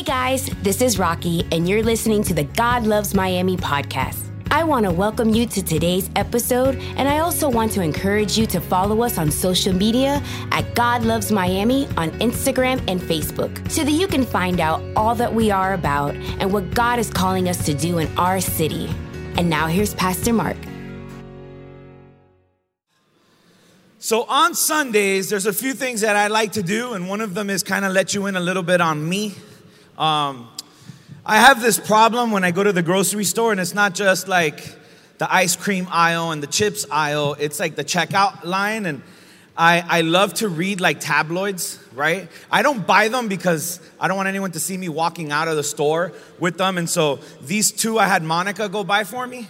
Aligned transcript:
Hey 0.00 0.06
guys, 0.06 0.46
this 0.62 0.80
is 0.80 0.98
Rocky, 0.98 1.46
and 1.52 1.68
you're 1.68 1.82
listening 1.82 2.22
to 2.22 2.32
the 2.32 2.44
God 2.44 2.86
Loves 2.86 3.14
Miami 3.14 3.58
podcast. 3.58 4.30
I 4.50 4.64
want 4.64 4.86
to 4.86 4.90
welcome 4.90 5.28
you 5.28 5.44
to 5.48 5.62
today's 5.62 6.08
episode, 6.16 6.76
and 6.96 7.06
I 7.06 7.18
also 7.18 7.50
want 7.50 7.72
to 7.72 7.82
encourage 7.82 8.38
you 8.38 8.46
to 8.46 8.62
follow 8.62 9.02
us 9.02 9.18
on 9.18 9.30
social 9.30 9.74
media 9.74 10.22
at 10.52 10.74
God 10.74 11.04
Loves 11.04 11.30
Miami 11.30 11.86
on 11.98 12.12
Instagram 12.12 12.82
and 12.88 12.98
Facebook 12.98 13.70
so 13.70 13.84
that 13.84 13.90
you 13.90 14.06
can 14.06 14.24
find 14.24 14.58
out 14.58 14.82
all 14.96 15.14
that 15.16 15.34
we 15.34 15.50
are 15.50 15.74
about 15.74 16.14
and 16.14 16.50
what 16.50 16.72
God 16.72 16.98
is 16.98 17.10
calling 17.10 17.46
us 17.46 17.66
to 17.66 17.74
do 17.74 17.98
in 17.98 18.08
our 18.16 18.40
city. 18.40 18.88
And 19.36 19.50
now 19.50 19.66
here's 19.66 19.92
Pastor 19.92 20.32
Mark. 20.32 20.56
So 23.98 24.22
on 24.22 24.54
Sundays, 24.54 25.28
there's 25.28 25.44
a 25.44 25.52
few 25.52 25.74
things 25.74 26.00
that 26.00 26.16
I 26.16 26.28
like 26.28 26.52
to 26.52 26.62
do, 26.62 26.94
and 26.94 27.06
one 27.06 27.20
of 27.20 27.34
them 27.34 27.50
is 27.50 27.62
kind 27.62 27.84
of 27.84 27.92
let 27.92 28.14
you 28.14 28.24
in 28.24 28.36
a 28.36 28.40
little 28.40 28.62
bit 28.62 28.80
on 28.80 29.06
me. 29.06 29.34
Um, 30.00 30.48
I 31.26 31.36
have 31.36 31.60
this 31.60 31.78
problem 31.78 32.30
when 32.30 32.42
I 32.42 32.52
go 32.52 32.64
to 32.64 32.72
the 32.72 32.82
grocery 32.82 33.24
store, 33.24 33.52
and 33.52 33.60
it's 33.60 33.74
not 33.74 33.94
just 33.94 34.28
like 34.28 34.74
the 35.18 35.30
ice 35.30 35.56
cream 35.56 35.86
aisle 35.90 36.30
and 36.30 36.42
the 36.42 36.46
chips 36.46 36.86
aisle, 36.90 37.36
it's 37.38 37.60
like 37.60 37.76
the 37.76 37.84
checkout 37.84 38.42
line. 38.44 38.86
And 38.86 39.02
I, 39.58 39.84
I 39.86 40.00
love 40.00 40.32
to 40.34 40.48
read 40.48 40.80
like 40.80 41.00
tabloids, 41.00 41.78
right? 41.94 42.28
I 42.50 42.62
don't 42.62 42.86
buy 42.86 43.08
them 43.08 43.28
because 43.28 43.78
I 44.00 44.08
don't 44.08 44.16
want 44.16 44.30
anyone 44.30 44.52
to 44.52 44.58
see 44.58 44.78
me 44.78 44.88
walking 44.88 45.32
out 45.32 45.48
of 45.48 45.56
the 45.56 45.62
store 45.62 46.12
with 46.38 46.56
them. 46.56 46.78
And 46.78 46.88
so 46.88 47.20
these 47.42 47.70
two 47.70 47.98
I 47.98 48.06
had 48.06 48.22
Monica 48.22 48.70
go 48.70 48.82
buy 48.82 49.04
for 49.04 49.26
me 49.26 49.48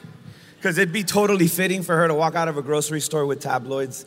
because 0.56 0.78
it'd 0.78 0.92
be 0.92 1.05
totally 1.05 1.46
fitting 1.46 1.84
for 1.84 1.96
her 1.96 2.08
to 2.08 2.14
walk 2.14 2.34
out 2.34 2.48
of 2.48 2.56
a 2.56 2.62
grocery 2.62 3.00
store 3.00 3.24
with 3.24 3.38
tabloids. 3.38 4.05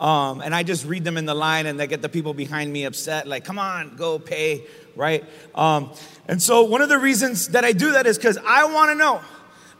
Um, 0.00 0.40
and 0.40 0.54
I 0.54 0.62
just 0.62 0.86
read 0.86 1.04
them 1.04 1.18
in 1.18 1.26
the 1.26 1.34
line 1.34 1.66
and 1.66 1.78
they 1.78 1.86
get 1.86 2.00
the 2.00 2.08
people 2.08 2.32
behind 2.32 2.72
me 2.72 2.84
upset, 2.84 3.28
like, 3.28 3.44
come 3.44 3.58
on, 3.58 3.96
go 3.96 4.18
pay, 4.18 4.64
right? 5.00 5.24
Um, 5.54 5.90
and 6.28 6.40
so 6.40 6.62
one 6.62 6.82
of 6.82 6.90
the 6.90 6.98
reasons 6.98 7.48
that 7.48 7.64
I 7.64 7.72
do 7.72 7.92
that 7.92 8.06
is 8.06 8.18
because 8.18 8.38
I 8.46 8.66
want 8.66 8.90
to 8.90 8.94
know. 8.94 9.22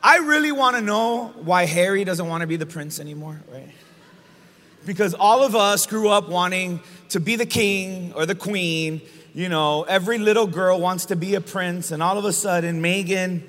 I 0.02 0.16
really 0.16 0.50
want 0.50 0.76
to 0.76 0.82
know 0.82 1.28
why 1.36 1.66
Harry 1.66 2.04
doesn't 2.04 2.26
want 2.26 2.40
to 2.40 2.46
be 2.46 2.56
the 2.56 2.64
prince 2.64 2.98
anymore, 2.98 3.38
right? 3.52 3.68
Because 4.86 5.12
all 5.12 5.44
of 5.44 5.54
us 5.54 5.86
grew 5.86 6.08
up 6.08 6.30
wanting 6.30 6.80
to 7.10 7.20
be 7.20 7.36
the 7.36 7.44
king 7.44 8.14
or 8.14 8.24
the 8.24 8.34
queen. 8.34 9.02
You 9.34 9.50
know, 9.50 9.82
every 9.82 10.16
little 10.16 10.46
girl 10.46 10.80
wants 10.80 11.04
to 11.06 11.16
be 11.16 11.34
a 11.34 11.40
prince, 11.42 11.90
and 11.90 12.02
all 12.02 12.16
of 12.16 12.24
a 12.24 12.32
sudden, 12.32 12.82
Meghan 12.82 13.42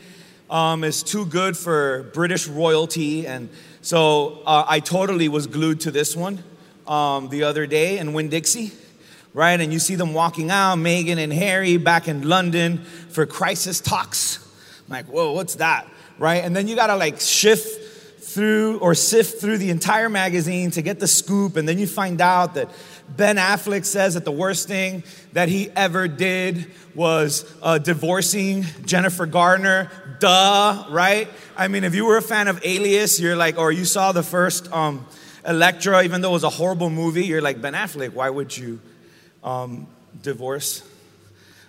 um, 0.49 0.83
is 0.83 1.03
too 1.03 1.25
good 1.25 1.55
for 1.55 2.11
British 2.14 2.47
royalty. 2.47 3.25
And 3.25 3.47
so 3.81 4.42
uh, 4.45 4.66
I 4.67 4.81
totally 4.81 5.30
was 5.30 5.47
glued 5.47 5.80
to 5.81 5.92
this 5.92 6.17
one 6.17 6.44
um, 6.86 7.30
the 7.30 7.44
other 7.44 7.66
day 7.66 7.97
in 7.97 8.11
Winn 8.11 8.27
Dixie, 8.27 8.73
right? 9.33 9.59
And 9.59 9.71
you 9.71 9.79
see 9.79 9.95
them 9.95 10.13
walking 10.13 10.49
out, 10.49 10.77
Meghan 10.77 11.17
and 11.17 11.31
Harry 11.31 11.77
back 11.77 12.07
in 12.07 12.27
London 12.27 12.79
for 13.09 13.25
crisis 13.25 13.79
talks. 13.79 14.39
I'm 14.87 14.93
like, 14.93 15.05
whoa, 15.05 15.31
what's 15.31 15.55
that, 15.55 15.87
right? 16.17 16.43
And 16.43 16.55
then 16.55 16.67
you 16.67 16.75
gotta 16.75 16.95
like 16.95 17.19
shift 17.19 17.79
through 18.23 18.79
or 18.79 18.95
sift 18.95 19.41
through 19.41 19.57
the 19.57 19.69
entire 19.69 20.09
magazine 20.09 20.71
to 20.71 20.81
get 20.81 20.99
the 20.99 21.07
scoop, 21.07 21.57
and 21.57 21.67
then 21.67 21.77
you 21.77 21.87
find 21.87 22.21
out 22.21 22.53
that 22.53 22.69
Ben 23.09 23.35
Affleck 23.35 23.83
says 23.83 24.13
that 24.13 24.23
the 24.23 24.31
worst 24.31 24.67
thing 24.67 25.03
that 25.33 25.49
he 25.49 25.69
ever 25.75 26.07
did 26.07 26.71
was 26.95 27.45
uh, 27.61 27.77
divorcing 27.77 28.63
Jennifer 28.85 29.25
Garner. 29.25 29.89
Duh, 30.19 30.85
right? 30.89 31.27
I 31.57 31.67
mean, 31.67 31.83
if 31.83 31.95
you 31.95 32.05
were 32.05 32.17
a 32.17 32.21
fan 32.21 32.47
of 32.47 32.61
Alias, 32.63 33.19
you're 33.19 33.35
like, 33.35 33.57
or 33.57 33.71
you 33.71 33.85
saw 33.85 34.11
the 34.11 34.23
first 34.23 34.71
um, 34.71 35.05
Elektra, 35.45 36.03
even 36.03 36.21
though 36.21 36.29
it 36.29 36.33
was 36.33 36.43
a 36.43 36.49
horrible 36.49 36.89
movie, 36.89 37.25
you're 37.25 37.41
like, 37.41 37.61
Ben 37.61 37.73
Affleck, 37.73 38.13
why 38.13 38.29
would 38.29 38.55
you 38.55 38.79
um, 39.44 39.88
divorce? 40.22 40.84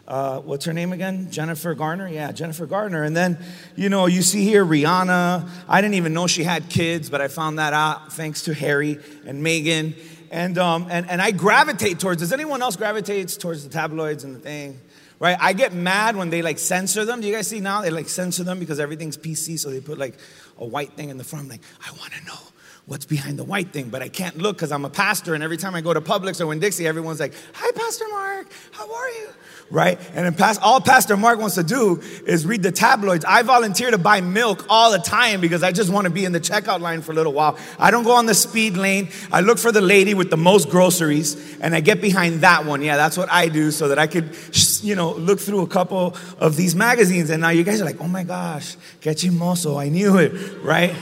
Uh, 0.06 0.41
what's 0.41 0.65
her 0.65 0.73
name 0.73 0.92
again? 0.92 1.31
Jennifer 1.31 1.75
Garner? 1.75 2.09
Yeah, 2.09 2.33
Jennifer 2.33 2.67
Garner. 2.67 3.05
And 3.05 3.17
then, 3.17 3.39
you 3.77 3.89
know, 3.89 4.06
you 4.06 4.23
see 4.23 4.45
here 4.45 4.64
Rihanna. 4.64 5.48
I 5.69 5.81
didn't 5.81 5.95
even 5.95 6.12
know 6.12 6.27
she 6.27 6.42
had 6.42 6.69
kids, 6.69 7.09
but 7.09 7.20
I 7.20 7.29
found 7.29 7.59
that 7.59 7.73
out 7.73 8.12
thanks 8.12 8.42
to 8.42 8.55
Harry 8.55 8.98
and 9.27 9.45
Meghan. 9.45 9.95
And, 10.30 10.58
um, 10.58 10.89
and, 10.91 11.08
and 11.08 11.23
I 11.23 11.30
gravitate 11.30 12.01
towards, 12.01 12.20
does 12.20 12.33
anyone 12.33 12.63
else 12.63 12.74
gravitates 12.77 13.36
towards 13.36 13.64
the 13.64 13.70
tabloids 13.70 14.25
and 14.25 14.35
the 14.35 14.41
thing? 14.41 14.80
Right? 15.20 15.36
I 15.41 15.52
get 15.52 15.73
mad 15.73 16.17
when 16.17 16.30
they 16.30 16.42
like 16.42 16.58
censor 16.58 17.05
them. 17.05 17.20
Do 17.20 17.29
you 17.29 17.35
guys 17.35 17.46
see 17.46 17.61
now? 17.61 17.83
They 17.83 17.91
like 17.91 18.08
censor 18.08 18.42
them 18.42 18.58
because 18.58 18.80
everything's 18.80 19.17
PC, 19.17 19.57
so 19.57 19.70
they 19.70 19.80
put 19.80 19.98
like 19.98 20.19
a 20.58 20.67
white 20.67 20.95
thing 20.95 21.11
in 21.11 21.17
the 21.17 21.23
front. 21.23 21.45
I'm 21.45 21.51
like, 21.51 21.61
I 21.86 21.92
want 21.92 22.13
to 22.14 22.25
know 22.25 22.52
what's 22.87 23.05
behind 23.07 23.39
the 23.39 23.45
white 23.45 23.73
thing, 23.73 23.91
but 23.91 24.03
I 24.03 24.09
can't 24.09 24.39
look 24.39 24.57
because 24.57 24.73
I'm 24.73 24.85
a 24.85 24.91
pastor, 24.91 25.35
and 25.35 25.43
every 25.43 25.57
time 25.57 25.75
I 25.75 25.81
go 25.81 25.95
to 25.95 26.01
Publix 26.01 26.41
or 26.41 26.48
Winn 26.48 26.59
Dixie, 26.59 26.87
everyone's 26.87 27.20
like, 27.20 27.33
Hi, 27.55 27.70
Pastor 27.73 28.05
Mark, 28.11 28.48
how 28.73 28.93
are 28.93 29.09
you? 29.11 29.29
Right? 29.70 29.98
And 30.15 30.37
past, 30.37 30.61
all 30.61 30.83
Pastor 30.83 31.17
Mark 31.17 31.39
wants 31.39 31.55
to 31.55 31.63
do 31.63 32.03
is 32.27 32.45
read 32.45 32.63
the 32.63 32.73
tabloids. 32.73 33.25
I 33.25 33.43
volunteer 33.43 33.91
to 33.91 33.97
buy 33.97 34.20
milk 34.20 34.67
all 34.69 34.91
the 34.93 34.98
time 34.98 35.41
because 35.41 35.63
I 35.63 35.73
just 35.73 35.91
want 35.91 36.05
to 36.05 36.11
be 36.11 36.27
in 36.27 36.33
the 36.33 36.41
checkout 36.41 36.81
line 36.81 37.01
for 37.01 37.13
a 37.13 37.15
little 37.15 37.33
while. 37.33 37.57
I 37.79 37.91
don't 37.91 38.05
go 38.05 38.13
on 38.13 38.27
the 38.27 38.35
speed 38.35 38.77
lane. 38.77 39.09
I 39.31 39.41
look 39.41 39.59
for 39.59 39.73
the 39.73 39.81
lady 39.81 40.13
with 40.13 40.29
the 40.29 40.37
most 40.37 40.69
groceries, 40.69 41.59
and 41.61 41.75
I 41.75 41.81
get 41.81 42.03
behind 42.03 42.43
that 42.43 42.67
one. 42.67 42.83
Yeah, 42.83 42.97
that's 42.97 43.17
what 43.17 43.33
I 43.33 43.49
do 43.49 43.70
so 43.70 43.89
that 43.89 43.99
I 43.99 44.09
could, 44.09 44.37
you 44.83 44.95
know, 44.95 45.13
look 45.13 45.41
through 45.41 45.63
a 45.63 45.69
couple 45.69 46.17
of 46.39 46.57
these 46.57 46.75
magazines. 46.75 47.31
And 47.31 47.41
now 47.41 47.51
you 47.51 47.63
guys 47.63 47.81
are 47.81 47.87
like, 47.87 48.01
Oh 48.01 48.09
my 48.09 48.25
gosh, 48.25 48.77
que 49.01 49.13
chimoso, 49.13 49.81
I 49.81 49.89
knew 49.89 50.19
it, 50.19 50.63
right? 50.63 50.95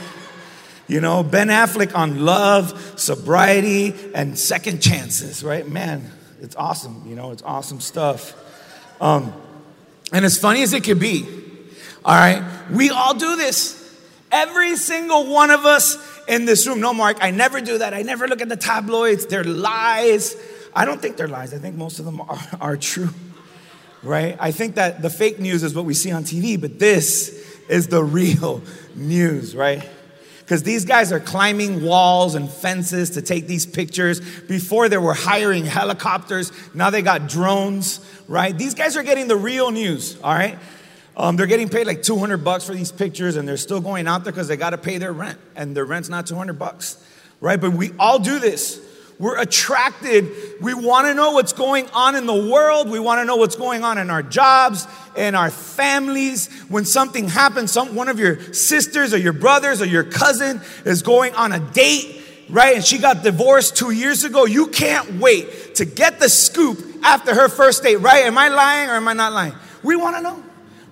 You 0.91 0.99
know, 0.99 1.23
Ben 1.23 1.47
Affleck 1.47 1.95
on 1.95 2.25
love, 2.25 2.99
sobriety, 2.99 3.95
and 4.13 4.37
second 4.37 4.81
chances, 4.81 5.41
right? 5.41 5.65
Man, 5.65 6.11
it's 6.41 6.53
awesome. 6.57 7.05
You 7.07 7.15
know, 7.15 7.31
it's 7.31 7.41
awesome 7.43 7.79
stuff. 7.79 8.35
Um, 8.99 9.33
and 10.11 10.25
as 10.25 10.37
funny 10.37 10.63
as 10.63 10.73
it 10.73 10.83
could 10.83 10.99
be, 10.99 11.25
all 12.03 12.13
right, 12.13 12.43
we 12.69 12.89
all 12.89 13.13
do 13.13 13.37
this. 13.37 13.77
Every 14.33 14.75
single 14.75 15.31
one 15.31 15.49
of 15.49 15.65
us 15.65 15.97
in 16.27 16.43
this 16.43 16.67
room. 16.67 16.81
No, 16.81 16.93
Mark, 16.93 17.19
I 17.21 17.31
never 17.31 17.61
do 17.61 17.77
that. 17.77 17.93
I 17.93 18.01
never 18.01 18.27
look 18.27 18.41
at 18.41 18.49
the 18.49 18.57
tabloids. 18.57 19.27
They're 19.27 19.45
lies. 19.45 20.35
I 20.75 20.83
don't 20.83 21.01
think 21.01 21.15
they're 21.15 21.29
lies. 21.29 21.53
I 21.53 21.57
think 21.57 21.77
most 21.77 21.99
of 21.99 22.05
them 22.05 22.19
are, 22.29 22.39
are 22.59 22.75
true, 22.75 23.11
right? 24.03 24.35
I 24.41 24.51
think 24.51 24.75
that 24.75 25.01
the 25.01 25.09
fake 25.09 25.39
news 25.39 25.63
is 25.63 25.73
what 25.73 25.85
we 25.85 25.93
see 25.93 26.11
on 26.11 26.25
TV, 26.25 26.59
but 26.59 26.79
this 26.79 27.61
is 27.69 27.87
the 27.87 28.03
real 28.03 28.61
news, 28.93 29.55
right? 29.55 29.87
Because 30.51 30.63
these 30.63 30.83
guys 30.83 31.13
are 31.13 31.19
climbing 31.21 31.81
walls 31.81 32.35
and 32.35 32.49
fences 32.49 33.11
to 33.11 33.21
take 33.21 33.47
these 33.47 33.65
pictures. 33.65 34.19
Before 34.19 34.89
they 34.89 34.97
were 34.97 35.13
hiring 35.13 35.63
helicopters, 35.65 36.51
now 36.73 36.89
they 36.89 37.01
got 37.01 37.29
drones, 37.29 38.01
right? 38.27 38.57
These 38.57 38.73
guys 38.73 38.97
are 38.97 39.03
getting 39.03 39.29
the 39.29 39.37
real 39.37 39.71
news, 39.71 40.19
all 40.21 40.33
right? 40.33 40.59
Um, 41.15 41.37
they're 41.37 41.47
getting 41.47 41.69
paid 41.69 41.87
like 41.87 42.03
200 42.03 42.43
bucks 42.43 42.65
for 42.65 42.73
these 42.73 42.91
pictures, 42.91 43.37
and 43.37 43.47
they're 43.47 43.55
still 43.55 43.79
going 43.79 44.09
out 44.09 44.25
there 44.25 44.33
because 44.33 44.49
they 44.49 44.57
got 44.57 44.71
to 44.71 44.77
pay 44.77 44.97
their 44.97 45.13
rent, 45.13 45.39
and 45.55 45.73
their 45.73 45.85
rent's 45.85 46.09
not 46.09 46.27
200 46.27 46.59
bucks, 46.59 47.01
right? 47.39 47.61
But 47.61 47.71
we 47.71 47.93
all 47.97 48.19
do 48.19 48.37
this. 48.37 48.77
We're 49.21 49.37
attracted. 49.37 50.31
We 50.61 50.73
want 50.73 51.05
to 51.05 51.13
know 51.13 51.33
what's 51.33 51.53
going 51.53 51.87
on 51.91 52.15
in 52.15 52.25
the 52.25 52.49
world. 52.49 52.89
We 52.89 52.99
want 52.99 53.21
to 53.21 53.25
know 53.25 53.35
what's 53.35 53.55
going 53.55 53.83
on 53.83 53.99
in 53.99 54.09
our 54.09 54.23
jobs, 54.23 54.87
in 55.15 55.35
our 55.35 55.51
families. 55.51 56.47
When 56.69 56.85
something 56.85 57.27
happens, 57.27 57.71
some, 57.71 57.93
one 57.93 58.09
of 58.09 58.17
your 58.17 58.51
sisters 58.51 59.13
or 59.13 59.19
your 59.19 59.33
brothers 59.33 59.79
or 59.79 59.85
your 59.85 60.03
cousin 60.03 60.59
is 60.85 61.03
going 61.03 61.35
on 61.35 61.51
a 61.51 61.59
date, 61.59 62.19
right? 62.49 62.77
And 62.77 62.83
she 62.83 62.97
got 62.97 63.21
divorced 63.21 63.77
two 63.77 63.91
years 63.91 64.23
ago. 64.23 64.45
You 64.45 64.65
can't 64.65 65.19
wait 65.19 65.75
to 65.75 65.85
get 65.85 66.19
the 66.19 66.27
scoop 66.27 66.79
after 67.03 67.35
her 67.35 67.47
first 67.47 67.83
date, 67.83 67.97
right? 67.97 68.25
Am 68.25 68.39
I 68.39 68.47
lying 68.47 68.89
or 68.89 68.93
am 68.93 69.07
I 69.07 69.13
not 69.13 69.33
lying? 69.33 69.53
We 69.83 69.95
want 69.95 70.15
to 70.15 70.23
know 70.23 70.43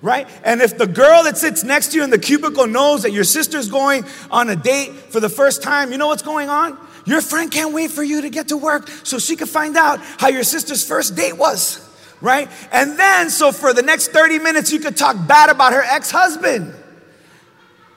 right? 0.02 0.26
And 0.44 0.62
if 0.62 0.78
the 0.78 0.86
girl 0.86 1.24
that 1.24 1.36
sits 1.36 1.62
next 1.62 1.88
to 1.88 1.98
you 1.98 2.04
in 2.04 2.08
the 2.08 2.18
cubicle 2.18 2.66
knows 2.66 3.02
that 3.02 3.12
your 3.12 3.22
sister's 3.22 3.68
going 3.68 4.06
on 4.30 4.48
a 4.48 4.56
date 4.56 4.92
for 4.92 5.20
the 5.20 5.28
first 5.28 5.62
time, 5.62 5.92
you 5.92 5.98
know 5.98 6.06
what's 6.06 6.22
going 6.22 6.48
on? 6.48 6.78
Your 7.04 7.20
friend 7.20 7.50
can't 7.50 7.72
wait 7.72 7.90
for 7.90 8.02
you 8.02 8.22
to 8.22 8.30
get 8.30 8.48
to 8.48 8.56
work 8.56 8.88
so 9.04 9.18
she 9.18 9.36
can 9.36 9.46
find 9.46 9.76
out 9.76 10.00
how 10.00 10.28
your 10.28 10.44
sister's 10.44 10.86
first 10.86 11.16
date 11.16 11.36
was, 11.36 11.86
right? 12.20 12.48
And 12.72 12.98
then, 12.98 13.30
so 13.30 13.52
for 13.52 13.72
the 13.72 13.82
next 13.82 14.08
30 14.08 14.38
minutes, 14.38 14.72
you 14.72 14.80
could 14.80 14.96
talk 14.96 15.16
bad 15.26 15.50
about 15.50 15.72
her 15.72 15.82
ex 15.82 16.10
husband. 16.10 16.74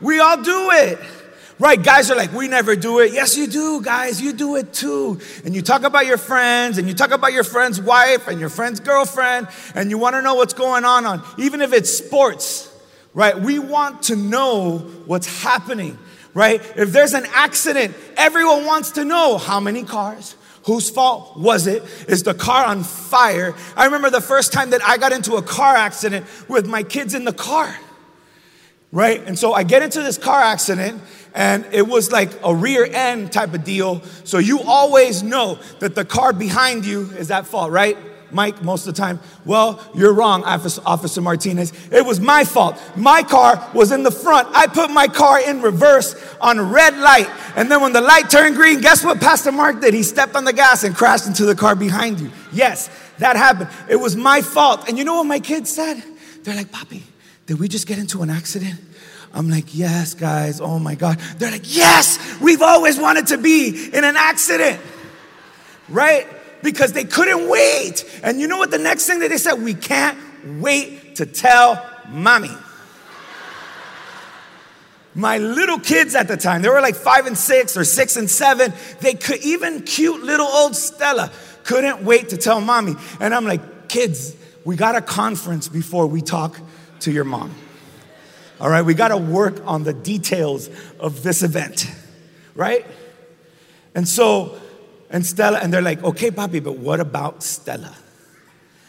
We 0.01 0.19
all 0.19 0.41
do 0.41 0.71
it. 0.71 0.99
Right, 1.59 1.81
guys 1.81 2.09
are 2.09 2.15
like, 2.15 2.33
we 2.33 2.47
never 2.47 2.75
do 2.75 2.99
it. 2.99 3.13
Yes, 3.13 3.37
you 3.37 3.47
do, 3.47 3.81
guys, 3.81 4.19
you 4.19 4.33
do 4.33 4.55
it 4.55 4.73
too. 4.73 5.19
And 5.45 5.53
you 5.53 5.61
talk 5.61 5.83
about 5.83 6.07
your 6.07 6.17
friends, 6.17 6.77
and 6.77 6.87
you 6.87 6.93
talk 6.93 7.11
about 7.11 7.31
your 7.31 7.43
friend's 7.43 7.79
wife 7.79 8.27
and 8.27 8.39
your 8.39 8.49
friend's 8.49 8.79
girlfriend, 8.79 9.47
and 9.75 9.89
you 9.89 9.97
want 9.97 10.15
to 10.15 10.21
know 10.21 10.33
what's 10.33 10.53
going 10.53 10.83
on 10.83 11.05
on, 11.05 11.23
even 11.37 11.61
if 11.61 11.71
it's 11.71 11.91
sports, 11.91 12.69
right? 13.13 13.39
We 13.39 13.59
want 13.59 14.03
to 14.03 14.15
know 14.15 14.79
what's 15.05 15.43
happening 15.43 15.97
right? 16.33 16.61
If 16.75 16.91
there's 16.91 17.13
an 17.13 17.25
accident, 17.33 17.95
everyone 18.17 18.65
wants 18.65 18.91
to 18.91 19.05
know 19.05 19.37
how 19.37 19.59
many 19.59 19.83
cars, 19.83 20.35
whose 20.65 20.89
fault 20.89 21.37
was 21.37 21.67
it? 21.67 21.83
Is 22.07 22.23
the 22.23 22.33
car 22.33 22.65
on 22.65 22.83
fire? 22.83 23.53
I 23.75 23.85
remember 23.85 24.09
the 24.09 24.21
first 24.21 24.53
time 24.53 24.71
that 24.71 24.83
I 24.83 24.97
got 24.97 25.11
into 25.11 25.35
a 25.35 25.41
car 25.41 25.75
accident 25.75 26.25
with 26.47 26.65
my 26.65 26.83
kids 26.83 27.13
in 27.13 27.25
the 27.25 27.33
car, 27.33 27.75
right? 28.91 29.21
And 29.25 29.37
so 29.37 29.53
I 29.53 29.63
get 29.63 29.83
into 29.83 30.01
this 30.01 30.17
car 30.17 30.41
accident 30.41 31.01
and 31.35 31.65
it 31.71 31.87
was 31.87 32.11
like 32.11 32.31
a 32.43 32.53
rear 32.53 32.85
end 32.85 33.31
type 33.31 33.53
of 33.53 33.63
deal. 33.63 34.01
So 34.23 34.37
you 34.37 34.61
always 34.61 35.23
know 35.23 35.59
that 35.79 35.95
the 35.95 36.05
car 36.05 36.31
behind 36.33 36.85
you 36.85 37.09
is 37.17 37.31
at 37.31 37.47
fault, 37.47 37.71
right? 37.71 37.97
Mike, 38.33 38.61
most 38.61 38.87
of 38.87 38.95
the 38.95 39.01
time, 39.01 39.19
well, 39.45 39.79
you're 39.93 40.13
wrong, 40.13 40.43
Officer 40.43 41.21
Martinez. 41.21 41.71
It 41.91 42.05
was 42.05 42.19
my 42.19 42.43
fault. 42.43 42.81
My 42.95 43.23
car 43.23 43.69
was 43.73 43.91
in 43.91 44.03
the 44.03 44.11
front. 44.11 44.47
I 44.53 44.67
put 44.67 44.89
my 44.89 45.07
car 45.07 45.39
in 45.39 45.61
reverse 45.61 46.15
on 46.41 46.59
a 46.59 46.63
red 46.63 46.97
light. 46.97 47.29
And 47.55 47.69
then 47.69 47.81
when 47.81 47.93
the 47.93 48.01
light 48.01 48.29
turned 48.29 48.55
green, 48.55 48.81
guess 48.81 49.03
what 49.03 49.21
Pastor 49.21 49.51
Mark 49.51 49.81
did? 49.81 49.93
He 49.93 50.03
stepped 50.03 50.35
on 50.35 50.45
the 50.45 50.53
gas 50.53 50.83
and 50.83 50.95
crashed 50.95 51.27
into 51.27 51.45
the 51.45 51.55
car 51.55 51.75
behind 51.75 52.19
you. 52.19 52.31
Yes, 52.51 52.89
that 53.19 53.35
happened. 53.35 53.69
It 53.89 53.97
was 53.97 54.15
my 54.15 54.41
fault. 54.41 54.87
And 54.89 54.97
you 54.97 55.03
know 55.03 55.15
what 55.15 55.25
my 55.25 55.39
kids 55.39 55.69
said? 55.69 56.03
They're 56.43 56.55
like, 56.55 56.71
Poppy, 56.71 57.03
did 57.45 57.59
we 57.59 57.67
just 57.67 57.87
get 57.87 57.99
into 57.99 58.21
an 58.21 58.29
accident? 58.29 58.79
I'm 59.33 59.49
like, 59.49 59.75
yes, 59.75 60.13
guys, 60.13 60.61
oh 60.61 60.77
my 60.77 60.95
God. 60.95 61.19
They're 61.37 61.51
like, 61.51 61.75
yes, 61.75 62.39
we've 62.39 62.61
always 62.61 62.99
wanted 62.99 63.27
to 63.27 63.37
be 63.37 63.89
in 63.91 64.03
an 64.03 64.15
accident, 64.15 64.79
right? 65.89 66.27
Because 66.63 66.93
they 66.93 67.03
couldn't 67.03 67.49
wait. 67.49 68.03
And 68.23 68.41
you 68.41 68.47
know 68.47 68.57
what 68.57 68.71
the 68.71 68.79
next 68.79 69.05
thing 69.05 69.19
that 69.19 69.29
they 69.29 69.37
said? 69.37 69.61
We 69.61 69.75
can't 69.75 70.17
wait 70.59 71.17
to 71.17 71.25
tell 71.25 71.85
mommy. 72.09 72.49
My 75.15 75.37
little 75.37 75.79
kids 75.79 76.15
at 76.15 76.27
the 76.27 76.37
time, 76.37 76.63
they 76.63 76.69
were 76.69 76.81
like 76.81 76.95
five 76.95 77.27
and 77.27 77.37
six 77.37 77.77
or 77.77 77.83
six 77.83 78.15
and 78.15 78.29
seven. 78.29 78.73
They 78.99 79.13
could, 79.13 79.43
even 79.43 79.83
cute 79.83 80.23
little 80.23 80.47
old 80.47 80.75
Stella 80.75 81.31
couldn't 81.63 82.03
wait 82.03 82.29
to 82.29 82.37
tell 82.37 82.61
mommy. 82.61 82.95
And 83.19 83.35
I'm 83.35 83.45
like, 83.45 83.89
kids, 83.89 84.35
we 84.65 84.75
got 84.75 84.95
a 84.95 85.01
conference 85.01 85.67
before 85.67 86.07
we 86.07 86.21
talk 86.21 86.59
to 87.01 87.11
your 87.11 87.25
mom. 87.25 87.53
All 88.59 88.69
right, 88.69 88.81
we 88.81 88.93
got 88.93 89.09
to 89.09 89.17
work 89.17 89.61
on 89.65 89.83
the 89.83 89.93
details 89.93 90.69
of 90.99 91.21
this 91.21 91.43
event, 91.43 91.91
right? 92.55 92.85
And 93.93 94.07
so, 94.07 94.57
and 95.13 95.23
Stella, 95.23 95.59
and 95.59 95.71
they're 95.71 95.81
like, 95.81 96.03
okay, 96.03 96.31
Papi, 96.31 96.61
but 96.61 96.77
what 96.77 96.99
about 96.99 97.43
Stella? 97.43 97.95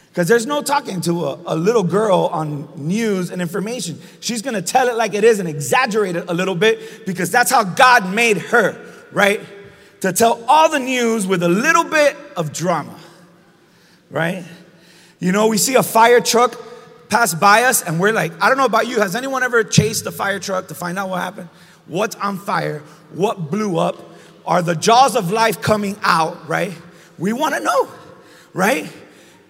Because 0.09 0.27
there's 0.27 0.47
no 0.47 0.63
talking 0.63 0.99
to 1.01 1.25
a, 1.25 1.39
a, 1.45 1.55
little 1.55 1.83
girl 1.83 2.29
on 2.31 2.67
news 2.75 3.29
and 3.29 3.41
information. 3.41 4.01
She's 4.21 4.41
gonna 4.41 4.61
tell 4.61 4.87
it 4.87 4.95
like 4.95 5.13
it 5.13 5.23
is 5.23 5.39
and 5.39 5.47
exaggerate 5.47 6.15
it 6.15 6.25
a 6.27 6.33
little 6.33 6.55
bit 6.55 7.05
because 7.05 7.29
that's 7.29 7.51
how 7.51 7.63
God 7.63 8.11
made 8.11 8.37
her, 8.37 8.81
right? 9.11 9.41
To 10.01 10.13
tell 10.13 10.43
all 10.47 10.69
the 10.69 10.79
news 10.79 11.27
with 11.27 11.43
a 11.43 11.49
little 11.49 11.83
bit 11.83 12.15
of 12.35 12.51
drama, 12.51 12.97
right? 14.09 14.43
You 15.19 15.31
know, 15.31 15.47
we 15.47 15.57
see 15.57 15.75
a 15.75 15.83
fire 15.83 16.21
truck 16.21 16.59
pass 17.09 17.35
by 17.35 17.63
us 17.63 17.83
and 17.83 17.99
we're 17.99 18.13
like, 18.13 18.31
I 18.41 18.47
don't 18.47 18.57
know 18.57 18.65
about 18.65 18.87
you, 18.87 18.99
has 18.99 19.15
anyone 19.15 19.43
ever 19.43 19.63
chased 19.63 20.05
a 20.07 20.11
fire 20.11 20.39
truck 20.39 20.69
to 20.69 20.73
find 20.73 20.97
out 20.97 21.09
what 21.09 21.21
happened? 21.21 21.49
What's 21.87 22.15
on 22.15 22.37
fire? 22.39 22.79
What 23.11 23.51
blew 23.51 23.77
up? 23.77 24.14
Are 24.45 24.61
the 24.61 24.75
jaws 24.75 25.15
of 25.15 25.31
life 25.31 25.61
coming 25.61 25.97
out, 26.03 26.47
right? 26.47 26.73
We 27.17 27.33
want 27.33 27.55
to 27.55 27.61
know, 27.61 27.89
right? 28.53 28.85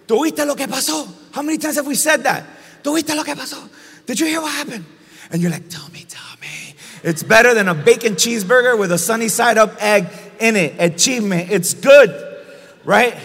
¿Tú 0.07 0.23
viste 0.23 0.45
lo 0.45 0.55
que 0.55 0.67
pasó? 0.67 1.07
How 1.31 1.41
many 1.41 1.57
times 1.57 1.75
have 1.75 1.87
we 1.87 1.95
said 1.95 2.23
that? 2.23 2.45
¿Tú 2.83 2.93
viste 2.95 3.15
lo 3.15 3.23
que 3.23 3.35
pasó? 3.35 3.69
Did 4.05 4.19
you 4.19 4.27
hear 4.27 4.41
what 4.41 4.51
happened? 4.51 4.85
And 5.31 5.41
you're 5.41 5.51
like, 5.51 5.67
tell 5.69 5.89
me, 5.89 6.05
tell 6.07 6.37
me. 6.39 6.75
It's 7.03 7.23
better 7.23 7.53
than 7.53 7.67
a 7.67 7.73
bacon 7.73 8.13
cheeseburger 8.13 8.77
with 8.77 8.91
a 8.91 8.97
sunny 8.97 9.27
side 9.27 9.57
up 9.57 9.75
egg 9.81 10.07
in 10.39 10.55
it. 10.55 10.75
Achievement. 10.79 11.51
It's 11.51 11.73
good, 11.73 12.43
right? 12.83 13.15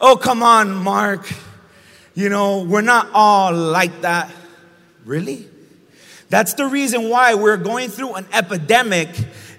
Oh, 0.00 0.16
come 0.16 0.42
on, 0.42 0.74
Mark. 0.74 1.30
You 2.14 2.28
know, 2.28 2.64
we're 2.64 2.80
not 2.80 3.08
all 3.14 3.52
like 3.52 4.00
that. 4.02 4.30
Really? 5.04 5.48
That's 6.28 6.54
the 6.54 6.66
reason 6.66 7.08
why 7.08 7.34
we're 7.34 7.56
going 7.56 7.90
through 7.90 8.14
an 8.14 8.26
epidemic 8.32 9.08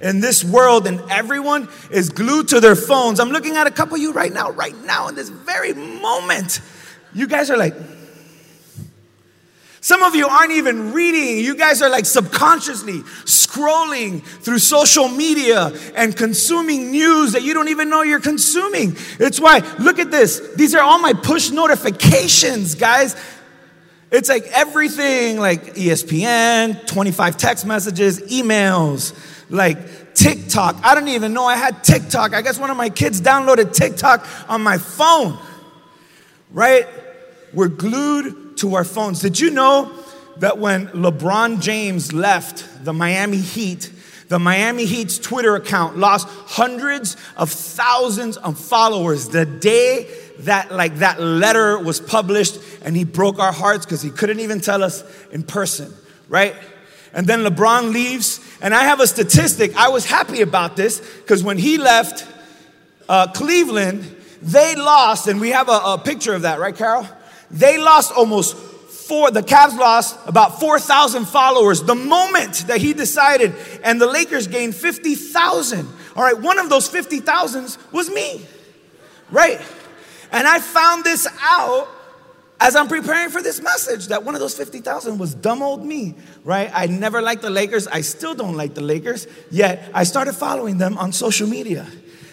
in 0.02 0.20
this 0.20 0.44
world 0.44 0.88
and 0.88 1.02
everyone 1.10 1.68
is 1.92 2.10
glued 2.10 2.50
to 2.50 2.60
their 2.60 2.76
phones. 2.76 3.20
I'm 3.20 3.30
looking 3.30 3.58
at 3.58 3.68
a 3.68 3.72
couple 3.72 3.96
of 3.96 4.02
you 4.02 4.14
right 4.14 4.32
now, 4.32 4.52
right 4.52 4.76
now, 4.84 5.08
in 5.08 5.16
this 5.16 5.30
very 5.30 5.74
moment. 5.74 6.62
You 7.14 7.28
guys 7.28 7.50
are 7.50 7.58
like, 7.58 7.76
some 9.82 10.04
of 10.04 10.14
you 10.14 10.28
aren't 10.28 10.52
even 10.52 10.92
reading. 10.92 11.44
You 11.44 11.56
guys 11.56 11.82
are 11.82 11.90
like 11.90 12.06
subconsciously 12.06 13.00
scrolling 13.24 14.24
through 14.24 14.60
social 14.60 15.08
media 15.08 15.72
and 15.96 16.16
consuming 16.16 16.92
news 16.92 17.32
that 17.32 17.44
you 17.44 17.54
don't 17.54 17.70
even 17.70 17.90
know 17.90 18.02
you're 18.02 18.20
consuming. 18.20 18.96
It's 19.20 19.40
why, 19.40 19.60
look 19.80 20.00
at 20.00 20.12
this. 20.12 20.54
These 20.56 20.76
are 20.76 20.82
all 20.82 21.00
my 21.00 21.14
push 21.14 21.50
notifications, 21.50 22.76
guys. 22.76 23.16
It's 24.12 24.28
like 24.28 24.44
everything 24.52 25.40
like 25.40 25.76
ESPN, 25.76 26.86
25 26.86 27.38
text 27.38 27.66
messages, 27.66 28.20
emails, 28.22 29.14
like 29.50 30.14
TikTok. 30.14 30.78
I 30.84 30.96
don't 30.96 31.08
even 31.08 31.34
know 31.34 31.46
I 31.46 31.56
had 31.56 31.84
TikTok. 31.84 32.34
I 32.34 32.42
guess 32.42 32.60
one 32.60 32.70
of 32.70 32.78
my 32.78 32.90
kids 32.90 33.22
downloaded 33.22 33.74
TikTok 33.74 34.28
on 34.48 34.62
my 34.62 34.78
phone, 34.78 35.38
right? 36.52 36.88
We're 37.54 37.68
glued 37.68 38.58
to 38.58 38.76
our 38.76 38.84
phones. 38.84 39.22
Did 39.22 39.40
you 39.40 39.50
know 39.50 39.92
that 40.38 40.58
when 40.58 40.88
LeBron 40.90 41.62
James 41.62 42.14
left 42.14 42.86
the 42.86 42.94
Miami 42.94 43.38
Heat, 43.38 43.92
the 44.28 44.40
Miami 44.40 44.86
Heat's 44.86 45.18
Twitter 45.18 45.56
account 45.56 45.98
lost 45.98 46.28
hundreds 46.30 47.18
of 47.36 47.50
thousands 47.50 48.38
of 48.38 48.60
followers 48.60 49.30
the 49.30 49.46
day 49.46 50.08
that 50.40 50.72
like 50.72 50.96
that 50.98 51.20
letter 51.20 51.80
was 51.80 52.00
published 52.00 52.60
and 52.84 52.96
he 52.96 53.04
broke 53.04 53.40
our 53.40 53.52
hearts 53.52 53.86
because 53.86 54.02
he 54.02 54.10
couldn't 54.10 54.40
even 54.40 54.62
tell 54.62 54.84
us 54.84 55.04
in 55.32 55.44
person, 55.44 55.94
right? 56.30 56.56
And 57.14 57.26
then 57.26 57.40
LeBron 57.44 57.92
leaves, 57.92 58.40
and 58.62 58.74
I 58.74 58.84
have 58.84 59.00
a 59.00 59.08
statistic. 59.08 59.76
I 59.76 59.90
was 59.90 60.06
happy 60.06 60.42
about 60.42 60.76
this 60.76 61.00
because 61.00 61.44
when 61.44 61.58
he 61.58 61.78
left 61.78 62.28
uh, 63.08 63.28
Cleveland, 63.32 64.16
they 64.42 64.76
lost, 64.76 65.28
and 65.28 65.42
we 65.42 65.50
have 65.50 65.70
a, 65.70 65.82
a 65.84 65.98
picture 65.98 66.34
of 66.34 66.44
that, 66.44 66.60
right, 66.60 66.76
Carol? 66.76 67.08
They 67.52 67.78
lost 67.78 68.14
almost 68.14 68.56
four, 68.56 69.32
the 69.32 69.42
Cavs 69.42 69.76
lost 69.76 70.18
about 70.28 70.60
4,000 70.60 71.26
followers 71.26 71.82
the 71.82 71.96
moment 71.96 72.68
that 72.68 72.78
he 72.78 72.94
decided, 72.94 73.56
and 73.84 74.00
the 74.00 74.06
Lakers 74.06 74.48
gained 74.48 74.76
50,000. 74.76 75.88
All 76.16 76.24
right, 76.24 76.38
one 76.38 76.60
of 76.60 76.70
those 76.70 76.88
50,000s 76.88 77.92
was 77.92 78.10
me, 78.10 78.46
right? 79.32 79.60
And 80.32 80.48
I 80.48 80.60
found 80.60 81.04
this 81.04 81.28
out 81.42 81.88
as 82.60 82.76
I'm 82.76 82.88
preparing 82.88 83.30
for 83.30 83.42
this 83.42 83.62
message 83.62 84.08
that 84.08 84.24
one 84.24 84.36
of 84.36 84.42
those 84.42 84.56
50,000 84.56 85.18
was 85.18 85.34
dumb 85.34 85.62
old 85.62 85.84
me, 85.84 86.16
right? 86.44 86.70
I 86.74 86.88
never 86.88 87.22
liked 87.22 87.42
the 87.42 87.50
Lakers. 87.50 87.88
I 87.88 88.02
still 88.02 88.36
don't 88.36 88.56
like 88.56 88.74
the 88.74 88.82
Lakers, 88.82 89.28
yet 89.50 89.90
I 89.94 90.04
started 90.04 90.34
following 90.34 90.78
them 90.78 90.98
on 90.98 91.12
social 91.14 91.48
media. 91.48 91.88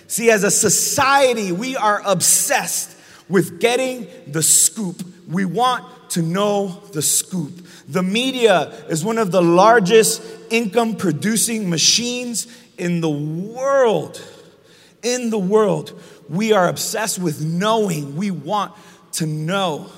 See, 0.08 0.30
as 0.30 0.44
a 0.44 0.50
society, 0.50 1.52
we 1.52 1.76
are 1.76 2.02
obsessed 2.04 2.96
with 3.28 3.60
getting 3.60 4.08
the 4.26 4.42
scoop. 4.42 5.02
We 5.28 5.44
want 5.44 6.10
to 6.10 6.22
know 6.22 6.82
the 6.92 7.02
scoop. 7.02 7.66
The 7.88 8.02
media 8.02 8.70
is 8.88 9.04
one 9.04 9.18
of 9.18 9.30
the 9.30 9.42
largest 9.42 10.22
income 10.50 10.96
producing 10.96 11.68
machines 11.68 12.46
in 12.78 13.00
the 13.00 13.10
world. 13.10 14.22
In 15.02 15.30
the 15.30 15.38
world, 15.38 16.00
we 16.28 16.52
are 16.52 16.68
obsessed 16.68 17.18
with 17.18 17.44
knowing. 17.44 18.16
We 18.16 18.30
want 18.30 18.72
to 19.12 19.26
know 19.26 19.90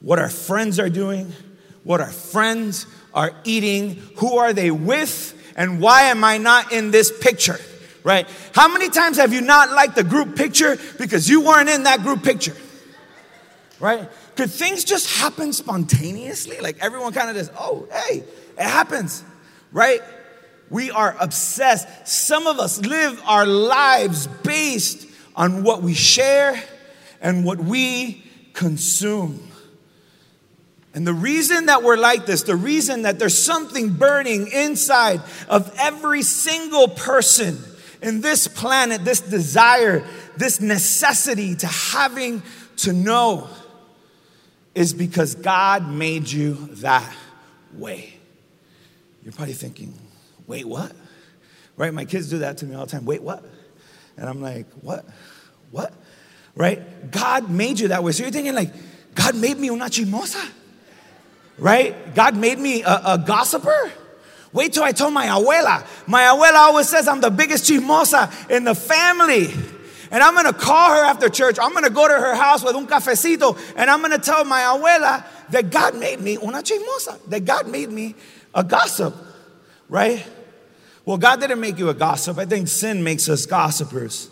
what 0.00 0.18
our 0.18 0.30
friends 0.30 0.78
are 0.78 0.90
doing, 0.90 1.32
what 1.84 2.00
our 2.00 2.10
friends 2.10 2.86
are 3.12 3.32
eating, 3.44 4.02
who 4.16 4.38
are 4.38 4.52
they 4.52 4.70
with, 4.70 5.36
and 5.56 5.80
why 5.80 6.02
am 6.02 6.24
I 6.24 6.38
not 6.38 6.72
in 6.72 6.90
this 6.90 7.12
picture? 7.20 7.58
right? 8.04 8.28
How 8.54 8.68
many 8.68 8.88
times 8.88 9.16
have 9.18 9.32
you 9.32 9.40
not 9.40 9.70
liked 9.70 9.94
the 9.94 10.04
group 10.04 10.36
picture 10.36 10.78
because 10.98 11.28
you 11.28 11.42
weren't 11.42 11.68
in 11.68 11.84
that 11.84 12.00
group 12.02 12.22
picture? 12.22 12.56
Right? 13.78 14.08
Could 14.36 14.50
things 14.50 14.84
just 14.84 15.18
happen 15.18 15.52
spontaneously? 15.52 16.60
Like 16.60 16.78
everyone 16.80 17.12
kind 17.12 17.30
of 17.30 17.36
just, 17.36 17.52
oh, 17.58 17.88
hey, 17.90 18.24
it 18.58 18.62
happens, 18.62 19.24
right? 19.72 20.00
We 20.68 20.90
are 20.90 21.16
obsessed. 21.18 21.88
Some 22.06 22.46
of 22.46 22.58
us 22.58 22.80
live 22.80 23.20
our 23.26 23.46
lives 23.46 24.26
based 24.26 25.06
on 25.34 25.64
what 25.64 25.82
we 25.82 25.94
share 25.94 26.62
and 27.20 27.44
what 27.44 27.58
we 27.58 28.24
consume. 28.52 29.49
And 30.92 31.06
the 31.06 31.14
reason 31.14 31.66
that 31.66 31.82
we're 31.82 31.96
like 31.96 32.26
this, 32.26 32.42
the 32.42 32.56
reason 32.56 33.02
that 33.02 33.18
there's 33.18 33.38
something 33.40 33.90
burning 33.90 34.48
inside 34.48 35.20
of 35.48 35.72
every 35.78 36.22
single 36.22 36.88
person 36.88 37.58
in 38.02 38.20
this 38.20 38.48
planet, 38.48 39.04
this 39.04 39.20
desire, 39.20 40.04
this 40.36 40.60
necessity 40.60 41.54
to 41.56 41.66
having 41.66 42.42
to 42.78 42.92
know 42.92 43.48
is 44.74 44.92
because 44.92 45.34
God 45.36 45.88
made 45.88 46.30
you 46.30 46.54
that 46.54 47.14
way. 47.74 48.14
You're 49.22 49.32
probably 49.32 49.54
thinking, 49.54 49.94
wait, 50.46 50.64
what? 50.64 50.92
Right? 51.76 51.92
My 51.94 52.04
kids 52.04 52.30
do 52.30 52.38
that 52.38 52.58
to 52.58 52.66
me 52.66 52.74
all 52.74 52.86
the 52.86 52.92
time. 52.92 53.04
Wait, 53.04 53.22
what? 53.22 53.44
And 54.16 54.28
I'm 54.28 54.40
like, 54.42 54.66
what? 54.80 55.04
What? 55.70 55.92
Right? 56.56 57.10
God 57.10 57.48
made 57.48 57.78
you 57.78 57.88
that 57.88 58.02
way. 58.02 58.12
So 58.12 58.24
you're 58.24 58.32
thinking, 58.32 58.54
like, 58.54 58.72
God 59.14 59.36
made 59.36 59.58
me 59.58 59.70
una 59.70 59.86
chismosa. 59.86 60.46
Right? 61.60 62.14
God 62.14 62.36
made 62.36 62.58
me 62.58 62.82
a, 62.82 63.00
a 63.04 63.18
gossiper. 63.18 63.92
Wait 64.52 64.72
till 64.72 64.82
I 64.82 64.92
told 64.92 65.14
my 65.14 65.26
abuela. 65.26 65.86
My 66.08 66.22
abuela 66.22 66.56
always 66.56 66.88
says 66.88 67.06
I'm 67.06 67.20
the 67.20 67.30
biggest 67.30 67.70
chismosa 67.70 68.50
in 68.50 68.64
the 68.64 68.74
family. 68.74 69.48
And 70.10 70.24
I'm 70.24 70.34
gonna 70.34 70.52
call 70.52 70.90
her 70.90 71.04
after 71.04 71.28
church. 71.28 71.58
I'm 71.60 71.72
gonna 71.72 71.90
go 71.90 72.08
to 72.08 72.14
her 72.14 72.34
house 72.34 72.64
with 72.64 72.74
un 72.74 72.86
cafecito 72.88 73.56
and 73.76 73.88
I'm 73.88 74.00
gonna 74.00 74.18
tell 74.18 74.44
my 74.44 74.60
abuela 74.62 75.24
that 75.50 75.70
God 75.70 75.96
made 75.96 76.20
me 76.20 76.36
una 76.38 76.62
chismosa, 76.62 77.20
that 77.28 77.44
God 77.44 77.68
made 77.68 77.90
me 77.90 78.16
a 78.54 78.64
gossip, 78.64 79.14
right? 79.88 80.26
Well, 81.04 81.18
God 81.18 81.40
didn't 81.40 81.60
make 81.60 81.78
you 81.78 81.88
a 81.88 81.94
gossip. 81.94 82.38
I 82.38 82.44
think 82.44 82.68
sin 82.68 83.04
makes 83.04 83.28
us 83.28 83.46
gossipers. 83.46 84.30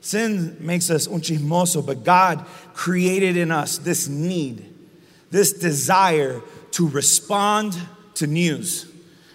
Sin 0.00 0.56
makes 0.60 0.88
us 0.90 1.06
un 1.06 1.20
chismoso, 1.20 1.84
but 1.84 2.02
God 2.04 2.46
created 2.72 3.36
in 3.36 3.50
us 3.50 3.76
this 3.76 4.08
need, 4.08 4.64
this 5.30 5.52
desire 5.52 6.40
to 6.72 6.88
respond 6.88 7.78
to 8.14 8.26
news. 8.26 8.90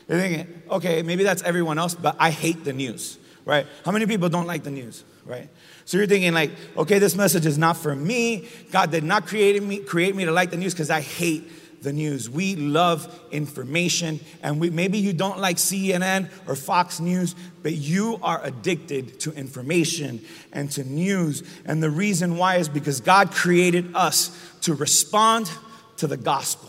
You're 0.08 0.20
thinking, 0.20 0.62
okay, 0.70 1.01
maybe 1.01 1.24
that's 1.24 1.42
everyone 1.44 1.80
else, 1.80 1.96
but 1.96 2.15
I 2.20 2.30
hate 2.30 2.63
the 2.63 2.74
news, 2.74 3.18
right? 3.44 3.65
How 3.84 3.92
many 3.92 4.06
people 4.06 4.30
don't 4.30 4.46
like 4.46 4.63
the 4.63 4.72
news, 4.72 5.04
right? 5.25 5.50
So 5.86 5.98
you're 5.98 6.08
thinking 6.08 6.34
like, 6.34 6.51
okay, 6.77 7.00
this 7.00 7.15
message 7.15 7.46
is 7.46 7.58
not 7.58 7.77
for 7.77 7.96
me. 7.96 8.48
God 8.72 8.92
did 8.92 9.04
not 9.04 9.27
create 9.27 9.62
me, 9.62 9.80
create 9.80 10.15
me 10.15 10.25
to 10.25 10.32
like 10.32 10.51
the 10.51 10.58
news 10.58 10.74
because 10.74 10.89
I 10.89 11.01
hate 11.01 11.51
the 11.86 11.94
news. 11.94 12.30
We 12.30 12.56
love 12.56 13.08
information, 13.32 14.20
and 14.44 14.60
we, 14.60 14.70
maybe 14.70 14.98
you 14.98 15.13
don't 15.13 15.39
like 15.39 15.58
CNN 15.58 16.30
or 16.48 16.56
Fox 16.56 17.00
News, 17.00 17.36
but 17.63 17.74
you 17.74 18.20
are 18.22 18.44
addicted 18.44 19.20
to 19.22 19.32
information 19.32 20.22
and 20.51 20.70
to 20.72 20.84
news. 20.84 21.44
And 21.65 21.82
the 21.82 21.89
reason 21.89 22.38
why 22.38 22.58
is 22.58 22.68
because 22.68 23.00
God 23.00 23.32
created 23.32 23.96
us 23.96 24.36
to 24.62 24.74
respond 24.74 25.50
to 25.98 26.08
the 26.08 26.18
gospel. 26.18 26.65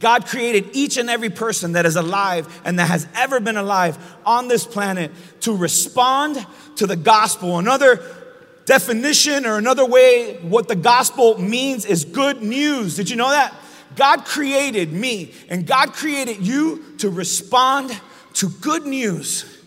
God 0.00 0.26
created 0.26 0.70
each 0.74 0.96
and 0.96 1.10
every 1.10 1.30
person 1.30 1.72
that 1.72 1.84
is 1.84 1.96
alive 1.96 2.60
and 2.64 2.78
that 2.78 2.88
has 2.88 3.08
ever 3.14 3.40
been 3.40 3.56
alive 3.56 3.98
on 4.24 4.46
this 4.46 4.64
planet 4.64 5.10
to 5.40 5.56
respond 5.56 6.44
to 6.76 6.86
the 6.86 6.96
gospel. 6.96 7.58
Another 7.58 8.00
definition 8.64 9.44
or 9.44 9.56
another 9.56 9.84
way 9.84 10.36
what 10.36 10.68
the 10.68 10.76
gospel 10.76 11.40
means 11.40 11.84
is 11.84 12.04
good 12.04 12.42
news. 12.42 12.94
Did 12.94 13.10
you 13.10 13.16
know 13.16 13.30
that? 13.30 13.52
God 13.96 14.24
created 14.24 14.92
me 14.92 15.32
and 15.48 15.66
God 15.66 15.92
created 15.94 16.46
you 16.46 16.84
to 16.98 17.10
respond 17.10 17.98
to 18.34 18.48
good 18.48 18.86
news. 18.86 19.57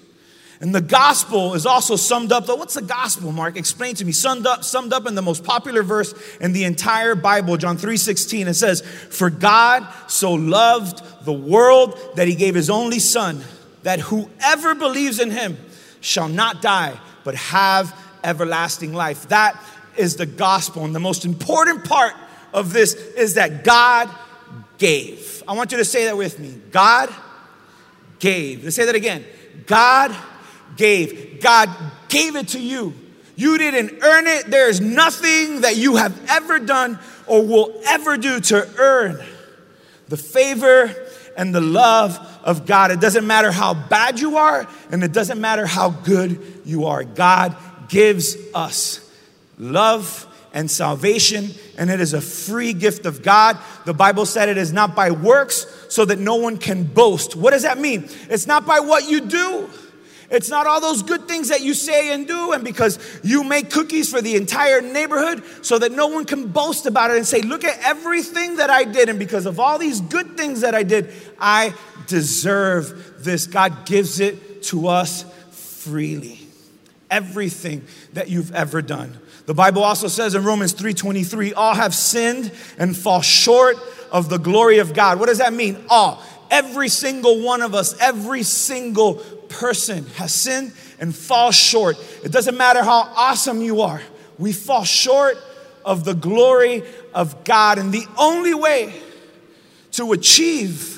And 0.61 0.75
the 0.75 0.81
gospel 0.81 1.55
is 1.55 1.65
also 1.65 1.95
summed 1.95 2.31
up. 2.31 2.45
Though, 2.45 2.55
what's 2.55 2.75
the 2.75 2.83
gospel, 2.83 3.31
Mark? 3.31 3.57
Explain 3.57 3.95
to 3.95 4.05
me. 4.05 4.11
Summed 4.11 4.45
up, 4.45 4.63
summed 4.63 4.93
up 4.93 5.07
in 5.07 5.15
the 5.15 5.21
most 5.23 5.43
popular 5.43 5.81
verse 5.81 6.13
in 6.39 6.53
the 6.53 6.65
entire 6.65 7.15
Bible, 7.15 7.57
John 7.57 7.79
3:16. 7.79 8.47
It 8.47 8.53
says, 8.53 8.81
For 8.81 9.31
God 9.31 9.87
so 10.05 10.33
loved 10.33 11.01
the 11.25 11.33
world 11.33 11.97
that 12.15 12.27
he 12.27 12.35
gave 12.35 12.53
his 12.53 12.69
only 12.69 12.99
son, 12.99 13.43
that 13.81 14.01
whoever 14.01 14.75
believes 14.75 15.19
in 15.19 15.31
him 15.31 15.57
shall 15.99 16.29
not 16.29 16.61
die, 16.61 16.99
but 17.23 17.33
have 17.33 17.95
everlasting 18.23 18.93
life. 18.93 19.29
That 19.29 19.59
is 19.97 20.15
the 20.15 20.27
gospel. 20.27 20.85
And 20.85 20.93
the 20.93 20.99
most 20.99 21.25
important 21.25 21.85
part 21.85 22.13
of 22.53 22.71
this 22.71 22.93
is 22.93 23.33
that 23.33 23.63
God 23.63 24.11
gave. 24.77 25.41
I 25.47 25.53
want 25.53 25.71
you 25.71 25.79
to 25.79 25.85
say 25.85 26.05
that 26.05 26.17
with 26.17 26.37
me. 26.37 26.53
God 26.69 27.09
gave. 28.19 28.63
Let's 28.63 28.75
say 28.75 28.85
that 28.85 28.93
again. 28.93 29.25
God 29.65 30.15
gave. 30.77 31.41
God 31.41 31.69
gave 32.09 32.35
it 32.35 32.49
to 32.49 32.59
you. 32.59 32.93
You 33.35 33.57
didn't 33.57 34.03
earn 34.03 34.27
it. 34.27 34.47
There's 34.47 34.81
nothing 34.81 35.61
that 35.61 35.75
you 35.75 35.95
have 35.95 36.19
ever 36.29 36.59
done 36.59 36.99
or 37.27 37.45
will 37.45 37.81
ever 37.87 38.17
do 38.17 38.39
to 38.39 38.67
earn 38.77 39.23
the 40.09 40.17
favor 40.17 40.93
and 41.37 41.55
the 41.55 41.61
love 41.61 42.19
of 42.43 42.65
God. 42.65 42.91
It 42.91 42.99
doesn't 42.99 43.25
matter 43.25 43.51
how 43.51 43.73
bad 43.73 44.19
you 44.19 44.37
are, 44.37 44.67
and 44.91 45.03
it 45.03 45.13
doesn't 45.13 45.39
matter 45.39 45.65
how 45.65 45.89
good 45.89 46.61
you 46.65 46.85
are. 46.85 47.03
God 47.03 47.55
gives 47.87 48.35
us 48.53 49.09
love 49.57 50.27
and 50.53 50.69
salvation, 50.69 51.49
and 51.77 51.89
it 51.89 52.01
is 52.01 52.13
a 52.13 52.21
free 52.21 52.73
gift 52.73 53.05
of 53.05 53.23
God. 53.23 53.57
The 53.85 53.93
Bible 53.93 54.25
said 54.25 54.49
it 54.49 54.57
is 54.57 54.73
not 54.73 54.95
by 54.95 55.11
works 55.11 55.65
so 55.89 56.03
that 56.05 56.19
no 56.19 56.35
one 56.35 56.57
can 56.57 56.83
boast. 56.83 57.35
What 57.35 57.51
does 57.51 57.63
that 57.63 57.77
mean? 57.77 58.09
It's 58.29 58.47
not 58.47 58.65
by 58.65 58.81
what 58.81 59.09
you 59.09 59.21
do. 59.21 59.69
It's 60.31 60.49
not 60.49 60.65
all 60.65 60.79
those 60.79 61.03
good 61.03 61.27
things 61.27 61.49
that 61.49 61.59
you 61.59 61.73
say 61.73 62.13
and 62.13 62.25
do, 62.25 62.53
and 62.53 62.63
because 62.63 62.97
you 63.21 63.43
make 63.43 63.69
cookies 63.69 64.09
for 64.09 64.21
the 64.21 64.37
entire 64.37 64.79
neighborhood 64.79 65.43
so 65.61 65.77
that 65.77 65.91
no 65.91 66.07
one 66.07 66.23
can 66.23 66.47
boast 66.47 66.85
about 66.85 67.11
it 67.11 67.17
and 67.17 67.27
say, 67.27 67.41
Look 67.41 67.65
at 67.65 67.77
everything 67.83 68.55
that 68.55 68.69
I 68.69 68.85
did, 68.85 69.09
and 69.09 69.19
because 69.19 69.45
of 69.45 69.59
all 69.59 69.77
these 69.77 69.99
good 69.99 70.37
things 70.37 70.61
that 70.61 70.73
I 70.73 70.83
did, 70.83 71.11
I 71.37 71.73
deserve 72.07 73.23
this. 73.25 73.45
God 73.45 73.85
gives 73.85 74.21
it 74.21 74.63
to 74.63 74.87
us 74.87 75.25
freely. 75.51 76.39
Everything 77.09 77.85
that 78.13 78.29
you've 78.29 78.55
ever 78.55 78.81
done. 78.81 79.19
The 79.47 79.53
Bible 79.53 79.83
also 79.83 80.07
says 80.07 80.33
in 80.33 80.45
Romans 80.45 80.71
3:23, 80.71 81.53
all 81.53 81.75
have 81.75 81.93
sinned 81.93 82.51
and 82.77 82.95
fall 82.95 83.21
short 83.21 83.75
of 84.13 84.29
the 84.29 84.39
glory 84.39 84.77
of 84.77 84.93
God. 84.93 85.19
What 85.19 85.27
does 85.27 85.39
that 85.39 85.51
mean? 85.51 85.83
All. 85.89 86.23
Every 86.49 86.89
single 86.89 87.41
one 87.41 87.61
of 87.61 87.73
us, 87.73 87.97
every 87.99 88.43
single 88.43 89.23
person 89.51 90.05
has 90.15 90.33
sinned 90.33 90.73
and 90.99 91.15
falls 91.15 91.55
short. 91.55 91.97
It 92.23 92.31
doesn't 92.31 92.57
matter 92.57 92.83
how 92.83 93.11
awesome 93.15 93.61
you 93.61 93.81
are. 93.81 94.01
We 94.37 94.53
fall 94.53 94.83
short 94.83 95.37
of 95.85 96.03
the 96.05 96.13
glory 96.13 96.83
of 97.13 97.43
God. 97.43 97.77
And 97.77 97.91
the 97.91 98.05
only 98.17 98.53
way 98.53 98.93
to 99.93 100.13
achieve 100.13 100.97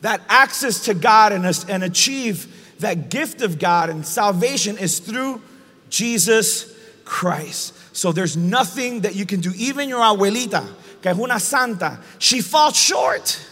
that 0.00 0.22
access 0.28 0.84
to 0.86 0.94
God 0.94 1.32
and, 1.32 1.44
and 1.68 1.84
achieve 1.84 2.76
that 2.80 3.10
gift 3.10 3.42
of 3.42 3.58
God 3.58 3.90
and 3.90 4.06
salvation 4.06 4.78
is 4.78 4.98
through 4.98 5.42
Jesus 5.90 6.74
Christ. 7.04 7.74
So 7.94 8.12
there's 8.12 8.36
nothing 8.36 9.00
that 9.02 9.14
you 9.14 9.26
can 9.26 9.40
do. 9.40 9.52
Even 9.56 9.88
your 9.88 10.00
abuelita, 10.00 10.66
que 11.02 11.10
es 11.10 11.18
una 11.18 11.38
santa, 11.38 12.00
she 12.18 12.40
falls 12.40 12.76
short. 12.76 13.46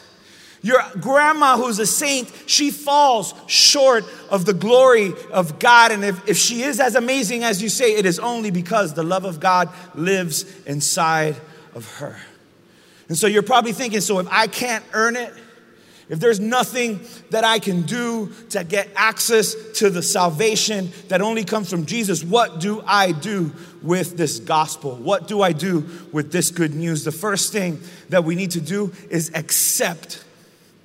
Your 0.61 0.83
grandma, 1.01 1.57
who's 1.57 1.79
a 1.79 1.87
saint, 1.87 2.33
she 2.47 2.71
falls 2.71 3.35
short 3.47 4.05
of 4.29 4.45
the 4.45 4.55
glory 4.55 5.13
of 5.31 5.59
God. 5.59 5.93
And 5.93 6.05
if, 6.05 6.29
if 6.29 6.37
she 6.37 6.63
is 6.63 6.81
as 6.81 6.97
amazing 6.97 7.45
as 7.45 7.63
you 7.63 7.69
say, 7.69 7.95
it 7.95 8.05
is 8.05 8.19
only 8.19 8.51
because 8.51 8.95
the 8.95 9.05
love 9.05 9.25
of 9.25 9.39
God 9.39 9.69
lives 9.95 10.45
inside 10.67 11.37
of 11.75 11.89
her. 11.97 12.17
And 13.09 13.17
so 13.17 13.27
you're 13.27 13.43
probably 13.43 13.73
thinking, 13.73 14.01
so 14.01 14.19
if 14.19 14.27
I 14.31 14.49
can't 14.49 14.85
earn 14.93 15.17
it, 15.17 15.33
if 16.09 16.21
there's 16.21 16.41
nothing 16.41 17.01
that 17.31 17.45
I 17.45 17.59
can 17.59 17.83
do 17.83 18.33
to 18.51 18.65
get 18.65 18.89
access 18.97 19.55
to 19.75 19.91
the 19.91 20.03
salvation 20.03 20.91
that 21.09 21.21
only 21.21 21.45
comes 21.45 21.71
from 21.71 21.85
Jesus, 21.85 22.25
what 22.25 22.61
do 22.61 22.83
I 22.87 23.13
do 23.13 23.53
with 23.83 24.17
this 24.17 24.39
gospel? 24.39 24.97
What 24.97 25.29
do 25.29 25.43
I 25.43 25.53
do 25.53 25.87
with 26.11 26.33
this 26.33 26.51
good 26.51 26.75
news? 26.75 27.05
The 27.05 27.13
first 27.13 27.53
thing 27.53 27.81
that 28.09 28.25
we 28.25 28.35
need 28.35 28.53
to 28.53 28.61
do 28.61 28.93
is 29.11 29.31
accept 29.35 30.25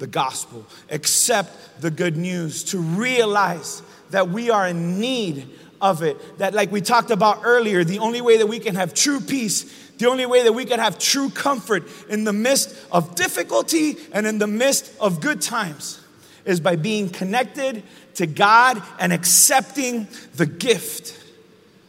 the 0.03 0.07
gospel, 0.07 0.65
accept 0.89 1.79
the 1.79 1.89
good 1.89 2.17
news, 2.17 2.65
to 2.65 2.77
realize 2.77 3.81
that 4.09 4.27
we 4.27 4.49
are 4.49 4.67
in 4.67 4.99
need 4.99 5.47
of 5.79 6.03
it. 6.03 6.17
That, 6.39 6.53
like 6.53 6.73
we 6.73 6.81
talked 6.81 7.09
about 7.09 7.43
earlier, 7.45 7.85
the 7.85 7.99
only 7.99 8.19
way 8.19 8.35
that 8.39 8.47
we 8.47 8.59
can 8.59 8.75
have 8.75 8.93
true 8.93 9.21
peace, 9.21 9.63
the 9.99 10.09
only 10.09 10.25
way 10.25 10.43
that 10.43 10.51
we 10.51 10.65
can 10.65 10.79
have 10.79 10.99
true 10.99 11.29
comfort 11.29 11.87
in 12.09 12.25
the 12.25 12.33
midst 12.33 12.75
of 12.91 13.15
difficulty 13.15 13.95
and 14.11 14.27
in 14.27 14.39
the 14.39 14.47
midst 14.47 14.93
of 14.99 15.21
good 15.21 15.41
times 15.41 16.01
is 16.43 16.59
by 16.59 16.75
being 16.75 17.07
connected 17.07 17.81
to 18.15 18.27
God 18.27 18.83
and 18.99 19.13
accepting 19.13 20.09
the 20.35 20.45
gift 20.45 21.17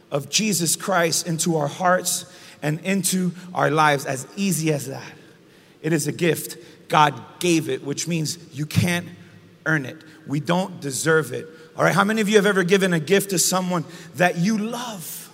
of 0.09 0.29
Jesus 0.29 0.77
Christ 0.77 1.27
into 1.27 1.57
our 1.57 1.67
hearts 1.67 2.33
and 2.61 2.79
into 2.79 3.33
our 3.53 3.69
lives. 3.69 4.05
As 4.05 4.25
easy 4.37 4.71
as 4.71 4.87
that. 4.87 5.11
It 5.81 5.91
is 5.91 6.07
a 6.07 6.13
gift 6.13 6.57
God 6.87 7.21
gave 7.39 7.69
it, 7.69 7.83
which 7.83 8.07
means 8.07 8.37
you 8.53 8.65
can't 8.65 9.07
earn 9.65 9.85
it. 9.85 9.97
We 10.27 10.39
don't 10.39 10.79
deserve 10.79 11.33
it. 11.33 11.47
All 11.77 11.83
right, 11.83 11.93
how 11.93 12.03
many 12.03 12.21
of 12.21 12.29
you 12.29 12.35
have 12.37 12.45
ever 12.45 12.63
given 12.63 12.93
a 12.93 12.99
gift 12.99 13.31
to 13.31 13.39
someone 13.39 13.85
that 14.15 14.37
you 14.37 14.57
love? 14.57 15.29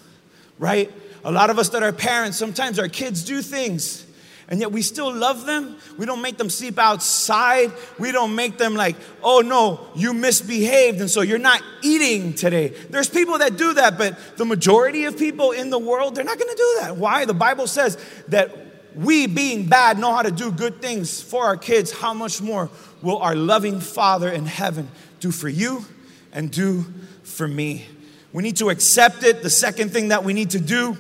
Right? 0.58 0.92
A 1.24 1.32
lot 1.32 1.50
of 1.50 1.60
us 1.60 1.70
that 1.70 1.84
are 1.84 1.92
parents, 1.92 2.38
sometimes 2.38 2.80
our 2.80 2.88
kids 2.88 3.24
do 3.24 3.42
things 3.42 4.06
and 4.52 4.60
yet 4.60 4.74
we 4.74 4.82
still 4.82 5.12
love 5.16 5.46
them. 5.46 5.78
We 5.98 6.06
don't 6.06 6.22
make 6.22 6.38
them 6.38 6.50
sleep 6.50 6.78
outside. 6.78 7.72
We 7.98 8.12
don't 8.12 8.36
make 8.36 8.58
them 8.58 8.76
like, 8.76 8.98
oh 9.24 9.40
no, 9.40 9.88
you 9.96 10.14
misbehaved, 10.14 11.00
and 11.00 11.10
so 11.10 11.22
you're 11.22 11.40
not 11.40 11.64
eating 11.82 12.34
today. 12.34 12.68
There's 12.90 13.10
people 13.10 13.38
that 13.38 13.56
do 13.56 13.74
that, 13.76 13.98
but 13.98 14.38
the 14.38 14.44
majority 14.44 15.06
of 15.06 15.18
people 15.18 15.52
in 15.52 15.70
the 15.70 15.80
world, 15.80 16.16
they're 16.16 16.26
not 16.26 16.38
gonna 16.38 16.54
do 16.54 16.78
that. 16.82 16.98
Why? 16.98 17.24
The 17.24 17.34
Bible 17.34 17.66
says 17.66 17.98
that 18.28 18.54
we, 18.96 19.28
being 19.28 19.68
bad, 19.68 19.98
know 20.00 20.14
how 20.14 20.22
to 20.22 20.32
do 20.32 20.52
good 20.52 20.82
things 20.82 21.22
for 21.22 21.46
our 21.46 21.58
kids, 21.58 21.92
how 21.92 22.14
much 22.14 22.42
more 22.42 22.70
will 23.02 23.18
our 23.18 23.36
loving 23.36 23.80
Father 23.80 24.30
in 24.30 24.46
heaven 24.46 24.90
do 25.20 25.32
for 25.32 25.50
you 25.50 25.86
and 26.32 26.52
do 26.52 26.86
for 27.24 27.48
me? 27.48 27.86
We 28.34 28.44
need 28.44 28.58
to 28.58 28.70
accept 28.70 29.24
it. 29.24 29.44
The 29.44 29.50
second 29.50 29.92
thing 29.92 30.10
that 30.10 30.24
we 30.24 30.34
need 30.34 30.52
to 30.52 30.60
do 30.60 30.98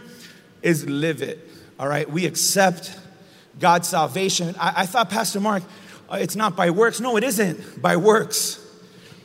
is 0.62 0.88
live 0.88 1.22
it. 1.22 1.48
All 1.80 1.88
right, 1.88 2.10
we 2.10 2.26
accept 2.26 2.98
God's 3.60 3.88
salvation. 3.88 4.56
I, 4.60 4.82
I 4.82 4.86
thought, 4.86 5.10
Pastor 5.10 5.40
Mark, 5.40 5.64
uh, 6.10 6.18
it's 6.20 6.36
not 6.36 6.56
by 6.56 6.70
works. 6.70 7.00
No, 7.00 7.18
it 7.18 7.24
isn't 7.24 7.82
by 7.82 7.98
works, 7.98 8.60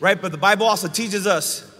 right? 0.01 0.21
But 0.21 0.33
the 0.33 0.39
Bible 0.39 0.67
also 0.67 0.89
teaches 0.89 1.27
us 1.27 1.71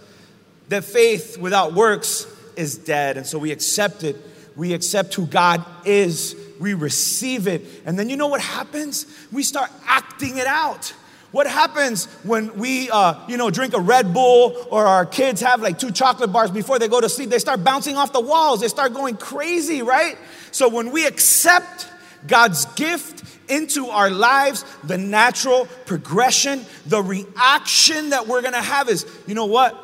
that 0.69 0.83
faith 0.83 1.37
without 1.37 1.73
works 1.73 2.27
is 2.55 2.77
dead. 2.77 3.17
And 3.17 3.25
so 3.25 3.39
we 3.39 3.51
accept 3.51 4.03
it. 4.03 4.17
We 4.55 4.73
accept 4.73 5.13
who 5.13 5.25
God 5.25 5.63
is. 5.85 6.35
We 6.59 6.73
receive 6.73 7.47
it. 7.47 7.63
And 7.85 7.97
then 7.97 8.09
you 8.09 8.17
know 8.17 8.27
what 8.27 8.41
happens? 8.41 9.05
We 9.31 9.43
start 9.43 9.71
acting 9.85 10.37
it 10.37 10.47
out. 10.47 10.93
What 11.31 11.45
happens 11.45 12.05
when 12.23 12.57
we, 12.57 12.89
uh, 12.89 13.15
you 13.27 13.35
know, 13.37 13.49
drink 13.49 13.73
a 13.73 13.79
Red 13.79 14.13
Bull 14.13 14.67
or 14.71 14.85
our 14.85 15.05
kids 15.05 15.41
have 15.41 15.61
like 15.61 15.77
two 15.77 15.91
chocolate 15.91 16.31
bars 16.31 16.51
before 16.51 16.79
they 16.79 16.87
go 16.87 17.01
to 17.01 17.09
sleep? 17.09 17.29
They 17.29 17.39
start 17.39 17.63
bouncing 17.63 17.97
off 17.97 18.13
the 18.13 18.21
walls. 18.21 18.61
They 18.61 18.69
start 18.69 18.93
going 18.93 19.17
crazy, 19.17 19.81
right? 19.81 20.17
So 20.51 20.69
when 20.69 20.91
we 20.91 21.05
accept 21.05 21.89
God's 22.25 22.65
gift 22.73 23.23
into 23.49 23.87
our 23.87 24.09
lives, 24.09 24.63
the 24.83 24.97
natural 24.97 25.67
progression, 25.85 26.65
the 26.85 27.01
reaction 27.01 28.09
that 28.11 28.27
we're 28.27 28.41
gonna 28.41 28.61
have 28.61 28.89
is, 28.89 29.05
you 29.27 29.35
know 29.35 29.45
what? 29.45 29.83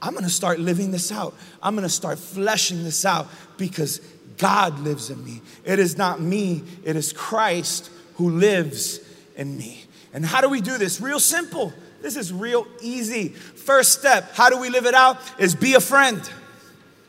I'm 0.00 0.14
gonna 0.14 0.28
start 0.28 0.60
living 0.60 0.90
this 0.90 1.10
out. 1.10 1.34
I'm 1.62 1.74
gonna 1.74 1.88
start 1.88 2.18
fleshing 2.18 2.84
this 2.84 3.04
out 3.04 3.28
because 3.56 4.00
God 4.36 4.80
lives 4.80 5.10
in 5.10 5.24
me. 5.24 5.40
It 5.64 5.78
is 5.78 5.96
not 5.96 6.20
me, 6.20 6.62
it 6.84 6.96
is 6.96 7.12
Christ 7.12 7.90
who 8.14 8.30
lives 8.30 9.00
in 9.36 9.56
me. 9.56 9.84
And 10.12 10.24
how 10.24 10.40
do 10.40 10.48
we 10.48 10.60
do 10.60 10.78
this? 10.78 11.00
Real 11.00 11.20
simple. 11.20 11.72
This 12.02 12.16
is 12.16 12.32
real 12.32 12.66
easy. 12.80 13.30
First 13.30 13.98
step, 13.98 14.34
how 14.34 14.48
do 14.48 14.58
we 14.58 14.70
live 14.70 14.86
it 14.86 14.94
out? 14.94 15.18
Is 15.38 15.54
be 15.54 15.74
a 15.74 15.80
friend. 15.80 16.20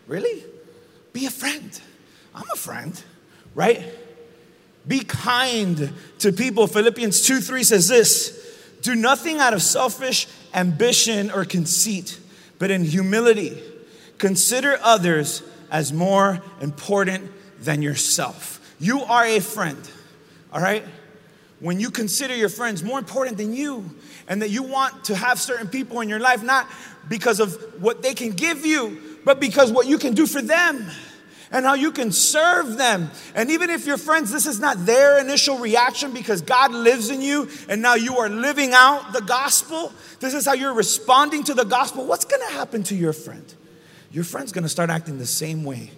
Really? 0.08 0.44
Be 1.14 1.26
a 1.26 1.30
friend. 1.30 1.80
I'm 2.34 2.46
a 2.54 2.58
friend, 2.58 3.02
right? 3.56 3.84
Be 4.88 5.00
kind 5.00 5.94
to 6.20 6.32
people. 6.32 6.68
Philippians 6.68 7.22
2 7.22 7.42
3 7.42 7.64
says 7.64 7.88
this 7.88 8.58
Do 8.82 8.96
nothing 8.96 9.40
out 9.40 9.54
of 9.54 9.62
selfish 9.62 10.28
ambition 10.54 11.30
or 11.32 11.46
conceit, 11.46 12.20
but 12.60 12.72
in 12.72 12.84
humility, 12.84 13.62
consider 14.18 14.80
others 14.82 15.44
as 15.72 15.92
more 15.94 16.42
important 16.62 17.32
than 17.60 17.82
yourself. 17.82 18.60
You 18.80 19.02
are 19.02 19.26
a 19.26 19.40
friend, 19.40 19.80
all 20.54 20.62
right? 20.62 20.84
When 21.60 21.80
you 21.80 21.90
consider 21.90 22.36
your 22.36 22.50
friends 22.50 22.84
more 22.84 23.00
important 23.00 23.38
than 23.38 23.54
you, 23.54 23.90
and 24.28 24.42
that 24.42 24.50
you 24.50 24.64
want 24.64 25.06
to 25.06 25.16
have 25.16 25.40
certain 25.40 25.68
people 25.68 26.02
in 26.02 26.10
your 26.10 26.20
life, 26.20 26.44
not 26.44 26.68
because 27.08 27.40
of 27.40 27.56
what 27.82 28.04
they 28.04 28.14
can 28.14 28.32
give 28.32 28.66
you, 28.66 29.20
but 29.24 29.40
because 29.40 29.72
what 29.72 29.88
you 29.88 29.98
can 29.98 30.14
do 30.14 30.26
for 30.26 30.42
them 30.42 30.86
and 31.50 31.66
how 31.66 31.76
you 31.76 31.92
can 31.92 32.12
serve 32.12 32.78
them. 32.78 33.10
And 33.34 33.50
even 33.52 33.70
if 33.70 33.86
your 33.86 33.98
friends, 33.98 34.32
this 34.32 34.46
is 34.46 34.60
not 34.60 34.86
their 34.86 35.18
initial 35.20 35.58
reaction 35.58 36.12
because 36.12 36.42
God 36.42 36.74
lives 36.74 37.10
in 37.10 37.22
you 37.22 37.50
and 37.70 37.82
now 37.82 37.96
you 37.96 38.18
are 38.18 38.30
living 38.30 38.74
out 38.74 39.14
the 39.14 39.22
gospel, 39.22 39.94
this 40.20 40.34
is 40.34 40.46
how 40.46 40.54
you're 40.54 40.74
responding 40.74 41.44
to 41.46 41.54
the 41.54 41.64
gospel. 41.64 42.06
What's 42.06 42.26
gonna 42.26 42.52
happen 42.52 42.84
to 42.84 42.96
your 42.96 43.14
friend? 43.14 43.54
Your 44.12 44.24
friend's 44.24 44.52
gonna 44.52 44.70
start 44.70 44.90
acting 44.90 45.18
the 45.18 45.26
same 45.26 45.64
way 45.64 45.92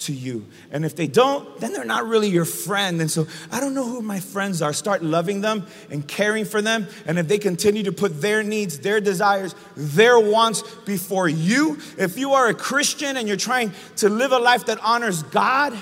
to 0.00 0.12
you. 0.12 0.46
And 0.70 0.84
if 0.84 0.94
they 0.94 1.06
don't, 1.06 1.58
then 1.60 1.72
they're 1.72 1.84
not 1.84 2.06
really 2.06 2.28
your 2.28 2.44
friend. 2.44 3.00
And 3.00 3.10
so 3.10 3.26
I 3.50 3.60
don't 3.60 3.74
know 3.74 3.84
who 3.84 4.00
my 4.00 4.20
friends 4.20 4.62
are. 4.62 4.72
Start 4.72 5.02
loving 5.02 5.40
them 5.40 5.66
and 5.90 6.06
caring 6.06 6.44
for 6.44 6.62
them. 6.62 6.86
And 7.06 7.18
if 7.18 7.28
they 7.28 7.38
continue 7.38 7.82
to 7.84 7.92
put 7.92 8.20
their 8.20 8.42
needs, 8.42 8.78
their 8.78 9.00
desires, 9.00 9.54
their 9.76 10.18
wants 10.18 10.62
before 10.84 11.28
you, 11.28 11.78
if 11.96 12.16
you 12.16 12.34
are 12.34 12.48
a 12.48 12.54
Christian 12.54 13.16
and 13.16 13.26
you're 13.26 13.36
trying 13.36 13.72
to 13.96 14.08
live 14.08 14.32
a 14.32 14.38
life 14.38 14.66
that 14.66 14.78
honors 14.82 15.22
God, 15.24 15.76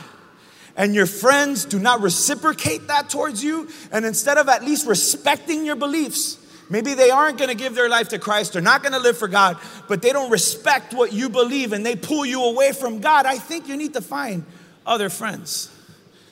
and 0.78 0.94
your 0.94 1.06
friends 1.06 1.64
do 1.64 1.78
not 1.78 2.02
reciprocate 2.02 2.88
that 2.88 3.08
towards 3.08 3.42
you, 3.42 3.68
and 3.92 4.04
instead 4.04 4.36
of 4.36 4.48
at 4.48 4.62
least 4.62 4.86
respecting 4.86 5.64
your 5.64 5.76
beliefs, 5.76 6.38
Maybe 6.68 6.94
they 6.94 7.10
aren't 7.10 7.38
going 7.38 7.50
to 7.50 7.56
give 7.56 7.74
their 7.74 7.88
life 7.88 8.08
to 8.08 8.18
Christ, 8.18 8.52
they're 8.52 8.62
not 8.62 8.82
going 8.82 8.92
to 8.92 8.98
live 8.98 9.16
for 9.16 9.28
God, 9.28 9.56
but 9.88 10.02
they 10.02 10.12
don't 10.12 10.30
respect 10.30 10.94
what 10.94 11.12
you 11.12 11.28
believe 11.28 11.72
and 11.72 11.86
they 11.86 11.96
pull 11.96 12.26
you 12.26 12.44
away 12.44 12.72
from 12.72 13.00
God. 13.00 13.26
I 13.26 13.38
think 13.38 13.68
you 13.68 13.76
need 13.76 13.94
to 13.94 14.00
find 14.00 14.44
other 14.84 15.08
friends. 15.08 15.70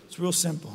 It's 0.07 0.19
real 0.19 0.33
simple. 0.33 0.73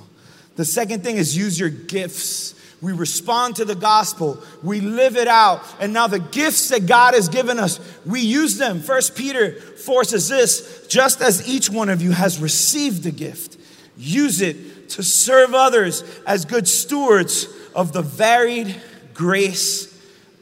The 0.56 0.66
second 0.66 1.04
thing 1.04 1.18
is 1.18 1.38
use 1.38 1.60
your 1.60 1.70
gifts. 1.70 2.56
We 2.82 2.94
respond 2.94 3.58
to 3.58 3.66
the 3.66 3.76
gospel, 3.76 4.42
we 4.64 4.80
live 4.80 5.18
it 5.18 5.28
out, 5.28 5.62
and 5.82 5.92
now 5.92 6.08
the 6.08 6.20
gifts 6.20 6.70
that 6.70 6.86
God 6.86 7.14
has 7.14 7.28
given 7.28 7.60
us, 7.60 7.78
we 8.06 8.22
use 8.22 8.58
them. 8.58 8.80
First 8.80 9.18
Peter 9.18 9.52
forces 9.54 10.30
this 10.30 10.88
just 10.88 11.22
as 11.22 11.46
each 11.48 11.70
one 11.70 11.90
of 11.90 12.02
you 12.02 12.12
has 12.12 12.40
received 12.40 13.06
a 13.06 13.12
gift, 13.12 13.58
use 13.98 14.40
it 14.40 14.90
to 14.92 15.04
serve 15.04 15.54
others 15.54 16.04
as 16.26 16.46
good 16.46 16.70
stewards 16.70 17.48
of 17.76 17.92
the 17.92 18.02
varied 18.02 18.74
grace 19.20 19.94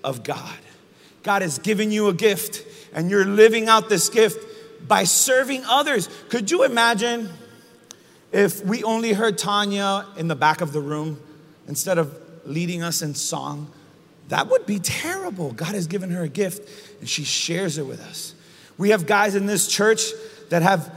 of 0.04 0.22
God. 0.24 0.56
God 1.24 1.42
has 1.42 1.58
given 1.58 1.92
you 1.92 2.10
a 2.10 2.14
gift, 2.14 2.64
and 2.94 3.10
you're 3.10 3.26
living 3.26 3.68
out 3.68 3.90
this 3.90 4.08
gift 4.08 4.88
by 4.88 5.04
serving 5.04 5.66
others. 5.66 6.08
Could 6.30 6.52
you 6.52 6.64
imagine 6.64 7.28
if 8.32 8.64
we 8.64 8.84
only 8.84 9.14
heard 9.14 9.40
Tanya 9.40 10.06
in 10.16 10.28
the 10.28 10.36
back 10.36 10.62
of 10.62 10.74
the 10.74 10.80
room 10.80 11.20
instead 11.68 11.98
of 11.98 12.16
leading 12.46 12.84
us 12.84 13.02
in 13.02 13.16
song? 13.16 13.72
That 14.28 14.48
would 14.48 14.68
be 14.68 14.78
terrible. 14.78 15.54
God 15.54 15.74
has 15.74 15.88
given 15.88 16.12
her 16.12 16.22
a 16.22 16.30
gift, 16.30 16.70
and 17.00 17.10
she 17.10 17.24
shares 17.24 17.80
it 17.80 17.88
with 17.88 18.00
us. 18.00 18.36
We 18.78 18.92
have 18.92 19.08
guys 19.08 19.34
in 19.34 19.48
this 19.48 19.68
church 19.68 20.04
that 20.50 20.62
have 20.62 20.94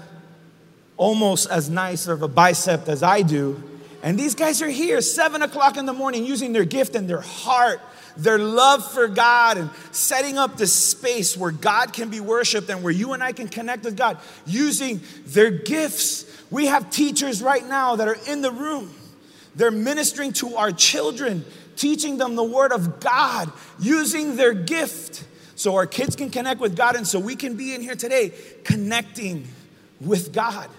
almost 0.99 1.49
as 1.49 1.71
nice 1.71 2.09
of 2.09 2.21
a 2.21 2.29
bicep 2.29 2.89
as 2.89 3.03
I 3.03 3.23
do, 3.23 3.70
and 4.03 4.19
these 4.19 4.35
guys 4.35 4.63
are 4.63 4.69
here, 4.69 5.01
seven 5.01 5.43
o'clock 5.43 5.77
in 5.77 5.87
the 5.87 5.93
morning, 5.93 6.25
using 6.25 6.53
their 6.53 6.65
gift 6.65 6.95
and 6.95 7.09
their 7.09 7.21
heart, 7.21 7.81
their 8.17 8.39
love 8.39 8.91
for 8.91 9.09
God, 9.09 9.59
and 9.59 9.71
setting 9.93 10.39
up 10.39 10.57
this 10.57 10.73
space 10.73 11.37
where 11.37 11.51
God 11.51 11.93
can 11.93 12.09
be 12.09 12.21
worshiped 12.21 12.69
and 12.71 12.83
where 12.83 12.93
you 12.93 13.13
and 13.13 13.23
I 13.23 13.33
can 13.33 13.49
connect 13.49 13.85
with 13.85 13.97
God, 13.97 14.19
using 14.47 15.01
their 15.27 15.51
gifts. 15.51 16.25
We 16.51 16.67
have 16.67 16.91
teachers 16.91 17.43
right 17.43 17.67
now 17.67 17.97
that 17.97 18.09
are 18.09 18.19
in 18.27 18.41
the 18.41 18.51
room. 18.51 18.95
They're 19.55 19.71
ministering 19.71 20.33
to 20.35 20.57
our 20.57 20.73
children, 20.73 21.45
teaching 21.77 22.17
them 22.17 22.37
the 22.37 22.45
word 22.45 22.73
of 22.73 23.01
God, 23.01 23.53
using 23.79 24.37
their 24.37 24.55
gift 24.55 25.25
so 25.57 25.77
our 25.77 25.87
kids 25.87 26.17
can 26.17 26.31
connect 26.31 26.59
with 26.59 26.75
God 26.75 26.97
and 26.97 27.07
so 27.07 27.21
we 27.21 27.37
can 27.37 27.57
be 27.57 27.75
in 27.75 27.83
here 27.83 27.95
today 27.95 28.33
connecting 28.65 29.47
with 30.01 30.33
God. 30.33 30.71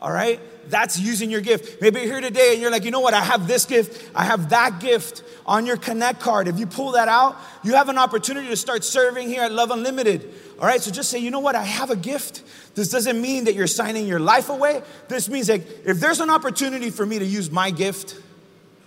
All 0.00 0.10
right? 0.10 0.40
That's 0.70 0.98
using 0.98 1.30
your 1.30 1.40
gift. 1.40 1.80
Maybe 1.82 2.00
you're 2.00 2.08
here 2.08 2.20
today 2.20 2.52
and 2.52 2.62
you're 2.62 2.70
like, 2.70 2.84
you 2.84 2.90
know 2.90 3.00
what? 3.00 3.12
I 3.12 3.22
have 3.22 3.46
this 3.46 3.66
gift, 3.66 4.10
I 4.14 4.24
have 4.24 4.50
that 4.50 4.80
gift 4.80 5.22
on 5.44 5.66
your 5.66 5.76
Connect 5.76 6.20
card. 6.20 6.48
If 6.48 6.58
you 6.58 6.66
pull 6.66 6.92
that 6.92 7.08
out, 7.08 7.36
you 7.62 7.74
have 7.74 7.88
an 7.88 7.98
opportunity 7.98 8.48
to 8.48 8.56
start 8.56 8.84
serving 8.84 9.28
here 9.28 9.42
at 9.42 9.52
Love 9.52 9.70
Unlimited. 9.70 10.32
All 10.58 10.66
right, 10.66 10.80
so 10.80 10.90
just 10.90 11.10
say, 11.10 11.18
you 11.18 11.30
know 11.30 11.40
what? 11.40 11.54
I 11.54 11.64
have 11.64 11.90
a 11.90 11.96
gift. 11.96 12.42
This 12.74 12.88
doesn't 12.90 13.20
mean 13.20 13.44
that 13.44 13.54
you're 13.54 13.66
signing 13.66 14.06
your 14.06 14.20
life 14.20 14.48
away. 14.48 14.82
This 15.08 15.28
means 15.28 15.48
that 15.48 15.60
if 15.84 16.00
there's 16.00 16.20
an 16.20 16.30
opportunity 16.30 16.90
for 16.90 17.04
me 17.04 17.18
to 17.18 17.24
use 17.24 17.50
my 17.50 17.70
gift, 17.70 18.16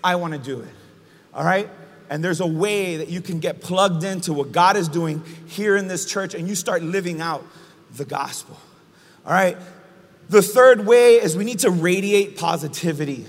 I 0.04 0.16
want 0.16 0.34
to 0.34 0.40
do 0.40 0.62
it. 0.62 0.70
All 1.34 1.44
right? 1.44 1.70
And 2.10 2.24
there's 2.24 2.42
a 2.42 2.48
way 2.48 2.98
that 2.98 3.10
you 3.10 3.22
can 3.22 3.40
get 3.40 3.62
plugged 3.62 4.04
into 4.04 4.34
what 4.34 4.52
God 4.52 4.78
is 4.78 4.88
doing 4.88 5.24
here 5.48 5.76
in 5.76 5.88
this 5.88 6.06
church 6.06 6.34
and 6.34 6.48
you 6.48 6.56
start 6.56 6.84
living 6.84 7.22
out 7.22 7.44
the 7.96 8.06
gospel. 8.06 8.58
All 9.26 9.34
right? 9.34 9.58
The 10.30 10.42
third 10.42 10.86
way 10.86 11.16
is 11.16 11.38
we 11.38 11.44
need 11.44 11.60
to 11.60 11.70
radiate 11.70 12.38
positivity. 12.38 13.26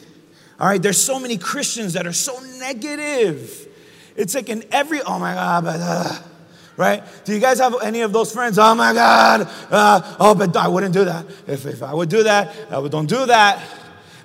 All 0.58 0.68
right, 0.68 0.80
there's 0.80 1.00
so 1.00 1.18
many 1.18 1.36
Christians 1.36 1.94
that 1.94 2.06
are 2.06 2.12
so 2.12 2.38
negative. 2.58 3.68
It's 4.16 4.34
like 4.34 4.48
in 4.48 4.64
every, 4.70 5.02
oh 5.02 5.18
my 5.18 5.34
God, 5.34 5.64
but, 5.64 5.80
uh, 5.80 6.18
right? 6.76 7.02
Do 7.24 7.34
you 7.34 7.40
guys 7.40 7.58
have 7.58 7.74
any 7.82 8.02
of 8.02 8.12
those 8.12 8.32
friends? 8.32 8.58
Oh 8.58 8.74
my 8.74 8.92
God, 8.92 9.48
uh, 9.70 10.16
oh, 10.20 10.34
but 10.34 10.56
I 10.56 10.68
wouldn't 10.68 10.94
do 10.94 11.04
that. 11.04 11.26
If, 11.46 11.66
if 11.66 11.82
I 11.82 11.92
would 11.92 12.08
do 12.08 12.22
that, 12.22 12.54
I 12.70 12.78
would 12.78 12.92
don't 12.92 13.08
do 13.08 13.26
that. 13.26 13.60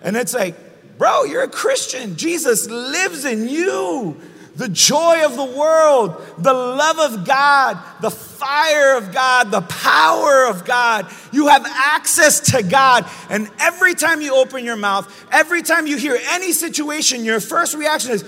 And 0.01 0.15
it's 0.15 0.34
like, 0.34 0.97
bro, 0.97 1.23
you're 1.23 1.43
a 1.43 1.49
Christian. 1.49 2.15
Jesus 2.15 2.69
lives 2.69 3.25
in 3.25 3.49
you 3.49 4.21
the 4.59 4.67
joy 4.67 5.25
of 5.25 5.37
the 5.37 5.45
world, 5.45 6.21
the 6.37 6.53
love 6.53 6.99
of 6.99 7.25
God, 7.25 7.77
the 8.01 8.11
fire 8.11 8.97
of 8.97 9.13
God, 9.13 9.51
the 9.51 9.61
power 9.61 10.47
of 10.47 10.65
God. 10.65 11.09
You 11.31 11.47
have 11.47 11.65
access 11.65 12.51
to 12.51 12.61
God. 12.61 13.09
And 13.29 13.49
every 13.57 13.95
time 13.95 14.19
you 14.19 14.35
open 14.35 14.65
your 14.65 14.75
mouth, 14.75 15.07
every 15.31 15.61
time 15.61 15.87
you 15.87 15.95
hear 15.95 16.19
any 16.31 16.51
situation, 16.51 17.23
your 17.23 17.39
first 17.39 17.73
reaction 17.73 18.11
is, 18.11 18.23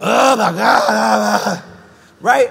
oh 0.00 0.36
my 0.36 0.52
God, 0.52 0.56
ah, 0.58 0.86
ah, 0.88 1.42
ah, 1.46 1.66
right? 2.22 2.50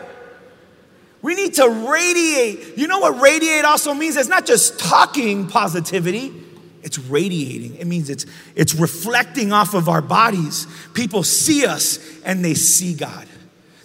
We 1.23 1.33
need 1.33 1.55
to 1.55 1.67
radiate. 1.67 2.77
You 2.77 2.85
know 2.85 2.99
what 2.99 3.19
radiate 3.19 3.65
also 3.65 3.95
means? 3.95 4.15
It's 4.15 4.29
not 4.29 4.45
just 4.45 4.79
talking 4.79 5.47
positivity. 5.47 6.42
It's 6.83 6.99
radiating. 6.99 7.75
It 7.75 7.87
means 7.87 8.09
it's, 8.09 8.25
it's 8.55 8.75
reflecting 8.75 9.51
off 9.51 9.73
of 9.73 9.89
our 9.89 10.01
bodies. 10.01 10.67
People 10.93 11.23
see 11.23 11.65
us 11.65 11.99
and 12.23 12.43
they 12.43 12.53
see 12.53 12.93
God. 12.93 13.27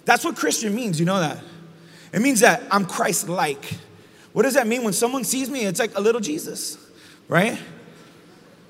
That's 0.05 0.25
what 0.25 0.35
Christian 0.35 0.75
means. 0.75 0.99
You 0.99 1.05
know 1.05 1.19
that? 1.19 1.39
It 2.13 2.21
means 2.21 2.41
that 2.41 2.63
I'm 2.71 2.85
Christ 2.85 3.29
like. 3.29 3.77
What 4.33 4.43
does 4.43 4.55
that 4.55 4.67
mean? 4.67 4.83
When 4.83 4.93
someone 4.93 5.23
sees 5.23 5.49
me, 5.49 5.61
it's 5.61 5.79
like 5.79 5.97
a 5.97 6.01
little 6.01 6.21
Jesus, 6.21 6.77
right? 7.27 7.57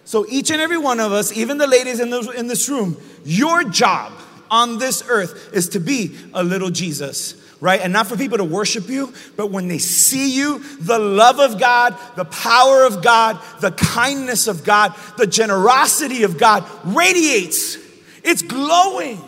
So 0.06 0.26
each 0.30 0.52
and 0.52 0.62
every 0.62 0.78
one 0.78 1.00
of 1.00 1.12
us, 1.12 1.36
even 1.36 1.58
the 1.58 1.68
ladies 1.68 2.00
in, 2.00 2.14
in 2.36 2.48
this 2.48 2.70
room, 2.70 2.98
your 3.26 3.64
job 3.64 4.14
on 4.52 4.78
this 4.78 5.04
earth 5.08 5.52
is 5.54 5.70
to 5.70 5.80
be 5.80 6.16
a 6.34 6.44
little 6.44 6.70
Jesus 6.70 7.39
right? 7.62 7.82
And 7.82 7.92
not 7.92 8.08
for 8.08 8.16
people 8.16 8.38
to 8.38 8.44
worship 8.44 8.88
you, 8.90 9.14
but 9.36 9.52
when 9.52 9.68
they 9.68 9.78
see 9.78 10.36
you, 10.36 10.60
the 10.80 11.00
love 11.00 11.40
of 11.40 11.60
God, 11.60 11.98
the 12.16 12.26
power 12.26 12.86
of 12.86 13.04
God, 13.04 13.40
the 13.60 13.72
kindness 13.72 14.48
of 14.48 14.64
God, 14.64 14.96
the 15.18 15.28
generosity 15.28 16.24
of 16.24 16.38
God 16.38 16.66
radiates. 16.86 17.78
It's 18.24 18.42
glowing, 18.42 19.22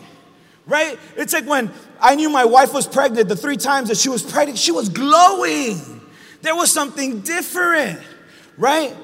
right? 0.66 0.98
It's 1.16 1.32
like 1.32 1.46
when 1.46 1.70
I 2.00 2.14
knew 2.14 2.30
my 2.30 2.44
wife 2.44 2.72
was 2.72 2.86
pregnant, 2.86 3.28
the 3.28 3.36
three 3.36 3.56
times 3.56 3.88
that 3.88 3.98
she 3.98 4.08
was 4.08 4.22
pregnant, 4.22 4.58
she 4.58 4.72
was 4.72 4.88
glowing. 4.88 6.00
There 6.40 6.56
was 6.56 6.72
something 6.72 7.20
different, 7.20 8.00
right? 8.56 8.94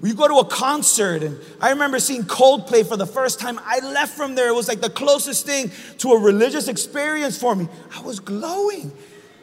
We 0.00 0.14
go 0.14 0.28
to 0.28 0.34
a 0.36 0.44
concert, 0.44 1.24
and 1.24 1.40
I 1.60 1.70
remember 1.70 1.98
seeing 1.98 2.22
Coldplay 2.22 2.86
for 2.86 2.96
the 2.96 3.06
first 3.06 3.40
time. 3.40 3.58
I 3.64 3.80
left 3.80 4.16
from 4.16 4.36
there. 4.36 4.48
It 4.48 4.54
was 4.54 4.68
like 4.68 4.80
the 4.80 4.90
closest 4.90 5.44
thing 5.44 5.72
to 5.98 6.12
a 6.12 6.20
religious 6.20 6.68
experience 6.68 7.36
for 7.36 7.56
me. 7.56 7.68
I 7.96 8.00
was 8.02 8.20
glowing, 8.20 8.92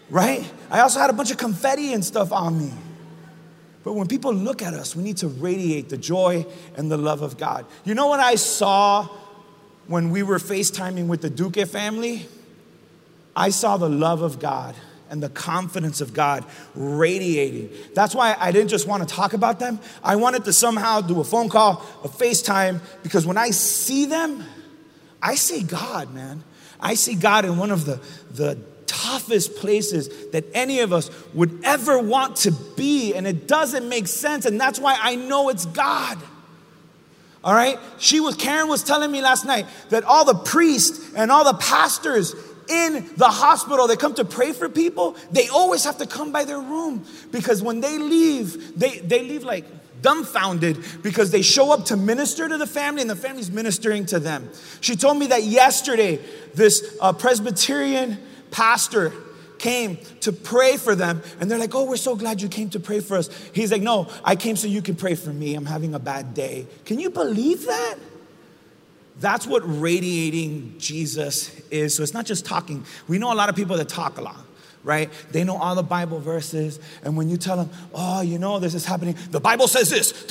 right? 0.09 0.49
I 0.71 0.79
also 0.79 0.99
had 0.99 1.09
a 1.09 1.13
bunch 1.13 1.31
of 1.31 1.37
confetti 1.37 1.91
and 1.91 2.05
stuff 2.05 2.31
on 2.31 2.57
me. 2.57 2.71
But 3.83 3.93
when 3.93 4.07
people 4.07 4.33
look 4.33 4.61
at 4.61 4.73
us, 4.73 4.95
we 4.95 5.03
need 5.03 5.17
to 5.17 5.27
radiate 5.27 5.89
the 5.89 5.97
joy 5.97 6.45
and 6.75 6.89
the 6.89 6.97
love 6.97 7.21
of 7.21 7.37
God. 7.37 7.65
You 7.83 7.93
know 7.93 8.07
what 8.07 8.21
I 8.21 8.35
saw 8.35 9.09
when 9.87 10.09
we 10.09 10.23
were 10.23 10.39
FaceTiming 10.39 11.07
with 11.07 11.21
the 11.21 11.29
Duque 11.29 11.67
family? 11.67 12.27
I 13.35 13.49
saw 13.49 13.75
the 13.75 13.89
love 13.89 14.21
of 14.21 14.39
God 14.39 14.73
and 15.09 15.21
the 15.21 15.29
confidence 15.29 16.01
of 16.01 16.13
God 16.13 16.45
radiating. 16.73 17.69
That's 17.93 18.15
why 18.15 18.35
I 18.39 18.51
didn't 18.51 18.69
just 18.69 18.87
want 18.87 19.07
to 19.07 19.15
talk 19.15 19.33
about 19.33 19.59
them. 19.59 19.79
I 20.03 20.15
wanted 20.15 20.45
to 20.45 20.53
somehow 20.53 21.01
do 21.01 21.19
a 21.19 21.23
phone 21.23 21.49
call, 21.49 21.85
a 22.03 22.07
FaceTime, 22.07 22.81
because 23.03 23.25
when 23.25 23.37
I 23.37 23.49
see 23.51 24.05
them, 24.05 24.43
I 25.21 25.35
see 25.35 25.63
God, 25.63 26.13
man. 26.13 26.43
I 26.79 26.95
see 26.95 27.15
God 27.15 27.45
in 27.45 27.57
one 27.57 27.71
of 27.71 27.85
the, 27.85 28.01
the 28.31 28.59
toughest 28.85 29.55
places 29.55 30.29
that 30.31 30.45
any 30.53 30.79
of 30.79 30.93
us 30.93 31.09
would 31.33 31.63
ever 31.63 31.99
want 31.99 32.37
to 32.37 32.51
be, 32.51 33.13
and 33.13 33.25
it 33.25 33.47
doesn't 33.47 33.87
make 33.87 34.07
sense, 34.07 34.45
and 34.45 34.59
that's 34.59 34.79
why 34.79 34.97
I 34.99 35.15
know 35.15 35.49
it's 35.49 35.65
God. 35.65 36.17
All 37.43 37.53
right? 37.53 37.77
She 37.99 38.19
was, 38.19 38.35
Karen 38.35 38.67
was 38.67 38.83
telling 38.83 39.11
me 39.11 39.21
last 39.21 39.45
night 39.45 39.67
that 39.89 40.03
all 40.03 40.25
the 40.25 40.33
priests 40.33 41.13
and 41.15 41.31
all 41.31 41.43
the 41.43 41.57
pastors 41.59 42.35
in 42.69 43.09
the 43.17 43.27
hospital, 43.27 43.87
they 43.87 43.95
come 43.95 44.13
to 44.15 44.25
pray 44.25 44.51
for 44.51 44.69
people, 44.69 45.15
they 45.31 45.47
always 45.49 45.83
have 45.83 45.97
to 45.97 46.07
come 46.07 46.31
by 46.31 46.45
their 46.45 46.59
room 46.59 47.05
because 47.31 47.61
when 47.61 47.81
they 47.81 47.97
leave, 47.97 48.77
they, 48.79 48.99
they 48.99 49.21
leave 49.23 49.43
like 49.43 49.65
dumbfounded 50.01 50.77
because 51.01 51.31
they 51.31 51.41
show 51.41 51.71
up 51.71 51.85
to 51.85 51.97
minister 51.97 52.47
to 52.47 52.57
the 52.57 52.67
family 52.67 53.01
and 53.01 53.09
the 53.09 53.15
family's 53.15 53.49
ministering 53.49 54.05
to 54.05 54.19
them. 54.19 54.49
She 54.81 54.95
told 54.95 55.17
me 55.17 55.27
that 55.27 55.43
yesterday, 55.43 56.19
this 56.53 56.95
uh, 57.01 57.13
Presbyterian 57.13 58.19
pastor 58.51 59.11
came 59.57 59.97
to 60.19 60.31
pray 60.31 60.77
for 60.77 60.95
them 60.95 61.21
and 61.39 61.49
they're 61.49 61.57
like 61.57 61.73
oh 61.73 61.85
we're 61.85 61.95
so 61.95 62.15
glad 62.15 62.41
you 62.41 62.49
came 62.49 62.69
to 62.69 62.79
pray 62.79 62.99
for 62.99 63.17
us. 63.17 63.29
He's 63.53 63.71
like 63.71 63.81
no 63.81 64.09
i 64.23 64.35
came 64.35 64.55
so 64.55 64.67
you 64.67 64.81
can 64.81 64.95
pray 64.95 65.15
for 65.15 65.31
me. 65.31 65.55
I'm 65.55 65.65
having 65.65 65.95
a 65.95 65.99
bad 65.99 66.33
day. 66.33 66.67
Can 66.85 66.99
you 66.99 67.09
believe 67.09 67.65
that 67.65 67.95
that's 69.19 69.47
what 69.47 69.61
radiating 69.65 70.75
Jesus 70.77 71.57
is. 71.69 71.95
So 71.95 72.03
it's 72.03 72.13
not 72.13 72.25
just 72.25 72.45
talking. 72.45 72.85
We 73.07 73.17
know 73.17 73.31
a 73.31 73.35
lot 73.35 73.49
of 73.49 73.55
people 73.55 73.77
that 73.77 73.87
talk 73.87 74.17
a 74.17 74.21
lot, 74.21 74.45
right? 74.83 75.09
They 75.31 75.43
know 75.43 75.57
all 75.57 75.73
the 75.75 75.83
Bible 75.83 76.19
verses. 76.19 76.79
And 77.03 77.15
when 77.15 77.29
you 77.29 77.37
tell 77.37 77.55
them, 77.57 77.69
oh, 77.93 78.21
you 78.21 78.39
know, 78.39 78.59
this 78.59 78.73
is 78.73 78.85
happening, 78.85 79.15
the 79.31 79.39
Bible 79.39 79.67
says 79.67 79.89
this. 79.89 80.29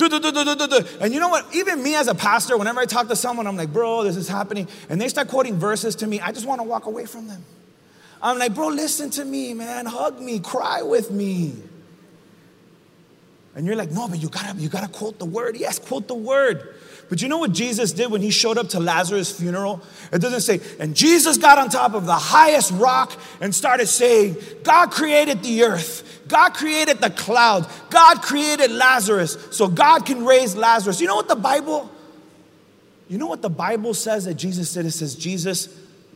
And 1.01 1.13
you 1.13 1.19
know 1.19 1.29
what? 1.29 1.53
Even 1.55 1.81
me 1.81 1.95
as 1.95 2.07
a 2.07 2.15
pastor, 2.15 2.57
whenever 2.57 2.79
I 2.79 2.85
talk 2.85 3.07
to 3.07 3.15
someone, 3.15 3.47
I'm 3.47 3.57
like, 3.57 3.73
bro, 3.73 4.03
this 4.03 4.17
is 4.17 4.27
happening. 4.27 4.67
And 4.89 5.01
they 5.01 5.07
start 5.07 5.29
quoting 5.29 5.55
verses 5.55 5.95
to 5.97 6.07
me, 6.07 6.19
I 6.19 6.31
just 6.31 6.45
want 6.45 6.59
to 6.59 6.67
walk 6.67 6.85
away 6.85 7.05
from 7.05 7.27
them. 7.27 7.43
I'm 8.21 8.37
like, 8.37 8.53
bro, 8.53 8.67
listen 8.67 9.09
to 9.11 9.25
me, 9.25 9.53
man. 9.53 9.85
Hug 9.85 10.19
me, 10.19 10.39
cry 10.39 10.81
with 10.81 11.11
me. 11.11 11.53
And 13.55 13.65
you're 13.65 13.75
like, 13.75 13.91
no, 13.91 14.07
but 14.07 14.21
you 14.21 14.29
gotta, 14.29 14.57
you 14.59 14.67
gotta 14.67 14.89
quote 14.89 15.17
the 15.17 15.25
word. 15.25 15.57
Yes, 15.57 15.79
quote 15.79 16.07
the 16.07 16.15
word. 16.15 16.75
But 17.07 17.21
you 17.21 17.27
know 17.27 17.37
what 17.37 17.51
Jesus 17.51 17.91
did 17.91 18.09
when 18.09 18.21
he 18.21 18.31
showed 18.31 18.57
up 18.57 18.69
to 18.69 18.79
Lazarus' 18.79 19.31
funeral? 19.31 19.81
It 20.11 20.19
doesn't 20.19 20.41
say, 20.41 20.59
and 20.79 20.95
Jesus 20.95 21.37
got 21.37 21.57
on 21.59 21.69
top 21.69 21.93
of 21.93 22.05
the 22.05 22.15
highest 22.15 22.71
rock 22.71 23.13
and 23.41 23.53
started 23.53 23.87
saying, 23.87 24.37
God 24.63 24.89
created 24.91 25.43
the 25.43 25.63
earth, 25.63 26.23
God 26.27 26.55
created 26.55 27.01
the 27.01 27.11
cloud, 27.11 27.69
God 27.91 28.21
created 28.23 28.71
Lazarus, 28.71 29.37
so 29.51 29.67
God 29.67 30.05
can 30.05 30.25
raise 30.25 30.55
Lazarus. 30.55 30.99
You 30.99 31.07
know 31.07 31.15
what 31.15 31.27
the 31.27 31.35
Bible? 31.35 31.91
You 33.07 33.19
know 33.19 33.27
what 33.27 33.43
the 33.43 33.51
Bible 33.51 33.93
says 33.93 34.25
that 34.25 34.33
Jesus 34.33 34.73
did? 34.73 34.87
It 34.87 34.91
says 34.91 35.13
Jesus 35.13 35.69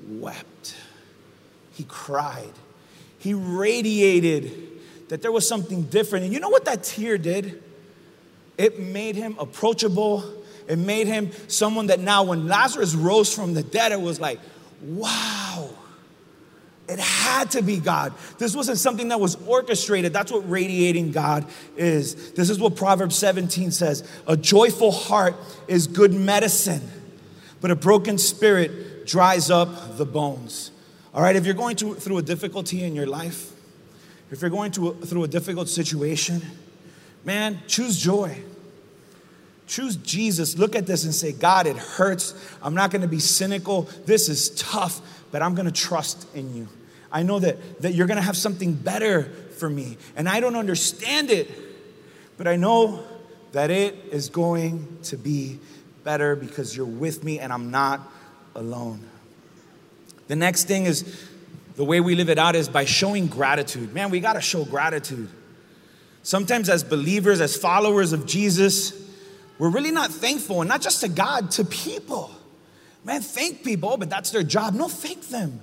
wept. 0.08 0.76
He 1.74 1.84
cried. 1.84 2.52
He 3.20 3.36
radiated 3.36 4.52
that 5.10 5.22
there 5.22 5.32
was 5.32 5.48
something 5.48 5.84
different. 5.84 6.26
And 6.26 6.34
you 6.34 6.40
know 6.40 6.50
what 6.50 6.66
that 6.66 6.84
tear 6.84 7.18
did? 7.18 7.62
It 8.58 8.80
made 8.80 9.16
him 9.16 9.36
approachable 9.40 10.39
it 10.70 10.78
made 10.78 11.08
him 11.08 11.32
someone 11.48 11.88
that 11.88 12.00
now, 12.00 12.24
when 12.24 12.48
Lazarus 12.48 12.94
rose 12.94 13.34
from 13.34 13.56
the 13.56 13.64
dead, 13.64 13.92
it 13.92 14.00
was 14.00 14.20
like, 14.20 14.40
wow. 14.84 15.70
It 16.88 17.00
had 17.00 17.52
to 17.52 17.62
be 17.62 17.78
God. 17.78 18.14
This 18.38 18.56
wasn't 18.56 18.78
something 18.78 19.10
that 19.10 19.20
was 19.20 19.36
orchestrated. 19.48 20.14
That's 20.14 20.32
what 20.32 20.50
radiating 20.50 21.12
God 21.12 21.46
is. 21.76 22.32
This 22.32 22.50
is 22.50 22.60
what 22.60 22.76
Proverbs 22.76 23.16
17 23.16 23.72
says 23.72 24.08
A 24.26 24.36
joyful 24.36 24.92
heart 24.92 25.36
is 25.68 25.86
good 25.86 26.14
medicine, 26.14 26.82
but 27.62 27.70
a 27.70 27.76
broken 27.76 28.18
spirit 28.18 29.06
dries 29.06 29.52
up 29.52 29.98
the 29.98 30.06
bones. 30.06 30.72
All 31.14 31.22
right, 31.22 31.36
if 31.36 31.46
you're 31.46 31.56
going 31.56 31.76
to, 31.78 31.96
through 31.96 32.20
a 32.20 32.24
difficulty 32.24 32.84
in 32.84 32.96
your 32.96 33.08
life, 33.08 33.52
if 34.32 34.42
you're 34.42 34.52
going 34.52 34.72
to, 34.74 34.94
through 34.94 35.24
a 35.24 35.28
difficult 35.28 35.70
situation, 35.70 36.42
man, 37.24 37.60
choose 37.68 38.00
joy. 38.00 38.36
Choose 39.70 39.98
Jesus. 39.98 40.58
Look 40.58 40.76
at 40.76 40.88
this 40.88 41.04
and 41.04 41.14
say, 41.14 41.32
God, 41.32 41.68
it 41.68 41.78
hurts. 41.78 42.34
I'm 42.64 42.74
not 42.74 42.90
going 42.90 43.04
to 43.04 43.08
be 43.08 43.20
cynical. 43.20 43.84
This 44.08 44.28
is 44.28 44.50
tough, 44.50 45.00
but 45.32 45.44
I'm 45.44 45.54
going 45.54 45.68
to 45.68 45.72
trust 45.72 46.28
in 46.34 46.56
you. 46.56 46.68
I 47.12 47.22
know 47.22 47.38
that, 47.38 47.84
that 47.84 47.94
you're 47.94 48.08
going 48.08 48.18
to 48.18 48.24
have 48.24 48.36
something 48.36 48.74
better 48.74 49.26
for 49.58 49.70
me. 49.70 49.98
And 50.16 50.28
I 50.28 50.40
don't 50.40 50.56
understand 50.56 51.30
it, 51.30 51.52
but 52.36 52.48
I 52.48 52.56
know 52.56 53.04
that 53.52 53.70
it 53.70 53.94
is 54.12 54.30
going 54.30 54.98
to 55.04 55.18
be 55.18 55.60
better 56.04 56.36
because 56.36 56.76
you're 56.76 56.88
with 56.88 57.24
me 57.24 57.40
and 57.40 57.54
I'm 57.54 57.70
not 57.70 58.02
alone. 58.56 59.08
The 60.30 60.36
next 60.36 60.64
thing 60.64 60.88
is 60.88 61.28
the 61.76 61.86
way 61.86 62.00
we 62.00 62.16
live 62.16 62.30
it 62.30 62.40
out 62.40 62.56
is 62.56 62.68
by 62.68 62.86
showing 62.86 63.28
gratitude. 63.28 63.94
Man, 63.94 64.10
we 64.10 64.20
got 64.20 64.34
to 64.34 64.42
show 64.42 64.66
gratitude. 64.66 65.30
Sometimes, 66.24 66.70
as 66.70 66.84
believers, 66.84 67.40
as 67.40 67.56
followers 67.56 68.14
of 68.14 68.26
Jesus, 68.26 69.09
we're 69.60 69.70
really 69.70 69.92
not 69.92 70.10
thankful, 70.10 70.62
and 70.62 70.70
not 70.70 70.82
just 70.82 71.02
to 71.02 71.10
God, 71.10 71.52
to 71.52 71.66
people. 71.66 72.32
Man, 73.04 73.22
thank 73.22 73.64
people, 73.64 73.98
but 73.98 74.10
that's 74.10 74.32
their 74.32 74.42
job. 74.42 74.74
No, 74.74 74.88
thank 74.88 75.28
them. 75.28 75.60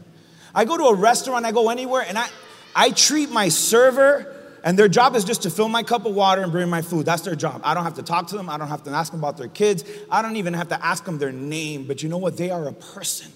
I 0.55 0.65
go 0.65 0.77
to 0.77 0.85
a 0.85 0.95
restaurant, 0.95 1.45
I 1.47 1.53
go 1.53 1.71
anywhere, 1.71 2.05
and 2.07 2.19
I, 2.19 2.29
I 2.75 2.91
treat 2.91 3.31
my 3.31 3.49
server, 3.49 4.35
and 4.63 4.79
their 4.79 4.89
job 4.89 5.17
is 5.17 5.25
just 5.25 5.43
to 5.43 5.51
fill 5.51 5.69
my 5.69 5.83
cup 5.83 6.05
of 6.05 6.15
water 6.15 6.43
and 6.43 6.53
bring 6.53 6.69
my 6.69 6.83
food. 6.83 7.07
That's 7.07 7.23
their 7.23 7.35
job. 7.35 7.63
I 7.65 7.73
don't 7.73 7.85
have 7.85 7.95
to 7.95 8.03
talk 8.03 8.27
to 8.29 8.37
them. 8.37 8.51
I 8.51 8.59
don't 8.59 8.69
have 8.69 8.83
to 8.85 8.91
ask 8.91 9.13
them 9.13 9.21
about 9.21 9.39
their 9.39 9.49
kids. 9.49 9.85
I 10.11 10.23
don't 10.23 10.37
even 10.37 10.55
have 10.55 10.69
to 10.69 10.85
ask 10.85 11.05
them 11.05 11.19
their 11.19 11.33
name. 11.33 11.85
But 11.85 12.03
you 12.03 12.09
know 12.09 12.19
what? 12.19 12.37
They 12.37 12.51
are 12.51 12.69
a 12.69 12.73
person, 12.73 13.33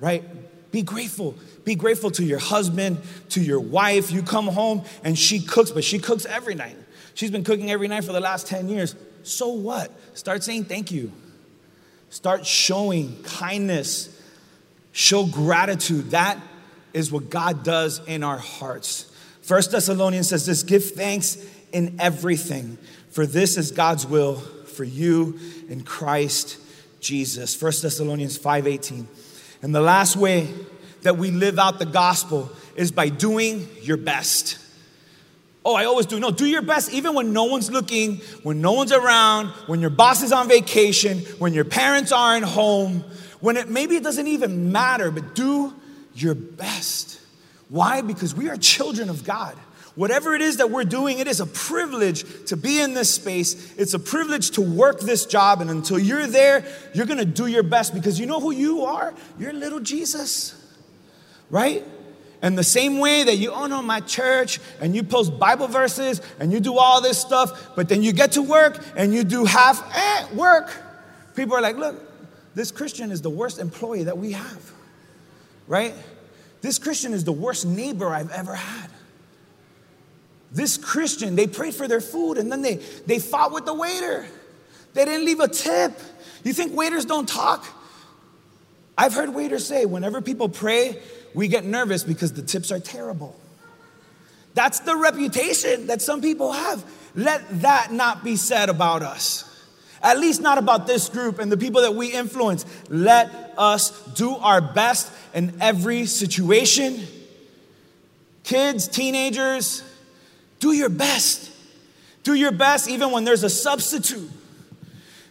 right? 0.00 0.24
Be 0.72 0.82
grateful. 0.82 1.36
Be 1.64 1.74
grateful 1.74 2.10
to 2.12 2.24
your 2.24 2.38
husband, 2.38 2.98
to 3.30 3.40
your 3.40 3.60
wife. 3.60 4.10
You 4.10 4.22
come 4.22 4.46
home 4.46 4.84
and 5.04 5.18
she 5.18 5.40
cooks, 5.40 5.70
but 5.70 5.84
she 5.84 5.98
cooks 5.98 6.26
every 6.26 6.54
night. 6.54 6.76
She's 7.14 7.30
been 7.30 7.44
cooking 7.44 7.70
every 7.70 7.88
night 7.88 8.04
for 8.04 8.12
the 8.12 8.20
last 8.20 8.46
10 8.46 8.68
years. 8.68 8.94
So 9.22 9.48
what? 9.48 9.92
Start 10.16 10.42
saying 10.42 10.64
thank 10.64 10.90
you. 10.90 11.12
Start 12.10 12.46
showing 12.46 13.22
kindness. 13.22 14.14
Show 14.92 15.26
gratitude. 15.26 16.10
That 16.12 16.38
is 16.92 17.12
what 17.12 17.30
God 17.30 17.62
does 17.62 18.00
in 18.06 18.22
our 18.22 18.38
hearts. 18.38 19.10
First 19.42 19.72
Thessalonians 19.72 20.28
says 20.28 20.46
this 20.46 20.62
give 20.62 20.90
thanks 20.92 21.38
in 21.72 21.96
everything, 22.00 22.78
for 23.10 23.26
this 23.26 23.56
is 23.56 23.70
God's 23.70 24.06
will 24.06 24.36
for 24.36 24.84
you 24.84 25.38
in 25.68 25.82
Christ 25.82 26.58
Jesus. 27.00 27.54
First 27.54 27.82
Thessalonians 27.82 28.38
5:18. 28.38 29.06
And 29.62 29.74
the 29.74 29.80
last 29.80 30.16
way 30.16 30.48
that 31.02 31.16
we 31.16 31.30
live 31.30 31.58
out 31.58 31.78
the 31.78 31.86
gospel 31.86 32.50
is 32.76 32.90
by 32.90 33.08
doing 33.08 33.68
your 33.82 33.96
best. 33.96 34.58
Oh, 35.64 35.74
I 35.74 35.84
always 35.84 36.06
do. 36.06 36.18
No, 36.18 36.30
do 36.30 36.46
your 36.46 36.62
best 36.62 36.92
even 36.92 37.14
when 37.14 37.32
no 37.32 37.44
one's 37.44 37.70
looking, 37.70 38.16
when 38.42 38.60
no 38.60 38.72
one's 38.72 38.92
around, 38.92 39.48
when 39.66 39.80
your 39.80 39.90
boss 39.90 40.22
is 40.22 40.32
on 40.32 40.48
vacation, 40.48 41.18
when 41.38 41.52
your 41.52 41.64
parents 41.64 42.12
aren't 42.12 42.44
home, 42.44 43.04
when 43.40 43.56
it 43.56 43.68
maybe 43.68 43.96
it 43.96 44.02
doesn't 44.02 44.26
even 44.26 44.72
matter, 44.72 45.10
but 45.10 45.34
do 45.34 45.74
your 46.14 46.34
best. 46.34 47.20
Why? 47.68 48.00
Because 48.00 48.34
we 48.34 48.48
are 48.48 48.56
children 48.56 49.10
of 49.10 49.24
God. 49.24 49.54
Whatever 49.94 50.34
it 50.34 50.42
is 50.42 50.58
that 50.58 50.70
we're 50.70 50.84
doing, 50.84 51.18
it 51.18 51.26
is 51.26 51.40
a 51.40 51.46
privilege 51.46 52.24
to 52.46 52.56
be 52.56 52.80
in 52.80 52.94
this 52.94 53.12
space. 53.12 53.74
It's 53.76 53.94
a 53.94 53.98
privilege 53.98 54.52
to 54.52 54.60
work 54.60 55.00
this 55.00 55.26
job. 55.26 55.60
And 55.60 55.70
until 55.70 55.98
you're 55.98 56.28
there, 56.28 56.64
you're 56.94 57.04
going 57.06 57.18
to 57.18 57.24
do 57.24 57.48
your 57.48 57.64
best 57.64 57.92
because 57.94 58.18
you 58.20 58.26
know 58.26 58.38
who 58.38 58.52
you 58.52 58.84
are? 58.84 59.12
You're 59.40 59.52
little 59.52 59.80
Jesus. 59.80 60.54
right? 61.50 61.84
And 62.40 62.56
the 62.56 62.64
same 62.64 62.98
way 62.98 63.24
that 63.24 63.36
you 63.36 63.52
own 63.52 63.72
on 63.72 63.84
my 63.84 64.00
church 64.00 64.60
and 64.80 64.94
you 64.94 65.02
post 65.02 65.38
Bible 65.38 65.66
verses 65.66 66.20
and 66.38 66.52
you 66.52 66.60
do 66.60 66.78
all 66.78 67.00
this 67.00 67.18
stuff, 67.18 67.74
but 67.74 67.88
then 67.88 68.02
you 68.02 68.12
get 68.12 68.32
to 68.32 68.42
work 68.42 68.78
and 68.96 69.12
you 69.12 69.24
do 69.24 69.44
half 69.44 69.82
eh, 69.96 70.34
work, 70.34 70.70
people 71.34 71.56
are 71.56 71.60
like, 71.60 71.76
look, 71.76 71.96
this 72.54 72.70
Christian 72.70 73.10
is 73.10 73.22
the 73.22 73.30
worst 73.30 73.58
employee 73.58 74.04
that 74.04 74.18
we 74.18 74.32
have, 74.32 74.72
right? 75.66 75.94
This 76.60 76.78
Christian 76.78 77.12
is 77.12 77.24
the 77.24 77.32
worst 77.32 77.66
neighbor 77.66 78.08
I've 78.08 78.30
ever 78.30 78.54
had. 78.54 78.90
This 80.52 80.76
Christian, 80.76 81.36
they 81.36 81.46
prayed 81.46 81.74
for 81.74 81.88
their 81.88 82.00
food 82.00 82.38
and 82.38 82.50
then 82.50 82.62
they, 82.62 82.76
they 83.06 83.18
fought 83.18 83.52
with 83.52 83.66
the 83.66 83.74
waiter. 83.74 84.26
They 84.94 85.04
didn't 85.04 85.24
leave 85.24 85.40
a 85.40 85.48
tip. 85.48 85.92
You 86.44 86.52
think 86.52 86.74
waiters 86.74 87.04
don't 87.04 87.28
talk? 87.28 87.66
I've 88.96 89.14
heard 89.14 89.34
waiters 89.34 89.66
say, 89.66 89.86
whenever 89.86 90.20
people 90.20 90.48
pray, 90.48 91.00
we 91.38 91.46
get 91.46 91.64
nervous 91.64 92.02
because 92.02 92.32
the 92.32 92.42
tips 92.42 92.72
are 92.72 92.80
terrible. 92.80 93.38
That's 94.54 94.80
the 94.80 94.96
reputation 94.96 95.86
that 95.86 96.02
some 96.02 96.20
people 96.20 96.50
have. 96.50 96.84
Let 97.14 97.60
that 97.60 97.92
not 97.92 98.24
be 98.24 98.34
said 98.34 98.68
about 98.68 99.02
us. 99.02 99.44
At 100.02 100.18
least 100.18 100.40
not 100.40 100.58
about 100.58 100.88
this 100.88 101.08
group 101.08 101.38
and 101.38 101.52
the 101.52 101.56
people 101.56 101.82
that 101.82 101.94
we 101.94 102.08
influence. 102.08 102.66
Let 102.88 103.54
us 103.56 103.92
do 104.14 104.34
our 104.34 104.60
best 104.60 105.12
in 105.32 105.54
every 105.60 106.06
situation. 106.06 107.06
Kids, 108.42 108.88
teenagers, 108.88 109.84
do 110.58 110.72
your 110.72 110.88
best. 110.88 111.52
Do 112.24 112.34
your 112.34 112.50
best 112.50 112.90
even 112.90 113.12
when 113.12 113.22
there's 113.22 113.44
a 113.44 113.50
substitute. 113.50 114.28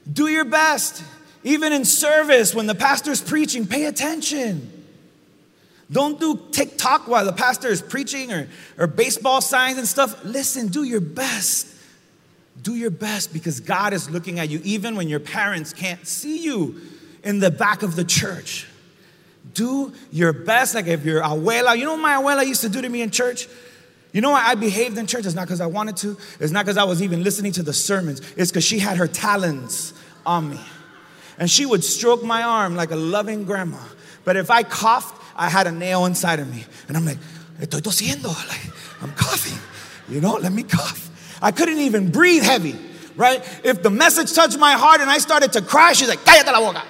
Do 0.10 0.30
your 0.30 0.46
best 0.46 1.04
even 1.43 1.74
in 1.74 1.84
service 1.84 2.56
when 2.56 2.65
the 2.65 2.76
pastor's 2.76 3.20
preaching. 3.20 3.67
Pay 3.67 3.84
attention. 3.88 4.72
Don't 5.91 6.19
do 6.19 6.39
TikTok 6.52 7.08
while 7.08 7.26
the 7.26 7.34
pastor 7.34 7.69
is 7.69 7.82
preaching 7.82 8.32
or, 8.32 8.47
or 8.78 8.88
baseball 8.88 9.41
signs 9.41 9.78
and 9.78 9.88
stuff. 9.88 10.23
Listen, 10.26 10.67
do 10.67 10.84
your 10.84 11.00
best. 11.00 11.67
Do 12.62 12.76
your 12.76 12.89
best 12.89 13.32
because 13.32 13.60
God 13.60 13.93
is 13.93 14.10
looking 14.10 14.39
at 14.39 14.50
you 14.50 14.60
even 14.63 14.95
when 14.95 15.08
your 15.08 15.19
parents 15.19 15.71
can't 15.71 16.06
see 16.06 16.43
you 16.43 16.82
in 17.23 17.39
the 17.39 17.52
back 17.52 17.84
of 17.84 17.95
the 17.95 18.04
church. 18.04 18.67
Do 19.54 19.93
your 20.12 20.34
best. 20.34 20.76
Like 20.76 20.88
if 20.88 21.06
your 21.06 21.21
abuela, 21.21 21.78
you 21.78 21.86
know 21.86 21.93
what 21.93 22.02
my 22.02 22.15
abuela 22.15 22.45
used 22.45 22.62
to 22.62 22.69
do 22.69 22.82
to 22.82 22.89
me 22.89 23.02
in 23.02 23.10
church? 23.10 23.47
You 24.12 24.21
know 24.21 24.32
why 24.32 24.43
I 24.45 24.56
behaved 24.56 24.97
in 24.97 25.08
church? 25.08 25.26
It's 25.26 25.36
not 25.36 25.45
because 25.45 25.62
I 25.62 25.67
wanted 25.67 25.97
to. 25.97 26.17
It's 26.39 26.52
not 26.52 26.65
because 26.65 26.78
I 26.78 26.84
was 26.84 27.02
even 27.02 27.23
listening 27.23 27.52
to 27.54 27.63
the 27.63 27.73
sermons. 27.73 28.21
It's 28.36 28.52
because 28.52 28.63
she 28.63 28.80
had 28.80 28.97
her 28.97 29.08
talons 29.08 29.93
on 30.26 30.50
me. 30.50 30.60
And 31.38 31.50
she 31.50 31.65
would 31.65 31.84
stroke 31.84 32.23
my 32.23 32.43
arm 32.43 32.76
like 32.76 32.91
a 32.91 32.95
loving 32.95 33.43
grandma. 33.43 33.82
But 34.26 34.36
if 34.36 34.50
I 34.50 34.63
coughed, 34.63 35.15
I 35.38 35.50
had 35.50 35.67
a 35.67 35.71
nail 35.71 36.06
inside 36.06 36.39
of 36.39 36.54
me. 36.54 36.65
And 36.88 36.97
I'm 36.97 37.06
like, 37.06 37.19
estoy 37.60 37.82
tosiendo. 37.82 38.26
Like, 38.26 38.73
I'm 39.02 39.12
coughing. 39.13 39.58
You 40.10 40.21
know, 40.21 40.34
let 40.36 40.52
me 40.52 40.63
cough. 40.63 41.38
I 41.41 41.52
couldn't 41.52 41.78
even 41.78 42.10
breathe 42.12 42.43
heavy, 42.43 42.76
right? 43.15 43.43
If 43.63 43.84
the 43.84 43.89
message 43.89 44.34
touched 44.34 44.58
my 44.58 44.73
heart 44.73 45.02
and 45.02 45.10
I 45.10 45.19
started 45.19 45.54
to 45.54 45.62
cry, 45.62 45.93
she's 45.93 46.10
like, 46.10 46.19
cállate 46.19 46.52
la 46.52 46.60
boca. 46.60 46.84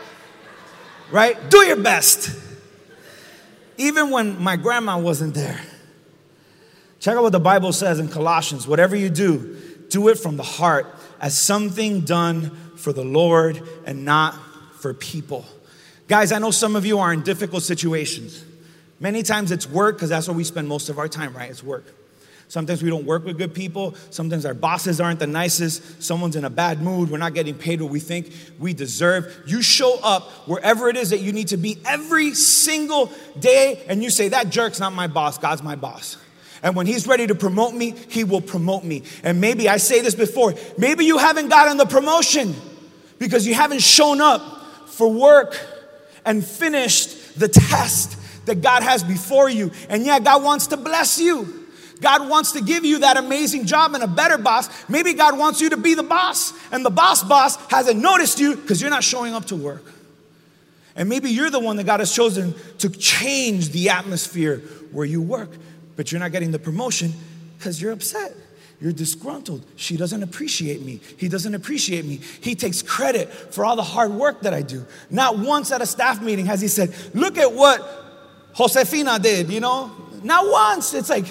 Right? 1.12 1.49
Do 1.49 1.65
your 1.65 1.77
best. 1.77 2.29
Even 3.77 4.10
when 4.10 4.41
my 4.41 4.55
grandma 4.55 4.97
wasn't 4.97 5.33
there. 5.33 5.60
Check 6.99 7.15
out 7.15 7.23
what 7.23 7.31
the 7.31 7.39
Bible 7.39 7.73
says 7.73 7.99
in 7.99 8.07
Colossians. 8.07 8.67
Whatever 8.67 8.95
you 8.95 9.10
do, 9.10 9.57
do 9.89 10.07
it 10.07 10.17
from 10.17 10.38
the 10.38 10.43
heart 10.43 10.88
as 11.19 11.38
something 11.38 12.01
done 12.01 12.55
for 12.75 12.91
the 12.93 13.03
Lord 13.03 13.62
and 13.86 14.03
not 14.05 14.36
for 14.79 14.93
people. 14.93 15.45
Guys, 16.08 16.32
I 16.32 16.39
know 16.39 16.52
some 16.52 16.76
of 16.76 16.86
you 16.86 17.00
are 17.00 17.12
in 17.12 17.22
difficult 17.22 17.63
situations. 17.63 18.43
Many 19.00 19.24
times 19.24 19.52
it's 19.52 19.70
work 19.70 19.98
because 19.98 20.10
that's 20.10 20.28
where 20.28 20.38
we 20.38 20.46
spend 20.46 20.67
most 20.67 20.89
of 20.89 20.98
our 21.00 21.08
time, 21.08 21.36
right? 21.36 21.50
It's 21.52 21.63
work. 21.63 21.86
Sometimes 22.48 22.82
we 22.82 22.89
don't 22.89 23.06
work 23.06 23.26
with 23.26 23.38
good 23.38 23.54
people. 23.54 23.93
Sometimes 24.10 24.46
our 24.46 24.54
bosses 24.54 25.02
aren't 25.02 25.20
the 25.20 25.28
nicest. 25.28 26.02
Someone's 26.02 26.38
in 26.38 26.46
a 26.46 26.50
bad 26.50 26.82
mood. 26.82 27.12
We're 27.12 27.17
not 27.17 27.34
getting 27.34 27.56
paid 27.56 27.82
what 27.82 27.91
we 27.91 28.00
think 28.00 28.32
we 28.58 28.74
deserve. 28.74 29.43
You 29.46 29.62
show 29.62 30.00
up 30.02 30.24
wherever 30.48 30.88
it 30.88 30.96
is 30.96 31.10
that 31.10 31.20
you 31.20 31.34
need 31.34 31.50
to 31.50 31.58
be 31.58 31.78
every 31.86 32.34
single 32.34 33.12
day 33.38 33.84
and 33.89 34.02
you 34.02 34.10
say, 34.10 34.30
That 34.30 34.50
jerk's 34.50 34.80
not 34.80 34.93
my 34.93 35.08
boss, 35.08 35.38
God's 35.38 35.62
my 35.62 35.76
boss. 35.76 36.15
And 36.63 36.74
when 36.74 36.88
he's 36.88 37.06
ready 37.06 37.28
to 37.28 37.36
promote 37.36 37.74
me, 37.74 37.93
he 38.10 38.24
will 38.24 38.41
promote 38.41 38.86
me. 38.86 39.04
And 39.24 39.41
maybe 39.41 39.67
I 39.67 39.78
say 39.78 40.02
this 40.02 40.15
before, 40.15 40.54
maybe 40.78 41.04
you 41.04 41.17
haven't 41.17 41.50
gotten 41.50 41.76
the 41.76 41.86
promotion 41.86 42.56
because 43.20 43.46
you 43.46 43.54
haven't 43.56 43.82
shown 43.82 44.22
up 44.22 44.88
for 44.88 45.12
work 45.12 45.60
and 46.28 46.46
finished 46.46 47.40
the 47.40 47.48
test 47.48 48.18
that 48.46 48.62
God 48.62 48.84
has 48.84 49.02
before 49.02 49.50
you. 49.50 49.72
And 49.90 50.06
yeah, 50.06 50.20
God 50.20 50.44
wants 50.44 50.68
to 50.68 50.78
bless 50.78 51.20
you. 51.20 51.66
God 52.02 52.30
wants 52.30 52.52
to 52.52 52.62
give 52.62 52.86
you 52.86 53.00
that 53.00 53.18
amazing 53.18 53.66
job 53.66 53.96
and 53.96 54.04
a 54.04 54.08
better 54.08 54.38
boss. 54.38 54.70
Maybe 54.90 55.13
God 55.13 55.40
wants 55.40 55.62
you 55.62 55.72
to 55.72 55.78
be 55.78 55.96
the 55.96 56.04
boss, 56.04 56.54
and 56.72 56.86
the 56.86 56.92
boss 56.92 57.24
boss 57.24 57.56
hasn't 57.72 58.00
noticed 58.00 58.40
you 58.40 58.56
because 58.56 58.80
you're 58.82 58.92
not 58.92 59.04
showing 59.04 59.34
up 59.34 59.46
to 59.46 59.56
work. 59.56 59.84
And 60.96 61.10
maybe 61.10 61.32
you're 61.32 61.50
the 61.50 61.60
one 61.60 61.78
that 61.78 61.86
God 61.86 62.02
has 62.02 62.13
chosen 62.13 62.54
to 62.80 62.90
change 62.90 63.70
the 63.70 63.90
atmosphere 63.90 64.58
where 64.92 65.06
you 65.06 65.22
work, 65.22 65.50
but 65.96 66.12
you're 66.12 66.20
not 66.20 66.32
getting 66.32 66.52
the 66.52 66.60
promotion 66.60 67.13
because 67.58 67.82
you're 67.82 67.94
upset. 67.94 68.34
You're 68.80 68.92
disgruntled. 68.92 69.66
She 69.76 69.98
doesn't 69.98 70.22
appreciate 70.22 70.84
me. 70.84 71.02
He 71.18 71.30
doesn't 71.30 71.56
appreciate 71.56 72.06
me. 72.06 72.20
He 72.42 72.54
takes 72.54 72.84
credit 72.84 73.32
for 73.32 73.66
all 73.66 73.76
the 73.76 73.84
hard 73.84 74.12
work 74.12 74.42
that 74.42 74.54
I 74.54 74.62
do. 74.62 74.86
Not 75.10 75.40
once 75.40 75.72
at 75.72 75.82
a 75.82 75.86
staff 75.86 76.22
meeting 76.22 76.46
has 76.46 76.62
he 76.62 76.68
said, 76.68 76.94
Look 77.16 77.38
at 77.38 77.52
what 77.52 77.82
Josefina 78.56 79.18
did, 79.20 79.52
you 79.52 79.60
know? 79.60 79.92
Not 80.24 80.48
once. 80.52 80.94
It's 80.94 81.10
like, 81.10 81.26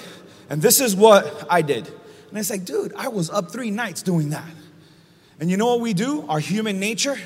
and 0.49 0.61
this 0.61 0.81
is 0.81 0.95
what 0.95 1.47
I 1.49 1.61
did. 1.61 1.87
And 2.29 2.37
it's 2.37 2.49
like, 2.49 2.65
dude, 2.65 2.93
I 2.95 3.07
was 3.07 3.29
up 3.29 3.51
three 3.51 3.71
nights 3.71 4.01
doing 4.01 4.29
that. 4.31 4.49
And 5.39 5.49
you 5.49 5.55
know 5.55 5.67
what 5.67 5.79
we 5.79 5.93
do? 5.93 6.25
Our 6.27 6.39
human 6.39 6.79
nature, 6.81 7.17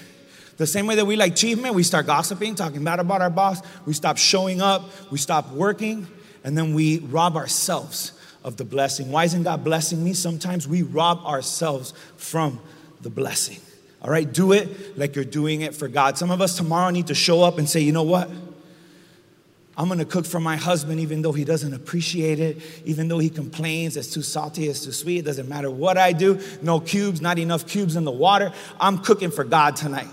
the 0.57 0.67
same 0.67 0.85
way 0.85 0.95
that 0.95 1.05
we 1.05 1.15
like 1.15 1.33
achievement, 1.33 1.73
we 1.73 1.81
start 1.81 2.05
gossiping, 2.05 2.53
talking 2.53 2.83
bad 2.83 2.99
about 2.99 3.21
our 3.21 3.29
boss. 3.31 3.61
We 3.85 3.93
stop 3.93 4.17
showing 4.17 4.61
up, 4.61 4.83
we 5.11 5.17
stop 5.17 5.51
working, 5.51 6.05
and 6.43 6.55
then 6.55 6.75
we 6.75 6.99
rob 6.99 7.37
ourselves 7.37 8.13
of 8.43 8.57
the 8.57 8.65
blessing. 8.65 9.11
Why 9.11 9.25
isn't 9.25 9.43
God 9.43 9.63
blessing 9.63 10.03
me? 10.03 10.13
Sometimes 10.13 10.67
we 10.67 10.81
rob 10.81 11.25
ourselves 11.25 11.93
from 12.17 12.59
the 13.01 13.09
blessing. 13.09 13.59
All 14.01 14.09
right, 14.09 14.31
do 14.31 14.51
it 14.51 14.97
like 14.97 15.15
you're 15.15 15.25
doing 15.25 15.61
it 15.61 15.75
for 15.75 15.87
God. 15.87 16.17
Some 16.17 16.31
of 16.31 16.41
us 16.41 16.57
tomorrow 16.57 16.89
need 16.89 17.07
to 17.07 17.15
show 17.15 17.43
up 17.43 17.59
and 17.59 17.69
say, 17.69 17.81
you 17.81 17.91
know 17.91 18.03
what? 18.03 18.29
I'm 19.77 19.87
gonna 19.87 20.05
cook 20.05 20.25
for 20.25 20.39
my 20.39 20.57
husband 20.57 20.99
even 20.99 21.21
though 21.21 21.31
he 21.31 21.45
doesn't 21.45 21.73
appreciate 21.73 22.39
it, 22.39 22.61
even 22.85 23.07
though 23.07 23.19
he 23.19 23.29
complains 23.29 23.95
it's 23.95 24.11
too 24.11 24.21
salty, 24.21 24.67
it's 24.67 24.83
too 24.83 24.91
sweet. 24.91 25.19
It 25.19 25.25
doesn't 25.25 25.47
matter 25.47 25.71
what 25.71 25.97
I 25.97 26.11
do, 26.13 26.39
no 26.61 26.79
cubes, 26.79 27.21
not 27.21 27.39
enough 27.39 27.67
cubes 27.67 27.95
in 27.95 28.03
the 28.03 28.11
water. 28.11 28.51
I'm 28.79 28.97
cooking 28.97 29.31
for 29.31 29.43
God 29.43 29.75
tonight, 29.75 30.09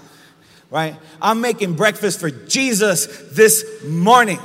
right? 0.71 0.97
I'm 1.21 1.41
making 1.41 1.75
breakfast 1.75 2.21
for 2.21 2.31
Jesus 2.31 3.07
this 3.33 3.85
morning. 3.85 4.39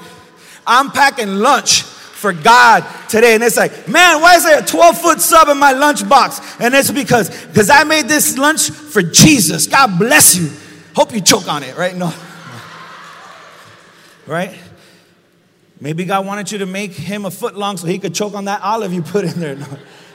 I'm 0.66 0.90
packing 0.90 1.36
lunch 1.36 1.84
for 2.24 2.32
God 2.32 2.88
today. 3.10 3.36
And 3.36 3.44
it's 3.44 3.58
like, 3.58 3.90
man, 3.90 4.22
why 4.22 4.38
is 4.38 4.46
there 4.46 4.64
a 4.64 4.66
12 4.66 4.98
foot 4.98 5.20
sub 5.20 5.50
in 5.50 5.58
my 5.58 5.74
lunch 5.74 6.08
box? 6.08 6.40
And 6.58 6.74
it's 6.74 6.90
because 6.90 7.30
because 7.48 7.70
I 7.70 7.84
made 7.84 8.08
this 8.08 8.38
lunch 8.38 8.70
for 8.72 9.04
Jesus. 9.04 9.68
God 9.68 10.00
bless 10.00 10.38
you. 10.38 10.50
Hope 10.96 11.14
you 11.14 11.20
choke 11.20 11.50
on 11.50 11.64
it, 11.64 11.78
right? 11.78 11.96
No. 11.96 12.12
Right? 14.26 14.58
Maybe 15.82 16.06
God 16.06 16.26
wanted 16.26 16.50
you 16.50 16.60
to 16.60 16.66
make 16.66 16.94
him 16.94 17.26
a 17.26 17.32
foot 17.32 17.58
long 17.58 17.76
so 17.76 17.88
he 17.88 18.00
could 18.00 18.16
choke 18.16 18.36
on 18.36 18.46
that 18.46 18.62
olive 18.62 18.94
you 18.94 19.02
put 19.02 19.26
in 19.26 19.38
there. 19.38 19.56
No, 19.60 19.68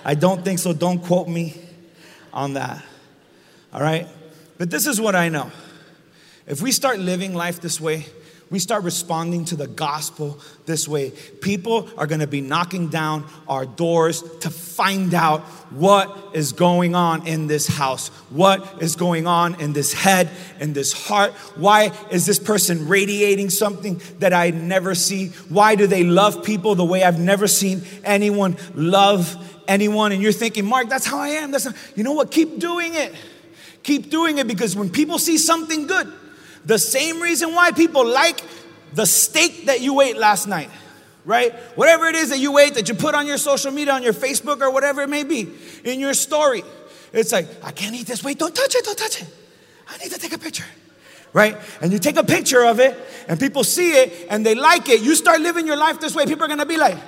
I 0.03 0.14
don't 0.14 0.42
think 0.42 0.61
so. 0.61 0.73
Don't 0.73 1.01
quote 1.01 1.29
me 1.29 1.61
on 2.33 2.55
that. 2.55 2.83
All 3.75 3.83
right? 3.83 4.07
But 4.57 4.71
this 4.71 4.87
is 4.87 4.99
what 4.99 5.14
I 5.14 5.29
know. 5.29 5.51
If 6.47 6.62
we 6.62 6.73
start 6.73 7.01
living 7.01 7.35
life 7.35 7.61
this 7.61 7.79
way, 7.79 8.07
we 8.51 8.59
start 8.59 8.85
responding 8.85 9.45
to 9.47 9.57
the 9.57 9.67
gospel 9.67 10.39
this 10.65 10.89
way, 10.89 11.11
people 11.41 11.89
are 11.99 12.07
going 12.07 12.21
to 12.21 12.27
be 12.27 12.41
knocking 12.41 12.89
down 12.89 13.27
our 13.47 13.67
doors 13.67 14.23
to 14.41 14.51
find 14.51 15.13
out 15.13 15.41
what 15.71 16.35
is 16.35 16.53
going 16.53 16.95
on 16.95 17.27
in 17.27 17.47
this 17.47 17.67
house, 17.67 18.09
what 18.31 18.83
is 18.83 18.97
going 18.97 19.27
on 19.27 19.61
in 19.61 19.75
this 19.75 19.93
head, 19.93 20.31
in 20.61 20.73
this 20.73 20.93
heart. 20.93 21.33
Why 21.57 21.93
is 22.11 22.25
this 22.25 22.39
person 22.39 22.89
radiating 22.89 23.51
something 23.51 24.01
that 24.21 24.33
I 24.33 24.51
never 24.51 24.95
see? 24.95 25.29
Why 25.49 25.75
do 25.75 25.87
they 25.87 26.05
love 26.05 26.43
people 26.43 26.75
the 26.75 26.85
way 26.85 27.03
I've 27.03 27.21
never 27.21 27.47
seen 27.47 27.83
anyone 28.03 28.57
love 28.75 29.37
anyone? 29.69 30.13
And 30.13 30.23
you're 30.23 30.33
thinking, 30.33 30.65
Mark, 30.65 30.89
that's 30.89 31.07
how 31.07 31.19
I 31.19 31.29
am. 31.31 31.51
That's 31.51 31.65
how, 31.65 31.73
you 31.97 32.03
know 32.03 32.13
what? 32.13 32.31
Keep 32.31 32.59
doing 32.59 32.95
it. 32.95 33.15
Keep 33.83 34.11
doing 34.11 34.39
it 34.39 34.47
because 34.47 34.75
when 34.75 34.91
people 34.91 35.19
see 35.19 35.39
something 35.39 35.87
good, 35.87 36.13
the 36.68 36.78
same 36.78 37.20
reason 37.20 37.54
why 37.54 37.72
people 37.72 38.07
like 38.07 38.44
the 38.92 39.07
steak 39.07 39.64
that 39.66 39.81
you 39.81 40.02
ate 40.02 40.18
last 40.18 40.46
night, 40.46 40.68
right? 41.24 41.54
Whatever 41.76 42.04
it 42.09 42.14
is 42.14 42.28
that 42.28 42.40
you 42.40 42.59
ate 42.59 42.74
that 42.74 42.90
you 42.90 42.94
put 42.94 43.14
on 43.14 43.26
your 43.26 43.38
social 43.38 43.72
media, 43.72 43.94
on 43.94 44.02
your 44.02 44.12
Facebook, 44.12 44.61
or 44.61 44.70
whatever 44.70 45.00
it 45.00 45.09
may 45.09 45.24
be, 45.24 45.50
in 45.83 45.98
your 45.98 46.12
story. 46.12 46.62
It's 47.11 47.33
like, 47.33 47.46
I 47.64 47.72
can't 47.72 47.94
eat 47.94 48.07
this. 48.07 48.22
Wait, 48.22 48.38
don't 48.38 48.54
touch 48.54 48.74
it, 48.74 48.85
don't 48.85 48.98
touch 48.98 49.22
it. 49.22 49.28
I 49.88 49.96
need 49.96 50.12
to 50.12 50.18
take 50.18 50.35
a 50.35 50.38
picture, 50.38 50.66
right? 51.33 51.57
And 51.81 51.90
you 51.90 51.98
take 51.98 52.18
a 52.18 52.22
picture 52.22 52.62
of 52.66 52.81
it 52.81 52.94
and 53.28 53.40
people 53.40 53.64
see 53.64 53.92
it 53.92 54.26
and 54.28 54.44
they 54.44 54.54
like 54.54 54.90
it. 54.90 55.00
You 55.00 55.14
start 55.14 55.40
living 55.40 55.66
your 55.66 55.78
life 55.78 56.00
this 56.00 56.14
way, 56.14 56.26
people 56.26 56.44
are 56.44 56.48
gonna 56.48 56.66
be 56.66 56.76
like, 56.76 56.98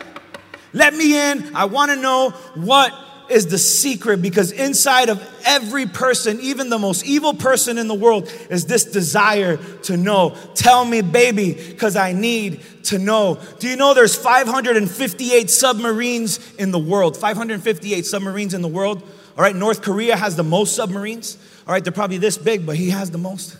let 0.72 0.94
me 0.94 1.20
in. 1.30 1.54
I 1.54 1.66
wanna 1.66 1.96
know 1.96 2.30
what 2.54 2.94
is 3.30 3.46
the 3.46 3.58
secret 3.58 4.20
because 4.20 4.52
inside 4.52 5.08
of 5.08 5.22
every 5.44 5.86
person, 5.86 6.40
even 6.40 6.68
the 6.68 6.78
most 6.78 7.04
evil 7.04 7.34
person 7.34 7.78
in 7.78 7.88
the 7.88 7.94
world, 7.94 8.32
is 8.50 8.66
this 8.66 8.84
desire 8.84 9.56
to 9.84 9.96
know. 9.96 10.36
Tell 10.54 10.84
me, 10.84 11.00
baby, 11.02 11.54
because 11.54 11.96
I 11.96 12.12
need 12.12 12.60
to 12.84 12.98
know. 12.98 13.38
Do 13.58 13.68
you 13.68 13.76
know 13.76 13.94
there's 13.94 14.16
558 14.16 15.50
submarines 15.50 16.54
in 16.54 16.70
the 16.70 16.78
world? 16.78 17.16
558 17.16 18.04
submarines 18.04 18.54
in 18.54 18.62
the 18.62 18.68
world. 18.68 19.02
All 19.36 19.44
right, 19.44 19.56
North 19.56 19.82
Korea 19.82 20.16
has 20.16 20.36
the 20.36 20.42
most 20.42 20.74
submarines. 20.74 21.38
All 21.66 21.72
right, 21.72 21.82
they're 21.82 21.92
probably 21.92 22.18
this 22.18 22.36
big, 22.36 22.66
but 22.66 22.76
he 22.76 22.90
has 22.90 23.10
the 23.10 23.18
most. 23.18 23.56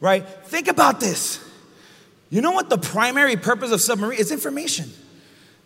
Right? 0.00 0.26
Think 0.46 0.68
about 0.68 0.98
this. 0.98 1.44
You 2.30 2.40
know 2.40 2.52
what 2.52 2.70
the 2.70 2.78
primary 2.78 3.36
purpose 3.36 3.72
of 3.72 3.80
submarine 3.80 4.18
is 4.18 4.32
information. 4.32 4.90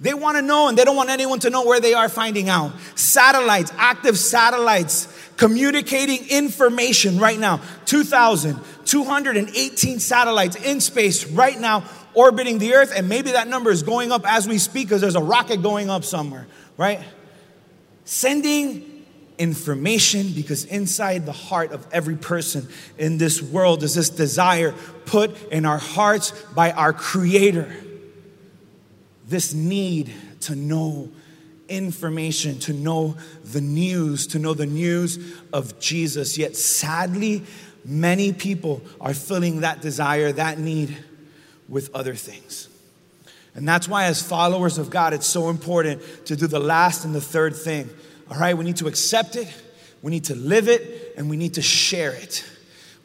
They 0.01 0.15
want 0.15 0.37
to 0.37 0.43
know 0.43 0.69
and 0.69 0.77
they 0.77 0.85
don't 0.85 0.97
want 0.97 1.11
anyone 1.11 1.39
to 1.41 1.51
know 1.51 1.65
where 1.65 1.81
they 1.81 1.95
are 1.95 2.09
finding 2.09 2.49
out. 2.49 2.73
Satellites, 2.95 3.73
active 3.77 4.19
satellites, 4.19 5.09
communicating 5.37 6.29
information 6.29 7.19
right 7.19 7.39
now. 7.39 7.61
2,218 7.87 10.01
satellites 10.01 10.57
in 10.57 10.81
space 10.81 11.31
right 11.31 11.59
now 11.59 11.85
orbiting 12.15 12.59
the 12.59 12.75
earth, 12.75 12.93
and 12.95 13.09
maybe 13.09 13.33
that 13.33 13.49
number 13.49 13.71
is 13.71 13.83
going 13.83 14.13
up 14.13 14.23
as 14.25 14.47
we 14.49 14.59
speak 14.59 14.89
because 14.89 15.01
there's 15.01 15.17
a 15.17 15.23
rocket 15.23 15.63
going 15.63 15.91
up 15.91 16.05
somewhere, 16.05 16.47
right? 16.77 17.01
Sending 18.05 18.91
information 19.37 20.31
because 20.33 20.65
inside 20.67 21.27
the 21.27 21.33
heart 21.33 21.73
of 21.73 21.85
every 21.93 22.15
person 22.17 22.69
in 22.99 23.19
this 23.19 23.43
world 23.43 23.83
is 23.83 23.97
this 23.97 24.09
desire 24.09 24.73
put 25.07 25.51
in 25.51 25.67
our 25.67 25.79
hearts 25.79 26.31
by 26.55 26.71
our 26.71 26.93
Creator 26.93 27.75
this 29.27 29.55
need 29.55 30.13
to 30.41 30.55
know 30.55 31.11
information, 31.69 32.59
to 32.61 32.73
know 32.73 33.17
the 33.45 33.61
news, 33.61 34.27
to 34.29 34.39
know 34.39 34.55
the 34.55 34.67
news 34.67 35.19
of 35.53 35.79
Jesus. 35.81 36.37
Yet 36.37 36.57
sadly, 36.57 37.43
many 37.85 38.33
people 38.33 38.83
are 39.01 39.15
filling 39.15 39.61
that 39.61 39.81
desire, 39.81 40.33
that 40.33 40.59
need 40.59 40.97
with 41.69 41.95
other 41.95 42.15
things. 42.15 42.69
And 43.55 43.69
that's 43.69 43.89
why, 43.89 44.05
as 44.05 44.21
followers 44.21 44.79
of 44.79 44.91
God, 44.91 45.15
it's 45.15 45.27
so 45.27 45.49
important 45.49 46.03
to 46.27 46.37
do 46.37 46.47
the 46.47 46.59
last 46.59 47.05
and 47.05 47.15
the 47.15 47.21
third 47.21 47.55
thing. 47.55 47.89
All 48.31 48.39
right, 48.39 48.57
we 48.57 48.65
need 48.65 48.77
to 48.77 48.89
accept 48.89 49.37
it, 49.37 49.49
we 50.03 50.11
need 50.11 50.25
to 50.25 50.35
live 50.35 50.69
it, 50.69 51.15
and 51.17 51.31
we 51.31 51.37
need 51.37 51.55
to 51.55 51.63
share 51.63 52.13
it. 52.13 52.45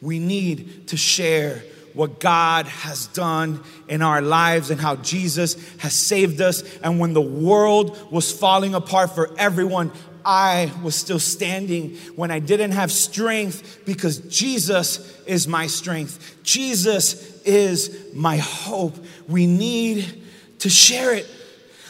We 0.02 0.18
need 0.18 0.88
to 0.88 0.96
share 0.96 1.62
what 1.94 2.20
God 2.20 2.66
has 2.66 3.06
done 3.08 3.62
in 3.88 4.02
our 4.02 4.22
lives 4.22 4.70
and 4.70 4.80
how 4.80 4.96
Jesus 4.96 5.56
has 5.78 5.94
saved 5.94 6.40
us. 6.40 6.62
And 6.78 6.98
when 6.98 7.12
the 7.12 7.20
world 7.20 8.10
was 8.10 8.32
falling 8.32 8.74
apart 8.74 9.14
for 9.14 9.30
everyone, 9.38 9.92
I 10.24 10.70
was 10.82 10.94
still 10.94 11.18
standing 11.18 11.96
when 12.16 12.30
I 12.30 12.38
didn't 12.38 12.72
have 12.72 12.92
strength 12.92 13.82
because 13.86 14.18
Jesus 14.18 15.20
is 15.24 15.48
my 15.48 15.66
strength. 15.66 16.38
Jesus 16.42 17.40
is 17.42 18.14
my 18.14 18.36
hope. 18.36 18.96
We 19.28 19.46
need 19.46 20.22
to 20.60 20.68
share 20.68 21.14
it. 21.14 21.26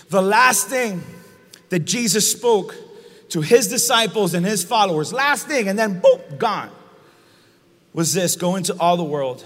The 0.08 0.22
last 0.22 0.68
thing 0.68 1.02
that 1.70 1.80
Jesus 1.80 2.30
spoke 2.30 2.74
to 3.30 3.40
his 3.40 3.68
disciples 3.68 4.34
and 4.34 4.44
his 4.44 4.64
followers, 4.64 5.12
last 5.12 5.46
thing, 5.46 5.68
and 5.68 5.78
then 5.78 6.00
boom, 6.00 6.20
gone, 6.38 6.70
was 7.92 8.12
this 8.12 8.36
go 8.36 8.56
into 8.56 8.76
all 8.78 8.96
the 8.96 9.04
world 9.04 9.44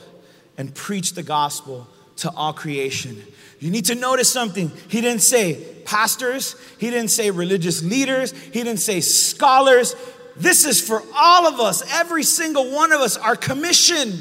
and 0.57 0.75
preach 0.75 1.15
the 1.15 1.23
gospel 1.23 1.87
to 2.17 2.31
all 2.31 2.53
creation. 2.53 3.23
You 3.59 3.71
need 3.71 3.87
to 3.87 3.95
notice 3.95 4.31
something. 4.31 4.71
He 4.89 5.01
didn't 5.01 5.23
say 5.23 5.65
pastors, 5.85 6.57
he 6.79 6.91
didn't 6.91 7.11
say 7.11 7.31
religious 7.31 7.83
leaders, 7.83 8.33
he 8.33 8.63
didn't 8.63 8.79
say 8.79 9.01
scholars. 9.01 9.95
This 10.37 10.65
is 10.65 10.81
for 10.81 11.03
all 11.15 11.47
of 11.47 11.61
us, 11.61 11.83
every 11.95 12.25
single 12.25 12.73
one 12.73 12.93
of 12.93 13.01
us, 13.01 13.17
our 13.17 13.37
commission. 13.37 14.13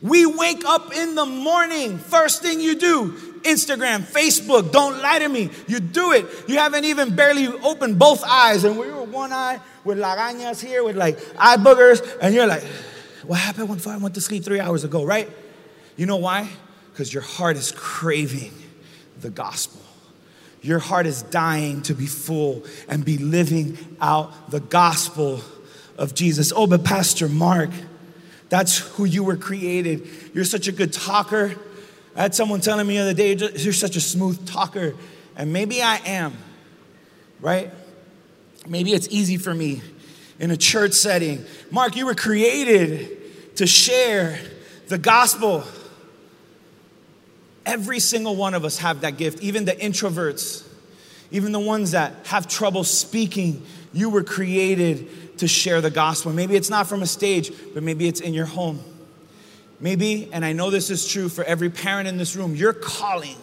We 0.00 0.26
wake 0.26 0.64
up 0.64 0.94
in 0.94 1.14
the 1.14 1.26
morning, 1.26 1.98
first 1.98 2.42
thing 2.42 2.60
you 2.60 2.74
do, 2.74 3.12
Instagram, 3.42 4.00
Facebook, 4.00 4.72
don't 4.72 5.00
lie 5.02 5.20
to 5.20 5.28
me. 5.28 5.50
You 5.68 5.78
do 5.78 6.12
it. 6.12 6.26
You 6.48 6.58
haven't 6.58 6.84
even 6.84 7.14
barely 7.14 7.46
opened 7.46 7.98
both 7.98 8.24
eyes, 8.24 8.64
and 8.64 8.78
we 8.78 8.90
were 8.90 9.04
one 9.04 9.32
eye 9.32 9.60
with 9.84 9.98
lagañas 9.98 10.60
here, 10.60 10.82
with 10.82 10.96
like 10.96 11.18
eye 11.38 11.56
boogers, 11.56 12.18
and 12.20 12.34
you're 12.34 12.46
like, 12.46 12.62
what 13.26 13.38
happened 13.38 13.68
when 13.68 13.78
I 13.86 13.96
went 13.98 14.14
to 14.16 14.20
sleep 14.20 14.44
three 14.44 14.60
hours 14.60 14.84
ago, 14.84 15.04
right? 15.04 15.28
You 15.96 16.06
know 16.06 16.16
why? 16.16 16.48
Because 16.92 17.12
your 17.12 17.22
heart 17.22 17.56
is 17.56 17.72
craving 17.72 18.52
the 19.20 19.30
gospel. 19.30 19.80
Your 20.62 20.78
heart 20.78 21.06
is 21.06 21.22
dying 21.22 21.82
to 21.82 21.94
be 21.94 22.06
full 22.06 22.64
and 22.88 23.04
be 23.04 23.18
living 23.18 23.76
out 24.00 24.50
the 24.50 24.60
gospel 24.60 25.40
of 25.98 26.14
Jesus. 26.14 26.52
Oh, 26.54 26.66
but 26.66 26.84
Pastor 26.84 27.28
Mark, 27.28 27.70
that's 28.48 28.78
who 28.78 29.04
you 29.04 29.24
were 29.24 29.36
created. 29.36 30.06
You're 30.34 30.44
such 30.44 30.68
a 30.68 30.72
good 30.72 30.92
talker. 30.92 31.56
I 32.14 32.22
had 32.22 32.34
someone 32.34 32.60
telling 32.60 32.86
me 32.86 32.96
the 32.96 33.02
other 33.02 33.14
day, 33.14 33.34
you're 33.34 33.72
such 33.72 33.96
a 33.96 34.00
smooth 34.00 34.46
talker. 34.46 34.94
And 35.36 35.52
maybe 35.52 35.82
I 35.82 35.96
am, 36.04 36.36
right? 37.40 37.70
Maybe 38.68 38.92
it's 38.92 39.08
easy 39.10 39.38
for 39.38 39.54
me 39.54 39.82
in 40.38 40.50
a 40.50 40.56
church 40.56 40.92
setting. 40.92 41.44
Mark, 41.70 41.96
you 41.96 42.06
were 42.06 42.14
created 42.14 43.56
to 43.56 43.66
share 43.66 44.38
the 44.88 44.98
gospel. 44.98 45.64
Every 47.64 48.00
single 48.00 48.36
one 48.36 48.54
of 48.54 48.64
us 48.64 48.78
have 48.78 49.02
that 49.02 49.16
gift, 49.16 49.42
even 49.42 49.64
the 49.64 49.72
introverts, 49.72 50.66
even 51.30 51.52
the 51.52 51.60
ones 51.60 51.92
that 51.92 52.14
have 52.26 52.48
trouble 52.48 52.84
speaking. 52.84 53.64
You 53.92 54.10
were 54.10 54.24
created 54.24 55.38
to 55.38 55.48
share 55.48 55.80
the 55.80 55.90
gospel. 55.90 56.32
Maybe 56.32 56.56
it's 56.56 56.70
not 56.70 56.86
from 56.86 57.02
a 57.02 57.06
stage, 57.06 57.52
but 57.74 57.82
maybe 57.82 58.08
it's 58.08 58.20
in 58.20 58.34
your 58.34 58.46
home. 58.46 58.80
Maybe, 59.80 60.28
and 60.32 60.44
I 60.44 60.52
know 60.52 60.70
this 60.70 60.90
is 60.90 61.06
true 61.06 61.28
for 61.28 61.44
every 61.44 61.68
parent 61.68 62.08
in 62.08 62.16
this 62.16 62.36
room, 62.36 62.54
your 62.54 62.72
calling 62.72 63.36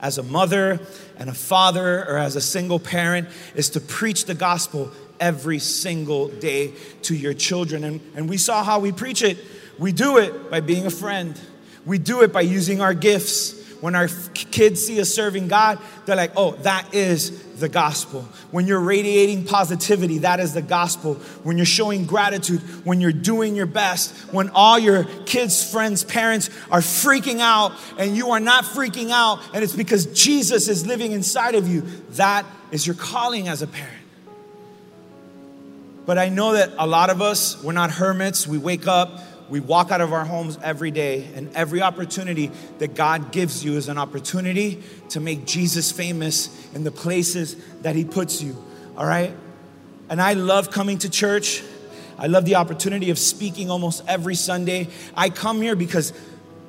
as 0.00 0.18
a 0.18 0.22
mother 0.22 0.78
and 1.16 1.30
a 1.30 1.34
father 1.34 2.04
or 2.04 2.18
as 2.18 2.36
a 2.36 2.40
single 2.40 2.78
parent 2.78 3.28
is 3.54 3.70
to 3.70 3.80
preach 3.80 4.26
the 4.26 4.34
gospel 4.34 4.92
every 5.18 5.58
single 5.58 6.28
day 6.28 6.72
to 7.02 7.14
your 7.14 7.32
children. 7.32 7.84
And, 7.84 8.00
and 8.14 8.28
we 8.28 8.36
saw 8.36 8.62
how 8.62 8.80
we 8.80 8.92
preach 8.92 9.22
it. 9.22 9.38
We 9.78 9.92
do 9.92 10.18
it 10.18 10.50
by 10.50 10.60
being 10.60 10.84
a 10.84 10.90
friend 10.90 11.40
we 11.86 11.98
do 11.98 12.22
it 12.22 12.32
by 12.32 12.42
using 12.42 12.80
our 12.80 12.94
gifts. 12.94 13.62
When 13.80 13.94
our 13.94 14.08
kids 14.32 14.86
see 14.86 14.98
us 14.98 15.10
serving 15.10 15.48
God, 15.48 15.78
they're 16.06 16.16
like, 16.16 16.32
oh, 16.36 16.52
that 16.62 16.94
is 16.94 17.42
the 17.56 17.68
gospel. 17.68 18.22
When 18.50 18.66
you're 18.66 18.80
radiating 18.80 19.44
positivity, 19.44 20.18
that 20.18 20.40
is 20.40 20.54
the 20.54 20.62
gospel. 20.62 21.14
When 21.42 21.58
you're 21.58 21.66
showing 21.66 22.06
gratitude, 22.06 22.60
when 22.86 23.02
you're 23.02 23.12
doing 23.12 23.54
your 23.54 23.66
best, 23.66 24.14
when 24.32 24.48
all 24.50 24.78
your 24.78 25.04
kids, 25.26 25.70
friends, 25.70 26.02
parents 26.02 26.48
are 26.70 26.80
freaking 26.80 27.40
out 27.40 27.72
and 27.98 28.16
you 28.16 28.30
are 28.30 28.40
not 28.40 28.64
freaking 28.64 29.10
out, 29.10 29.40
and 29.52 29.62
it's 29.62 29.76
because 29.76 30.06
Jesus 30.06 30.68
is 30.68 30.86
living 30.86 31.12
inside 31.12 31.54
of 31.54 31.68
you, 31.68 31.82
that 32.12 32.46
is 32.70 32.86
your 32.86 32.96
calling 32.96 33.48
as 33.48 33.60
a 33.60 33.66
parent. 33.66 33.92
But 36.06 36.16
I 36.16 36.30
know 36.30 36.54
that 36.54 36.70
a 36.78 36.86
lot 36.86 37.10
of 37.10 37.20
us, 37.20 37.62
we're 37.62 37.72
not 37.72 37.90
hermits. 37.90 38.46
We 38.46 38.56
wake 38.58 38.86
up, 38.86 39.20
we 39.48 39.60
walk 39.60 39.90
out 39.90 40.00
of 40.00 40.12
our 40.12 40.24
homes 40.24 40.58
every 40.62 40.90
day, 40.90 41.28
and 41.34 41.54
every 41.54 41.82
opportunity 41.82 42.50
that 42.78 42.94
God 42.94 43.32
gives 43.32 43.64
you 43.64 43.76
is 43.76 43.88
an 43.88 43.98
opportunity 43.98 44.82
to 45.10 45.20
make 45.20 45.44
Jesus 45.44 45.92
famous 45.92 46.48
in 46.74 46.84
the 46.84 46.90
places 46.90 47.56
that 47.82 47.94
He 47.94 48.04
puts 48.04 48.42
you. 48.42 48.56
All 48.96 49.06
right? 49.06 49.36
And 50.08 50.20
I 50.20 50.34
love 50.34 50.70
coming 50.70 50.98
to 50.98 51.10
church. 51.10 51.62
I 52.18 52.26
love 52.26 52.44
the 52.44 52.56
opportunity 52.56 53.10
of 53.10 53.18
speaking 53.18 53.70
almost 53.70 54.04
every 54.06 54.34
Sunday. 54.34 54.88
I 55.16 55.30
come 55.30 55.60
here 55.60 55.76
because 55.76 56.12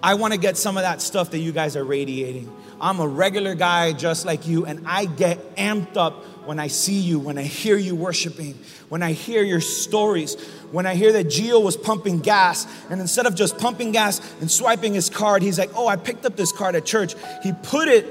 I 0.02 0.16
want 0.16 0.34
to 0.34 0.40
get 0.40 0.58
some 0.58 0.78
of 0.78 0.84
that 0.84 1.02
stuff 1.02 1.32
that 1.32 1.40
you 1.40 1.52
guys 1.52 1.76
are 1.76 1.84
radiating. 1.84 2.52
I'm 2.80 3.00
a 3.00 3.08
regular 3.08 3.56
guy 3.56 3.94
just 3.94 4.26
like 4.26 4.48
you, 4.48 4.66
and 4.66 4.86
I 4.86 5.06
get 5.06 5.56
amped 5.56 5.98
up 5.98 6.24
when 6.46 6.60
I 6.60 6.68
see 6.68 7.00
you, 7.00 7.20
when 7.20 7.38
I 7.38 7.44
hear 7.44 7.78
you 7.78 7.96
worshiping, 7.96 8.58
when 8.90 9.02
I 9.02 9.14
hear 9.14 9.44
your 9.44 9.62
stories, 9.62 10.36
when 10.72 10.86
I 10.86 10.96
hear 10.96 11.12
that 11.14 11.28
Gio 11.28 11.64
was 11.64 11.76
pumping 11.76 12.20
gas, 12.20 12.68
and 12.90 13.02
instead 13.02 13.26
of 13.26 13.36
just 13.36 13.58
pumping 13.58 13.92
gas 13.92 14.22
and 14.42 14.50
swiping 14.50 14.94
his 14.94 15.10
card, 15.10 15.42
he's 15.42 15.60
like, 15.60 15.72
Oh, 15.76 15.88
I 15.88 15.96
picked 15.96 16.26
up 16.26 16.36
this 16.36 16.52
card 16.52 16.76
at 16.76 16.86
church. 16.86 17.16
He 17.44 17.52
put 17.64 17.88
it 17.88 18.06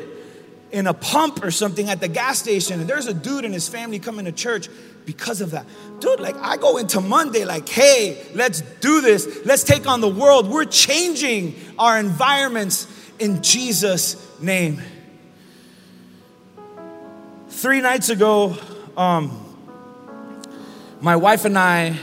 in 0.73 0.89
a 0.89 0.95
pump 0.95 1.45
or 1.45 1.53
something 1.53 1.89
at 1.89 2.01
the 2.01 2.09
gas 2.09 2.41
station, 2.41 2.81
and 2.81 2.89
there's 2.89 3.07
a 3.07 3.15
dude 3.15 3.45
and 3.45 3.55
his 3.55 3.69
family 3.69 4.01
coming 4.01 4.25
to 4.25 4.33
church 4.33 4.69
because 5.07 5.41
of 5.41 5.53
that. 5.53 5.67
Dude, 6.01 6.21
like 6.21 6.37
I 6.37 6.57
go 6.57 6.79
into 6.79 7.01
Monday 7.01 7.45
like, 7.45 7.69
hey, 7.69 8.27
let's 8.35 8.61
do 8.81 9.01
this. 9.01 9.45
Let's 9.45 9.63
take 9.63 9.87
on 9.87 10.01
the 10.01 10.09
world. 10.09 10.51
We're 10.51 10.65
changing 10.65 11.55
our 11.79 11.99
environments 11.99 12.89
in 13.19 13.43
Jesus' 13.43 14.17
name. 14.41 14.81
Three 17.65 17.81
nights 17.81 18.11
ago, 18.11 18.59
um, 18.95 19.57
my 21.01 21.17
wife 21.17 21.47
and 21.47 21.59
I 21.59 21.97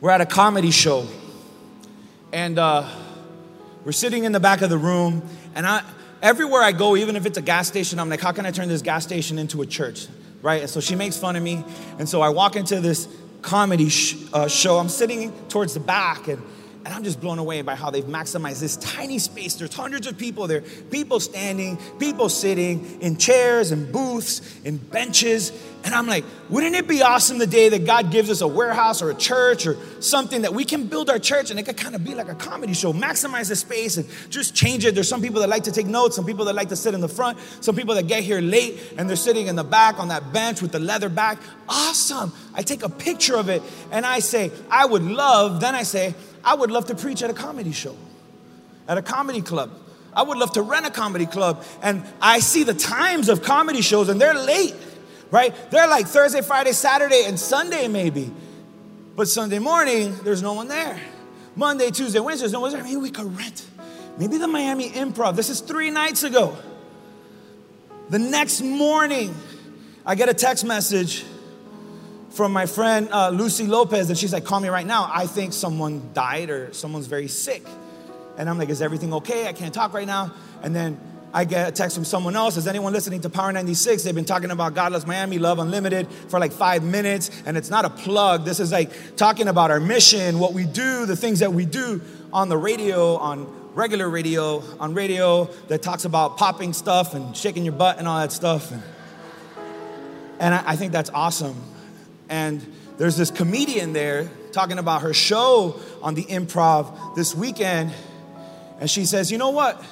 were 0.00 0.12
at 0.12 0.20
a 0.20 0.26
comedy 0.26 0.70
show, 0.70 1.08
and 2.32 2.56
uh, 2.56 2.88
we're 3.84 3.90
sitting 3.90 4.22
in 4.22 4.30
the 4.30 4.38
back 4.38 4.62
of 4.62 4.70
the 4.70 4.78
room, 4.78 5.28
and 5.56 5.66
I, 5.66 5.82
everywhere 6.22 6.62
I 6.62 6.70
go, 6.70 6.96
even 6.96 7.16
if 7.16 7.26
it's 7.26 7.36
a 7.36 7.42
gas 7.42 7.66
station, 7.66 7.98
I'm 7.98 8.08
like, 8.08 8.20
how 8.20 8.30
can 8.30 8.46
I 8.46 8.52
turn 8.52 8.68
this 8.68 8.80
gas 8.80 9.02
station 9.02 9.40
into 9.40 9.60
a 9.60 9.66
church? 9.66 10.06
Right? 10.40 10.60
And 10.60 10.70
so 10.70 10.78
she 10.78 10.94
makes 10.94 11.16
fun 11.16 11.34
of 11.34 11.42
me. 11.42 11.64
And 11.98 12.08
so 12.08 12.20
I 12.20 12.28
walk 12.28 12.54
into 12.54 12.80
this 12.80 13.08
comedy 13.42 13.88
sh- 13.88 14.18
uh, 14.32 14.46
show. 14.46 14.78
I'm 14.78 14.88
sitting 14.88 15.32
towards 15.48 15.74
the 15.74 15.80
back, 15.80 16.28
and 16.28 16.40
and 16.84 16.94
I'm 16.94 17.04
just 17.04 17.20
blown 17.20 17.38
away 17.38 17.60
by 17.60 17.74
how 17.74 17.90
they've 17.90 18.04
maximized 18.04 18.60
this 18.60 18.76
tiny 18.76 19.18
space. 19.18 19.54
There's 19.54 19.74
hundreds 19.74 20.06
of 20.06 20.16
people 20.16 20.46
there, 20.46 20.62
people 20.90 21.20
standing, 21.20 21.78
people 21.98 22.30
sitting 22.30 23.00
in 23.02 23.18
chairs 23.18 23.70
and 23.70 23.92
booths, 23.92 24.40
and 24.64 24.90
benches. 24.90 25.52
And 25.84 25.94
I'm 25.94 26.06
like, 26.06 26.24
wouldn't 26.48 26.74
it 26.74 26.88
be 26.88 27.02
awesome 27.02 27.38
the 27.38 27.46
day 27.46 27.68
that 27.70 27.84
God 27.84 28.10
gives 28.10 28.30
us 28.30 28.40
a 28.40 28.48
warehouse 28.48 29.02
or 29.02 29.10
a 29.10 29.14
church 29.14 29.66
or 29.66 29.76
something 30.00 30.42
that 30.42 30.54
we 30.54 30.64
can 30.64 30.86
build 30.86 31.10
our 31.10 31.18
church 31.18 31.50
and 31.50 31.60
it 31.60 31.64
could 31.64 31.76
kind 31.76 31.94
of 31.94 32.02
be 32.04 32.14
like 32.14 32.28
a 32.28 32.34
comedy 32.34 32.72
show, 32.72 32.92
maximize 32.92 33.48
the 33.48 33.56
space 33.56 33.96
and 33.96 34.06
just 34.30 34.54
change 34.54 34.84
it. 34.84 34.94
There's 34.94 35.08
some 35.08 35.22
people 35.22 35.40
that 35.40 35.48
like 35.48 35.64
to 35.64 35.72
take 35.72 35.86
notes, 35.86 36.16
some 36.16 36.26
people 36.26 36.46
that 36.46 36.54
like 36.54 36.68
to 36.70 36.76
sit 36.76 36.94
in 36.94 37.00
the 37.00 37.08
front, 37.08 37.38
some 37.60 37.76
people 37.76 37.94
that 37.94 38.06
get 38.06 38.22
here 38.22 38.40
late 38.40 38.78
and 38.96 39.08
they're 39.08 39.16
sitting 39.16 39.46
in 39.46 39.56
the 39.56 39.64
back 39.64 39.98
on 39.98 40.08
that 40.08 40.32
bench 40.32 40.62
with 40.62 40.72
the 40.72 40.80
leather 40.80 41.08
back. 41.08 41.38
Awesome. 41.68 42.32
I 42.54 42.62
take 42.62 42.82
a 42.82 42.90
picture 42.90 43.36
of 43.36 43.48
it 43.48 43.62
and 43.90 44.04
I 44.04 44.18
say, 44.18 44.50
I 44.70 44.86
would 44.86 45.02
love, 45.02 45.60
then 45.60 45.74
I 45.74 45.82
say, 45.82 46.14
I 46.44 46.54
would 46.54 46.70
love 46.70 46.86
to 46.86 46.94
preach 46.94 47.22
at 47.22 47.30
a 47.30 47.34
comedy 47.34 47.72
show, 47.72 47.96
at 48.88 48.98
a 48.98 49.02
comedy 49.02 49.42
club. 49.42 49.70
I 50.14 50.22
would 50.22 50.38
love 50.38 50.52
to 50.52 50.62
rent 50.62 50.86
a 50.86 50.90
comedy 50.90 51.26
club. 51.26 51.64
And 51.82 52.02
I 52.20 52.40
see 52.40 52.64
the 52.64 52.74
times 52.74 53.28
of 53.28 53.42
comedy 53.42 53.82
shows, 53.82 54.08
and 54.08 54.20
they're 54.20 54.34
late, 54.34 54.74
right? 55.30 55.54
They're 55.70 55.88
like 55.88 56.06
Thursday, 56.06 56.42
Friday, 56.42 56.72
Saturday, 56.72 57.24
and 57.26 57.38
Sunday, 57.38 57.88
maybe. 57.88 58.30
But 59.16 59.28
Sunday 59.28 59.58
morning, 59.58 60.16
there's 60.24 60.42
no 60.42 60.54
one 60.54 60.68
there. 60.68 61.00
Monday, 61.56 61.90
Tuesday, 61.90 62.20
Wednesday, 62.20 62.44
there's 62.44 62.52
no 62.52 62.60
one 62.60 62.72
there. 62.72 62.82
Maybe 62.82 62.96
we 62.96 63.10
could 63.10 63.36
rent. 63.36 63.66
Maybe 64.18 64.38
the 64.38 64.48
Miami 64.48 64.90
Improv. 64.90 65.36
This 65.36 65.50
is 65.50 65.60
three 65.60 65.90
nights 65.90 66.22
ago. 66.22 66.56
The 68.08 68.18
next 68.18 68.62
morning, 68.62 69.34
I 70.04 70.14
get 70.14 70.28
a 70.28 70.34
text 70.34 70.64
message 70.64 71.24
from 72.30 72.52
my 72.52 72.66
friend 72.66 73.08
uh, 73.10 73.30
Lucy 73.30 73.66
Lopez, 73.66 74.08
and 74.08 74.18
she's 74.18 74.32
like, 74.32 74.44
Call 74.44 74.60
me 74.60 74.68
right 74.68 74.86
now. 74.86 75.10
I 75.12 75.26
think 75.26 75.52
someone 75.52 76.10
died 76.14 76.50
or 76.50 76.72
someone's 76.72 77.06
very 77.06 77.28
sick. 77.28 77.62
And 78.38 78.48
I'm 78.48 78.58
like, 78.58 78.68
Is 78.68 78.82
everything 78.82 79.12
okay? 79.14 79.46
I 79.46 79.52
can't 79.52 79.74
talk 79.74 79.92
right 79.92 80.06
now. 80.06 80.32
And 80.62 80.74
then 80.74 81.00
I 81.32 81.44
get 81.44 81.68
a 81.68 81.72
text 81.72 81.96
from 81.96 82.04
someone 82.04 82.34
else. 82.34 82.56
Is 82.56 82.66
anyone 82.66 82.92
listening 82.92 83.20
to 83.20 83.30
Power 83.30 83.52
96? 83.52 84.02
They've 84.02 84.14
been 84.14 84.24
talking 84.24 84.50
about 84.50 84.74
God 84.74 84.92
Loves 84.92 85.06
Miami, 85.06 85.38
Love 85.38 85.58
Unlimited 85.58 86.08
for 86.28 86.40
like 86.40 86.52
five 86.52 86.82
minutes. 86.82 87.30
And 87.46 87.56
it's 87.56 87.70
not 87.70 87.84
a 87.84 87.90
plug. 87.90 88.44
This 88.44 88.58
is 88.58 88.72
like 88.72 89.16
talking 89.16 89.46
about 89.46 89.70
our 89.70 89.80
mission, 89.80 90.38
what 90.38 90.54
we 90.54 90.64
do, 90.64 91.06
the 91.06 91.16
things 91.16 91.38
that 91.38 91.52
we 91.52 91.66
do 91.66 92.00
on 92.32 92.48
the 92.48 92.56
radio, 92.56 93.16
on 93.16 93.46
regular 93.74 94.10
radio, 94.10 94.62
on 94.80 94.94
radio 94.94 95.44
that 95.68 95.82
talks 95.82 96.04
about 96.04 96.36
popping 96.36 96.72
stuff 96.72 97.14
and 97.14 97.36
shaking 97.36 97.64
your 97.64 97.74
butt 97.74 97.98
and 97.98 98.08
all 98.08 98.18
that 98.18 98.32
stuff. 98.32 98.72
And, 98.72 98.82
and 100.40 100.54
I, 100.54 100.72
I 100.72 100.76
think 100.76 100.90
that's 100.92 101.10
awesome. 101.10 101.62
And 102.30 102.64
there's 102.96 103.16
this 103.16 103.30
comedian 103.30 103.92
there 103.92 104.30
talking 104.52 104.78
about 104.78 105.02
her 105.02 105.12
show 105.12 105.78
on 106.00 106.14
the 106.14 106.24
improv 106.24 107.16
this 107.16 107.34
weekend. 107.34 107.92
And 108.78 108.88
she 108.88 109.04
says, 109.04 109.30
You 109.30 109.36
know 109.36 109.50
what? 109.50 109.82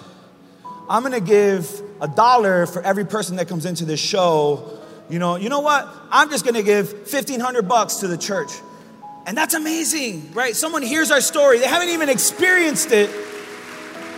I'm 0.88 1.02
gonna 1.02 1.20
give 1.20 1.82
a 2.00 2.08
dollar 2.08 2.64
for 2.66 2.80
every 2.80 3.04
person 3.04 3.36
that 3.36 3.48
comes 3.48 3.66
into 3.66 3.84
this 3.84 4.00
show. 4.00 4.78
You 5.10 5.18
know, 5.18 5.36
you 5.36 5.48
know 5.48 5.60
what? 5.60 5.88
I'm 6.10 6.30
just 6.30 6.44
gonna 6.44 6.62
give 6.62 6.92
1500 6.92 7.68
bucks 7.68 7.96
to 7.96 8.08
the 8.08 8.16
church. 8.16 8.52
And 9.26 9.36
that's 9.36 9.54
amazing, 9.54 10.32
right? 10.32 10.56
Someone 10.56 10.82
hears 10.82 11.10
our 11.10 11.20
story, 11.20 11.58
they 11.58 11.66
haven't 11.66 11.90
even 11.90 12.08
experienced 12.08 12.92
it. 12.92 13.10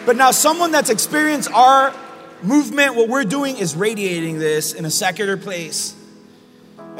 But 0.04 0.16
now 0.16 0.30
someone 0.30 0.72
that's 0.72 0.90
experienced 0.90 1.50
our 1.52 1.94
movement, 2.42 2.94
what 2.94 3.08
we're 3.08 3.24
doing 3.24 3.56
is 3.56 3.74
radiating 3.74 4.38
this 4.38 4.72
in 4.72 4.84
a 4.84 4.90
secular 4.90 5.36
place 5.36 5.94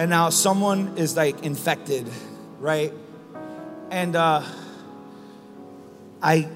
and 0.00 0.08
now 0.08 0.30
someone 0.30 0.96
is 0.96 1.14
like 1.14 1.44
infected, 1.44 2.08
right? 2.58 2.90
And 3.90 4.16
uh, 4.16 4.42
I, 6.22 6.48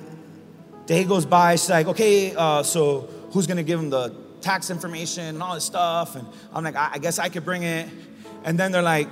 day 0.87 1.05
goes 1.05 1.27
by, 1.27 1.57
she's 1.57 1.69
like, 1.69 1.87
okay, 1.89 2.35
uh, 2.35 2.63
so 2.63 3.03
who's 3.33 3.47
gonna 3.47 3.63
give 3.63 3.79
them 3.79 3.91
the 3.91 4.17
tax 4.41 4.71
information 4.71 5.25
and 5.25 5.43
all 5.43 5.55
this 5.57 5.65
stuff? 5.65 6.17
And 6.17 6.27
I'm 6.55 6.65
like, 6.65 6.75
I, 6.75 6.93
I 6.95 6.99
guess 6.99 7.19
I 7.19 7.29
could 7.29 7.45
bring 7.45 7.65
it. 7.65 7.87
And 8.45 8.59
then 8.59 8.73
they're 8.73 8.81
like, 8.81 9.09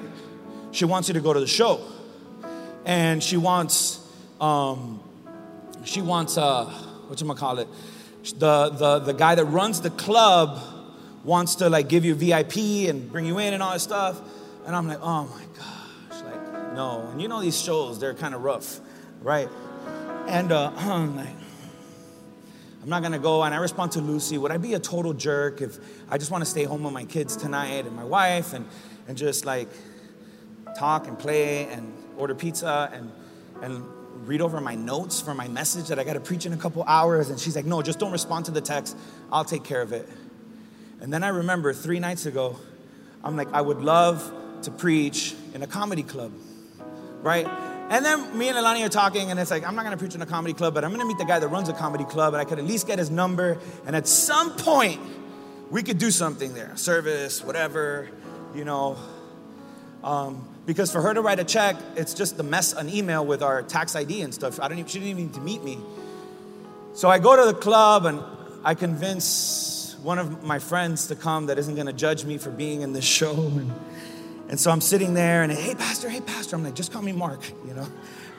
she 0.71 0.87
wants 0.87 1.09
you 1.09 1.15
to 1.15 1.21
go 1.21 1.35
to 1.35 1.41
the 1.41 1.47
show, 1.47 1.83
and 2.87 3.23
she 3.23 3.37
wants, 3.37 4.01
um, 4.41 5.03
she 5.85 6.01
wants, 6.01 6.39
uh, 6.39 6.65
what 7.07 7.21
you 7.21 7.35
call 7.35 7.59
it? 7.59 7.69
The, 8.39 8.71
the 8.71 8.99
the 9.01 9.13
guy 9.13 9.35
that 9.35 9.45
runs 9.45 9.83
the 9.83 9.91
club 9.91 10.59
wants 11.25 11.57
to 11.57 11.69
like 11.69 11.89
give 11.89 12.05
you 12.05 12.15
VIP 12.15 12.89
and 12.89 13.11
bring 13.11 13.27
you 13.27 13.39
in 13.39 13.55
and 13.55 13.63
all 13.63 13.73
this 13.73 13.83
stuff. 13.83 14.21
And 14.67 14.75
I'm 14.75 14.89
like, 14.89 15.01
oh 15.01 15.25
my 15.25 15.45
gosh, 15.59 16.23
like, 16.23 16.75
no. 16.75 17.09
And 17.11 17.21
you 17.21 17.29
know 17.29 17.41
these 17.41 17.61
shows, 17.61 17.99
they're 17.99 18.15
kind 18.15 18.35
of 18.35 18.43
rough, 18.43 18.81
right? 19.21 19.49
And 20.27 20.53
uh, 20.53 20.73
I'm 20.77 21.17
like, 21.17 21.29
I'm 22.83 22.89
not 22.89 23.03
gonna 23.03 23.19
go. 23.19 23.43
And 23.43 23.55
I 23.55 23.59
respond 23.59 23.93
to 23.93 24.01
Lucy, 24.01 24.39
would 24.39 24.51
I 24.51 24.57
be 24.57 24.75
a 24.75 24.81
total 24.81 25.13
jerk 25.13 25.61
if 25.61 25.79
I 26.11 26.19
just 26.19 26.31
wanna 26.31 26.45
stay 26.45 26.65
home 26.65 26.83
with 26.83 26.93
my 26.93 27.05
kids 27.05 27.37
tonight 27.37 27.87
and 27.87 27.95
my 27.95 28.05
wife 28.05 28.53
and, 28.53 28.67
and 29.07 29.17
just 29.17 29.45
like 29.45 29.69
talk 30.77 31.07
and 31.07 31.19
play 31.19 31.67
and 31.67 31.93
order 32.17 32.35
pizza 32.35 32.91
and, 32.93 33.13
and 33.63 33.85
read 34.27 34.41
over 34.41 34.61
my 34.61 34.75
notes 34.75 35.21
for 35.21 35.35
my 35.35 35.49
message 35.49 35.89
that 35.89 35.99
I 35.99 36.05
gotta 36.05 36.21
preach 36.21 36.47
in 36.47 36.53
a 36.53 36.57
couple 36.57 36.83
hours? 36.85 37.31
And 37.31 37.39
she's 37.39 37.55
like, 37.55 37.65
no, 37.65 37.83
just 37.83 38.01
don't 38.01 38.13
respond 38.13 38.47
to 38.47 38.51
the 38.51 38.61
text. 38.61 38.97
I'll 39.31 39.45
take 39.45 39.63
care 39.63 39.83
of 39.83 39.93
it. 39.93 40.09
And 41.03 41.13
then 41.13 41.25
I 41.25 41.29
remember 41.29 41.73
three 41.73 41.99
nights 41.99 42.27
ago, 42.27 42.57
I'm 43.25 43.37
like, 43.37 43.53
I 43.53 43.61
would 43.61 43.83
love 43.83 44.33
to 44.63 44.71
preach 44.71 45.35
in 45.53 45.63
a 45.63 45.67
comedy 45.67 46.05
club, 46.05 46.31
right? 47.23 47.45
And 47.91 48.05
then 48.05 48.39
me 48.39 48.49
and 48.49 48.57
Elani 48.57 48.87
are 48.87 48.89
talking, 48.89 49.33
and 49.33 49.41
it's 49.41 49.51
like, 49.51 49.67
I'm 49.67 49.75
not 49.75 49.83
gonna 49.83 49.97
preach 49.97 50.15
in 50.15 50.23
a 50.23 50.27
comedy 50.27 50.55
club, 50.55 50.75
but 50.75 50.85
I'm 50.85 50.93
gonna 50.93 51.05
meet 51.05 51.19
the 51.19 51.25
guy 51.25 51.41
that 51.41 51.49
runs 51.49 51.69
a 51.69 51.73
comedy 51.73 52.05
club, 52.05 52.35
and 52.35 52.41
I 52.41 52.45
could 52.45 52.61
at 52.61 52.65
least 52.65 52.87
get 52.87 53.01
his 53.01 53.11
number. 53.11 53.59
And 53.85 53.97
at 53.97 54.07
some 54.07 54.53
point, 54.53 55.01
we 55.73 55.83
could 55.83 55.99
do 55.99 56.13
something 56.13 56.55
there 56.55 56.77
service, 56.77 57.43
whatever, 57.43 58.09
you 58.55 58.65
know. 58.65 58.97
Um, 60.05 60.49
because 60.67 60.93
for 60.93 61.03
her 61.03 61.13
to 61.13 61.21
write 61.21 61.41
a 61.41 61.45
check, 61.45 61.75
it's 61.97 62.15
just 62.15 62.37
the 62.37 62.45
mess, 62.45 62.75
an 62.75 62.89
email 62.89 63.27
with 63.27 63.43
our 63.43 63.63
tax 63.63 63.97
ID 63.97 64.23
and 64.23 64.33
stuff. 64.33 64.61
I 64.61 64.69
don't 64.69 64.79
even, 64.79 64.89
she 64.89 65.01
didn't 65.01 65.19
even 65.19 65.27
need 65.27 65.35
to 65.35 65.41
meet 65.41 65.65
me. 65.65 65.79
So 66.95 67.09
I 67.09 67.19
go 67.19 67.35
to 67.35 67.53
the 67.53 67.59
club 67.59 68.07
and 68.07 68.23
I 68.65 68.77
convince 68.77 69.72
one 70.03 70.19
of 70.19 70.43
my 70.43 70.59
friends 70.59 71.07
to 71.07 71.15
come 71.15 71.47
that 71.47 71.59
isn't 71.59 71.75
going 71.75 71.87
to 71.87 71.93
judge 71.93 72.25
me 72.25 72.37
for 72.37 72.51
being 72.51 72.83
in 72.83 72.93
this 72.93 73.05
show. 73.05 73.53
And, 73.63 73.73
and 74.49 74.61
so 74.61 74.71
I'm 74.71 74.83
sitting 74.83 75.15
there 75.15 75.43
and, 75.43 75.51
hey, 75.51 75.75
Pastor, 75.75 76.11
hey, 76.11 76.21
Pastor. 76.21 76.57
I'm 76.57 76.65
like, 76.65 76.75
just 76.75 76.93
call 76.93 77.01
me 77.01 77.13
Mark, 77.13 77.41
you 77.67 77.73
know? 77.73 77.87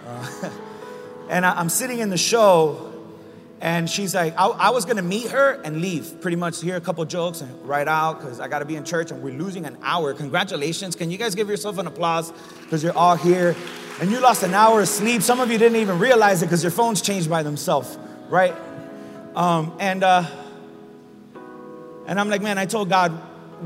Uh, 0.05 0.49
and 1.29 1.43
I, 1.43 1.59
am 1.59 1.69
sitting 1.69 1.99
in 1.99 2.11
the 2.11 2.17
show 2.17 2.93
and 3.59 3.89
she's 3.89 4.13
like, 4.13 4.37
I, 4.37 4.45
I 4.47 4.69
was 4.69 4.85
going 4.85 4.97
to 4.97 5.03
meet 5.03 5.31
her 5.31 5.53
and 5.63 5.81
leave, 5.81 6.21
pretty 6.21 6.37
much 6.37 6.61
hear 6.61 6.75
a 6.75 6.81
couple 6.81 7.03
jokes 7.05 7.41
and 7.41 7.67
write 7.67 7.87
out 7.87 8.19
because 8.19 8.39
I 8.39 8.47
got 8.47 8.59
to 8.59 8.65
be 8.65 8.75
in 8.75 8.83
church 8.83 9.09
and 9.09 9.23
we're 9.23 9.33
losing 9.33 9.65
an 9.65 9.75
hour. 9.81 10.13
Congratulations. 10.13 10.95
Can 10.95 11.09
you 11.09 11.17
guys 11.17 11.33
give 11.33 11.49
yourself 11.49 11.79
an 11.79 11.87
applause 11.87 12.31
because 12.61 12.83
you're 12.83 12.97
all 12.97 13.15
here 13.15 13.55
and 13.99 14.11
you 14.11 14.19
lost 14.19 14.43
an 14.43 14.53
hour 14.53 14.81
of 14.81 14.89
sleep. 14.89 15.23
Some 15.23 15.39
of 15.39 15.49
you 15.49 15.57
didn't 15.57 15.77
even 15.77 15.97
realize 15.97 16.43
it 16.43 16.47
because 16.47 16.63
your 16.63 16.71
phones 16.71 17.01
changed 17.01 17.29
by 17.29 17.41
themselves, 17.41 17.97
right? 18.29 18.55
Um, 19.35 19.75
and, 19.79 20.03
uh, 20.03 20.42
and 22.07 22.19
I'm 22.19 22.29
like, 22.29 22.41
man, 22.41 22.57
I 22.57 22.65
told 22.65 22.89
God, 22.89 23.11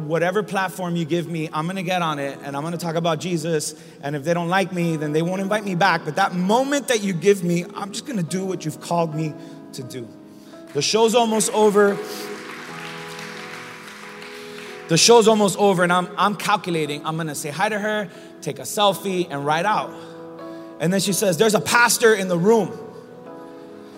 whatever 0.06 0.44
platform 0.44 0.96
you 0.96 1.06
give 1.06 1.28
me, 1.28 1.50
I'm 1.52 1.66
gonna 1.66 1.84
get 1.84 2.02
on 2.02 2.20
it 2.20 2.38
and 2.44 2.56
I'm 2.56 2.64
gonna 2.64 2.78
talk 2.78 2.96
about 2.96 3.20
Jesus. 3.20 3.76
And 4.04 4.16
if 4.16 4.24
they 4.24 4.34
don't 4.34 4.50
like 4.50 4.72
me, 4.72 4.96
then 4.96 5.12
they 5.12 5.22
won't 5.22 5.42
invite 5.42 5.64
me 5.64 5.76
back. 5.76 6.06
But 6.06 6.16
that 6.18 6.34
moment 6.36 6.90
that 6.90 7.02
you 7.02 7.14
give 7.14 7.44
me, 7.44 7.66
I'm 7.76 7.92
just 7.92 8.06
gonna 8.06 8.24
do 8.24 8.46
what 8.46 8.66
you've 8.66 8.82
called 8.82 9.16
me 9.16 9.34
to 9.74 9.84
do. 9.84 10.08
The 10.74 10.82
show's 10.82 11.16
almost 11.16 11.52
over. 11.54 11.98
The 14.90 14.98
show's 14.98 15.28
almost 15.28 15.58
over, 15.58 15.84
and 15.84 15.92
I'm, 15.92 16.08
I'm 16.18 16.36
calculating. 16.36 17.06
I'm 17.06 17.18
gonna 17.18 17.36
say 17.36 17.50
hi 17.50 17.68
to 17.68 17.80
her, 17.80 18.10
take 18.42 18.60
a 18.60 18.64
selfie, 18.64 19.28
and 19.30 19.46
ride 19.46 19.66
out. 19.66 19.92
And 20.80 20.94
then 20.94 21.00
she 21.00 21.14
says, 21.14 21.38
There's 21.38 21.56
a 21.56 21.62
pastor 21.62 22.14
in 22.14 22.28
the 22.28 22.38
room. 22.38 22.78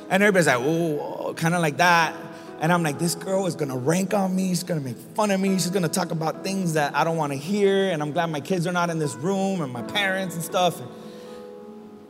And 0.09 0.23
everybody's 0.23 0.47
like, 0.47 0.57
Oh, 0.59 1.33
kind 1.35 1.53
of 1.53 1.61
like 1.61 1.77
that. 1.77 2.15
And 2.62 2.74
I'm 2.74 2.84
like, 2.84 2.99
this 2.99 3.16
girl 3.16 3.45
is 3.45 3.55
gonna 3.55 3.78
rank 3.78 4.14
on 4.14 4.36
me. 4.36 4.49
She's 4.49 4.64
gonna 4.64 4.82
make 4.82 4.97
fun 4.97 5.32
of 5.32 5.39
me. 5.39 5.53
She's 5.53 5.70
gonna 5.70 5.88
talk 5.88 6.12
about 6.12 6.43
things 6.43 6.74
that 6.74 6.93
I 6.95 7.03
don't 7.03 7.16
wanna 7.16 7.36
hear. 7.36 7.89
And 7.89 8.01
I'm 8.01 8.12
glad 8.12 8.28
my 8.28 8.41
kids 8.41 8.68
are 8.68 8.74
not 8.74 8.89
in 8.89 8.99
this 8.99 9.16
room 9.16 9.62
and 9.62 9.72
my 9.72 9.82
parents 9.82 10.36
and 10.36 10.43
stuff. 10.43 10.80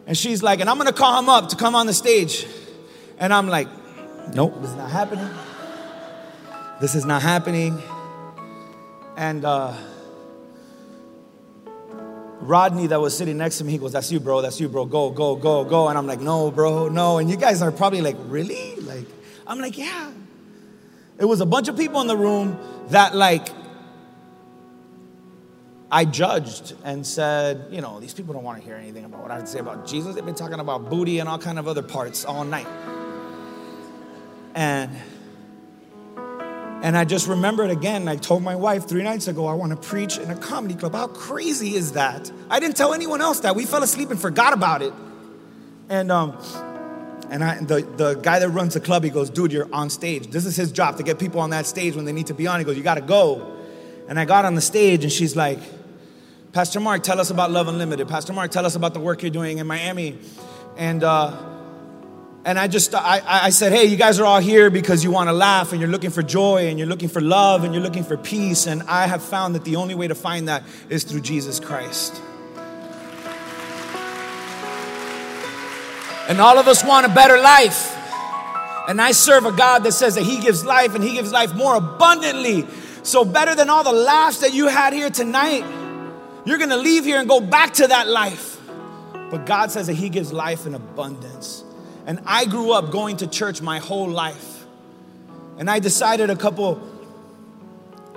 And 0.07 0.17
she's 0.17 0.41
like, 0.41 0.59
and 0.59 0.69
I'm 0.69 0.77
gonna 0.77 0.91
call 0.91 1.19
him 1.19 1.29
up 1.29 1.49
to 1.49 1.55
come 1.55 1.75
on 1.75 1.85
the 1.85 1.93
stage. 1.93 2.47
And 3.19 3.31
I'm 3.31 3.47
like, 3.47 3.67
nope, 4.33 4.59
this 4.59 4.71
is 4.71 4.75
not 4.75 4.89
happening. 4.89 5.29
This 6.81 6.95
is 6.95 7.05
not 7.05 7.21
happening. 7.21 7.79
And 9.15 9.45
uh, 9.45 9.75
Rodney, 12.39 12.87
that 12.87 13.01
was 13.01 13.15
sitting 13.15 13.37
next 13.37 13.57
to 13.57 13.65
me, 13.65 13.73
he 13.73 13.77
goes, 13.77 13.91
That's 13.91 14.11
you, 14.11 14.19
bro. 14.19 14.41
That's 14.41 14.59
you, 14.59 14.69
bro. 14.69 14.85
Go, 14.85 15.11
go, 15.11 15.35
go, 15.35 15.65
go. 15.65 15.89
And 15.89 15.97
I'm 15.97 16.07
like, 16.07 16.21
No, 16.21 16.49
bro, 16.51 16.87
no. 16.87 17.17
And 17.17 17.29
you 17.29 17.35
guys 17.35 17.61
are 17.61 17.71
probably 17.71 18.01
like, 18.01 18.15
Really? 18.27 18.75
Like, 18.77 19.05
I'm 19.45 19.59
like, 19.59 19.77
Yeah. 19.77 20.09
It 21.19 21.25
was 21.25 21.41
a 21.41 21.45
bunch 21.45 21.67
of 21.67 21.77
people 21.77 21.99
in 21.99 22.07
the 22.07 22.17
room 22.17 22.57
that, 22.89 23.13
like, 23.13 23.49
I 25.91 26.05
judged 26.05 26.75
and 26.83 27.05
said, 27.05 27.65
you 27.71 27.81
know, 27.81 27.99
these 27.99 28.13
people 28.13 28.33
don't 28.33 28.43
want 28.43 28.59
to 28.59 28.65
hear 28.65 28.75
anything 28.75 29.05
about 29.05 29.21
what 29.21 29.31
I 29.31 29.35
have 29.35 29.43
to 29.43 29.49
say 29.49 29.59
about 29.59 29.85
Jesus. 29.85 30.15
They've 30.15 30.25
been 30.25 30.35
talking 30.35 30.59
about 30.59 30.89
booty 30.89 31.19
and 31.19 31.27
all 31.27 31.39
kind 31.39 31.59
of 31.59 31.67
other 31.67 31.81
parts 31.81 32.25
all 32.25 32.45
night. 32.45 32.67
And 34.55 34.91
and 36.81 36.95
I 36.95 37.03
just 37.03 37.27
remembered 37.27 37.71
again, 37.71 38.07
I 38.07 38.15
told 38.15 38.41
my 38.41 38.55
wife 38.55 38.87
three 38.87 39.03
nights 39.03 39.27
ago, 39.27 39.47
I 39.47 39.53
want 39.53 39.71
to 39.71 39.75
preach 39.89 40.17
in 40.17 40.29
a 40.29 40.35
comedy 40.35 40.75
club. 40.75 40.93
How 40.93 41.07
crazy 41.07 41.75
is 41.75 41.91
that? 41.91 42.31
I 42.49 42.61
didn't 42.61 42.77
tell 42.77 42.93
anyone 42.93 43.19
else 43.19 43.41
that. 43.41 43.55
We 43.55 43.65
fell 43.65 43.83
asleep 43.83 44.11
and 44.11 44.21
forgot 44.21 44.53
about 44.53 44.81
it. 44.81 44.93
And 45.89 46.09
um, 46.09 46.37
and 47.29 47.43
I, 47.43 47.59
the, 47.59 47.81
the 47.81 48.13
guy 48.15 48.39
that 48.39 48.49
runs 48.49 48.73
the 48.73 48.79
club, 48.79 49.03
he 49.03 49.09
goes, 49.09 49.29
dude, 49.29 49.51
you're 49.51 49.69
on 49.73 49.89
stage. 49.89 50.27
This 50.27 50.45
is 50.45 50.55
his 50.55 50.71
job 50.71 50.97
to 50.97 51.03
get 51.03 51.19
people 51.19 51.39
on 51.41 51.51
that 51.51 51.65
stage 51.65 51.95
when 51.95 52.05
they 52.05 52.11
need 52.11 52.27
to 52.27 52.33
be 52.33 52.47
on. 52.47 52.59
He 52.59 52.65
goes, 52.65 52.77
you 52.77 52.83
gotta 52.83 53.01
go. 53.01 53.55
And 54.07 54.19
I 54.19 54.25
got 54.25 54.45
on 54.45 54.55
the 54.55 54.61
stage 54.61 55.03
and 55.03 55.11
she's 55.11 55.35
like, 55.35 55.59
Pastor 56.51 56.79
Mark, 56.79 57.03
tell 57.03 57.19
us 57.19 57.29
about 57.29 57.51
Love 57.51 57.67
Unlimited. 57.67 58.07
Pastor 58.07 58.33
Mark, 58.33 58.49
tell 58.49 58.65
us 58.65 58.75
about 58.75 58.95
the 58.95 58.99
work 58.99 59.21
you're 59.21 59.29
doing 59.29 59.59
in 59.59 59.67
Miami. 59.67 60.17
And 60.77 61.03
uh, 61.03 61.37
and 62.43 62.57
I 62.57 62.67
just 62.67 62.95
I, 62.95 63.21
I 63.23 63.49
said, 63.51 63.71
hey, 63.71 63.85
you 63.85 63.97
guys 63.97 64.19
are 64.19 64.25
all 64.25 64.39
here 64.39 64.71
because 64.71 65.03
you 65.03 65.11
want 65.11 65.27
to 65.27 65.33
laugh 65.33 65.71
and 65.71 65.79
you're 65.79 65.89
looking 65.89 66.09
for 66.09 66.23
joy 66.23 66.67
and 66.67 66.79
you're 66.79 66.87
looking 66.87 67.09
for 67.09 67.21
love 67.21 67.63
and 67.63 67.73
you're 67.73 67.83
looking 67.83 68.03
for 68.03 68.17
peace. 68.17 68.65
And 68.65 68.81
I 68.83 69.05
have 69.05 69.21
found 69.21 69.53
that 69.53 69.65
the 69.65 69.75
only 69.75 69.93
way 69.93 70.07
to 70.07 70.15
find 70.15 70.47
that 70.47 70.63
is 70.89 71.03
through 71.03 71.21
Jesus 71.21 71.59
Christ. 71.59 72.19
And 76.29 76.39
all 76.39 76.59
of 76.59 76.67
us 76.67 76.83
want 76.83 77.07
a 77.07 77.09
better 77.09 77.39
life. 77.41 77.95
And 78.87 79.01
I 79.01 79.11
serve 79.11 79.45
a 79.45 79.51
God 79.51 79.83
that 79.83 79.93
says 79.93 80.15
that 80.15 80.23
He 80.23 80.39
gives 80.39 80.63
life 80.63 80.93
and 80.93 81.03
He 81.03 81.13
gives 81.13 81.31
life 81.31 81.55
more 81.55 81.75
abundantly. 81.75 82.65
So, 83.01 83.25
better 83.25 83.55
than 83.55 83.69
all 83.69 83.83
the 83.83 83.91
laughs 83.91 84.39
that 84.39 84.53
you 84.53 84.67
had 84.67 84.93
here 84.93 85.09
tonight, 85.09 85.65
you're 86.45 86.59
gonna 86.59 86.77
leave 86.77 87.03
here 87.03 87.19
and 87.19 87.27
go 87.27 87.39
back 87.39 87.73
to 87.75 87.87
that 87.87 88.07
life. 88.07 88.57
But 89.31 89.47
God 89.47 89.71
says 89.71 89.87
that 89.87 89.95
He 89.95 90.09
gives 90.09 90.31
life 90.31 90.65
in 90.67 90.75
abundance. 90.75 91.63
And 92.05 92.19
I 92.25 92.45
grew 92.45 92.71
up 92.71 92.91
going 92.91 93.17
to 93.17 93.27
church 93.27 93.61
my 93.61 93.79
whole 93.79 94.09
life. 94.09 94.65
And 95.57 95.69
I 95.69 95.79
decided 95.79 96.29
a 96.29 96.35
couple 96.35 96.81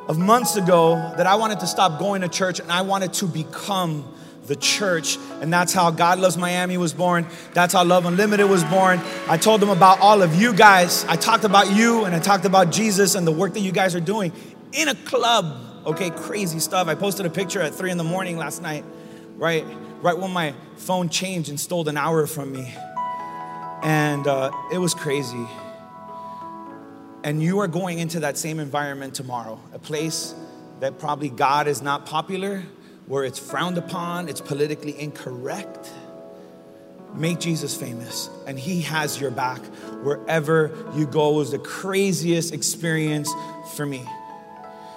of 0.06 0.18
months 0.18 0.56
ago 0.56 0.96
that 1.16 1.26
I 1.26 1.36
wanted 1.36 1.60
to 1.60 1.66
stop 1.66 1.98
going 1.98 2.22
to 2.22 2.28
church 2.28 2.60
and 2.60 2.70
I 2.70 2.82
wanted 2.82 3.14
to 3.14 3.26
become 3.26 4.04
the 4.46 4.56
church. 4.56 5.18
And 5.40 5.52
that's 5.52 5.72
how 5.72 5.90
God 5.90 6.18
Loves 6.18 6.36
Miami 6.36 6.76
was 6.76 6.92
born. 6.92 7.26
That's 7.54 7.72
how 7.72 7.84
Love 7.84 8.06
Unlimited 8.06 8.48
was 8.48 8.64
born. 8.64 9.00
I 9.28 9.36
told 9.36 9.60
them 9.60 9.70
about 9.70 10.00
all 10.00 10.22
of 10.22 10.34
you 10.34 10.52
guys. 10.52 11.04
I 11.04 11.16
talked 11.16 11.44
about 11.44 11.74
you 11.74 12.04
and 12.04 12.14
I 12.14 12.18
talked 12.18 12.44
about 12.44 12.70
Jesus 12.70 13.14
and 13.14 13.26
the 13.26 13.32
work 13.32 13.54
that 13.54 13.60
you 13.60 13.72
guys 13.72 13.94
are 13.94 14.00
doing 14.00 14.32
in 14.72 14.88
a 14.88 14.94
club. 14.94 15.86
Okay, 15.86 16.10
crazy 16.10 16.58
stuff. 16.58 16.88
I 16.88 16.94
posted 16.94 17.26
a 17.26 17.30
picture 17.30 17.60
at 17.60 17.74
three 17.74 17.90
in 17.90 17.98
the 17.98 18.04
morning 18.04 18.36
last 18.36 18.62
night, 18.62 18.84
right? 19.36 19.64
Right 20.00 20.16
when 20.16 20.30
my 20.30 20.54
phone 20.76 21.08
changed 21.08 21.48
and 21.48 21.58
stole 21.58 21.88
an 21.88 21.96
hour 21.96 22.26
from 22.26 22.52
me. 22.52 22.72
And 23.82 24.26
uh, 24.26 24.52
it 24.72 24.78
was 24.78 24.94
crazy. 24.94 25.46
And 27.24 27.42
you 27.42 27.60
are 27.60 27.68
going 27.68 27.98
into 27.98 28.20
that 28.20 28.36
same 28.36 28.58
environment 28.58 29.14
tomorrow, 29.14 29.60
a 29.72 29.78
place 29.78 30.34
that 30.80 30.98
probably 30.98 31.28
God 31.28 31.68
is 31.68 31.82
not 31.82 32.06
popular, 32.06 32.64
where 33.06 33.24
it's 33.24 33.38
frowned 33.38 33.78
upon, 33.78 34.28
it's 34.28 34.40
politically 34.40 34.98
incorrect. 34.98 35.90
Make 37.14 37.40
Jesus 37.40 37.76
famous, 37.76 38.30
and 38.46 38.58
He 38.58 38.82
has 38.82 39.20
your 39.20 39.30
back 39.30 39.60
wherever 40.02 40.72
you 40.94 41.06
go. 41.06 41.34
It 41.34 41.36
was 41.36 41.50
the 41.50 41.58
craziest 41.58 42.54
experience 42.54 43.30
for 43.74 43.84
me. 43.84 44.02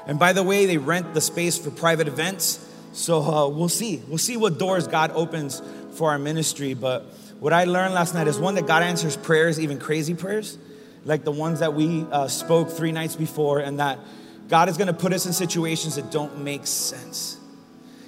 And 0.07 0.19
by 0.19 0.33
the 0.33 0.43
way, 0.43 0.65
they 0.65 0.77
rent 0.77 1.13
the 1.13 1.21
space 1.21 1.57
for 1.57 1.71
private 1.71 2.07
events. 2.07 2.59
So 2.93 3.21
uh, 3.21 3.49
we'll 3.49 3.69
see. 3.69 4.01
We'll 4.07 4.17
see 4.17 4.37
what 4.37 4.57
doors 4.57 4.87
God 4.87 5.11
opens 5.13 5.61
for 5.95 6.11
our 6.11 6.19
ministry. 6.19 6.73
But 6.73 7.03
what 7.39 7.53
I 7.53 7.65
learned 7.65 7.93
last 7.93 8.13
night 8.13 8.27
is 8.27 8.39
one 8.39 8.55
that 8.55 8.67
God 8.67 8.83
answers 8.83 9.17
prayers, 9.17 9.59
even 9.59 9.79
crazy 9.79 10.13
prayers, 10.13 10.57
like 11.03 11.23
the 11.23 11.31
ones 11.31 11.59
that 11.59 11.73
we 11.73 12.05
uh, 12.11 12.27
spoke 12.27 12.69
three 12.69 12.91
nights 12.91 13.15
before, 13.15 13.59
and 13.59 13.79
that 13.79 13.99
God 14.47 14.69
is 14.69 14.77
going 14.77 14.87
to 14.87 14.93
put 14.93 15.11
us 15.11 15.25
in 15.25 15.33
situations 15.33 15.95
that 15.95 16.11
don't 16.11 16.43
make 16.43 16.65
sense. 16.67 17.39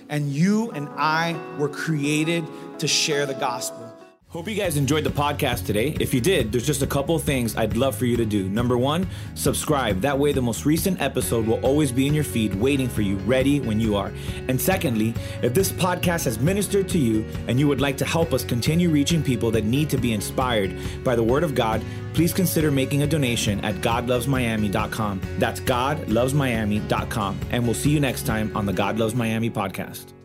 And 0.10 0.30
you 0.30 0.72
and 0.72 0.88
I 0.96 1.36
were 1.58 1.70
created 1.70 2.46
to 2.80 2.88
share 2.88 3.26
the 3.26 3.34
gospel. 3.34 3.87
Hope 4.30 4.50
you 4.50 4.56
guys 4.56 4.76
enjoyed 4.76 5.06
the 5.06 5.10
podcast 5.10 5.66
today. 5.66 5.96
If 6.02 6.14
you 6.14 6.20
did, 6.20 6.52
there's 6.52 6.66
just 6.66 6.82
a 6.82 6.88
couple 6.88 7.18
things 7.18 7.56
I'd 7.56 7.78
love 7.78 7.96
for 7.96 8.06
you 8.06 8.18
to 8.18 8.26
do. 8.26 8.50
Number 8.50 8.78
one, 8.78 9.08
subscribe. 9.36 10.02
That 10.02 10.20
way, 10.20 10.34
the 10.34 10.42
most 10.42 10.66
recent 10.66 11.02
episode 11.02 11.48
will 11.48 11.64
always 11.66 11.94
be 11.94 12.08
in 12.08 12.14
your 12.14 12.26
feed, 12.26 12.54
waiting 12.56 12.90
for 12.90 13.02
you, 13.02 13.16
ready 13.20 13.62
when 13.62 13.80
you 13.80 13.96
are. 13.96 14.12
And 14.50 14.60
secondly, 14.60 15.14
if 15.42 15.54
this 15.54 15.72
podcast 15.72 16.26
has 16.26 16.40
ministered 16.40 16.90
to 16.90 16.98
you 16.98 17.26
and 17.48 17.58
you 17.58 17.70
would 17.70 17.80
like 17.80 17.96
to 18.00 18.06
help 18.06 18.34
us 18.34 18.44
continue 18.44 18.90
reaching 18.90 19.24
people 19.24 19.50
that 19.52 19.64
need 19.64 19.90
to 19.92 19.98
be 19.98 20.12
inspired 20.12 20.76
by 21.06 21.16
the 21.16 21.24
Word 21.24 21.46
of 21.46 21.56
God, 21.56 21.82
please 22.14 22.34
consider 22.34 22.70
making 22.70 23.04
a 23.04 23.08
donation 23.08 23.64
at 23.64 23.76
GodLovesMiami.com. 23.76 25.22
That's 25.38 25.62
GodLovesMiami.com. 25.62 27.40
And 27.52 27.64
we'll 27.64 27.76
see 27.76 27.92
you 27.92 28.02
next 28.02 28.26
time 28.26 28.52
on 28.58 28.66
the 28.66 28.74
God 28.74 29.00
Loves 29.00 29.16
Miami 29.16 29.50
podcast. 29.50 30.17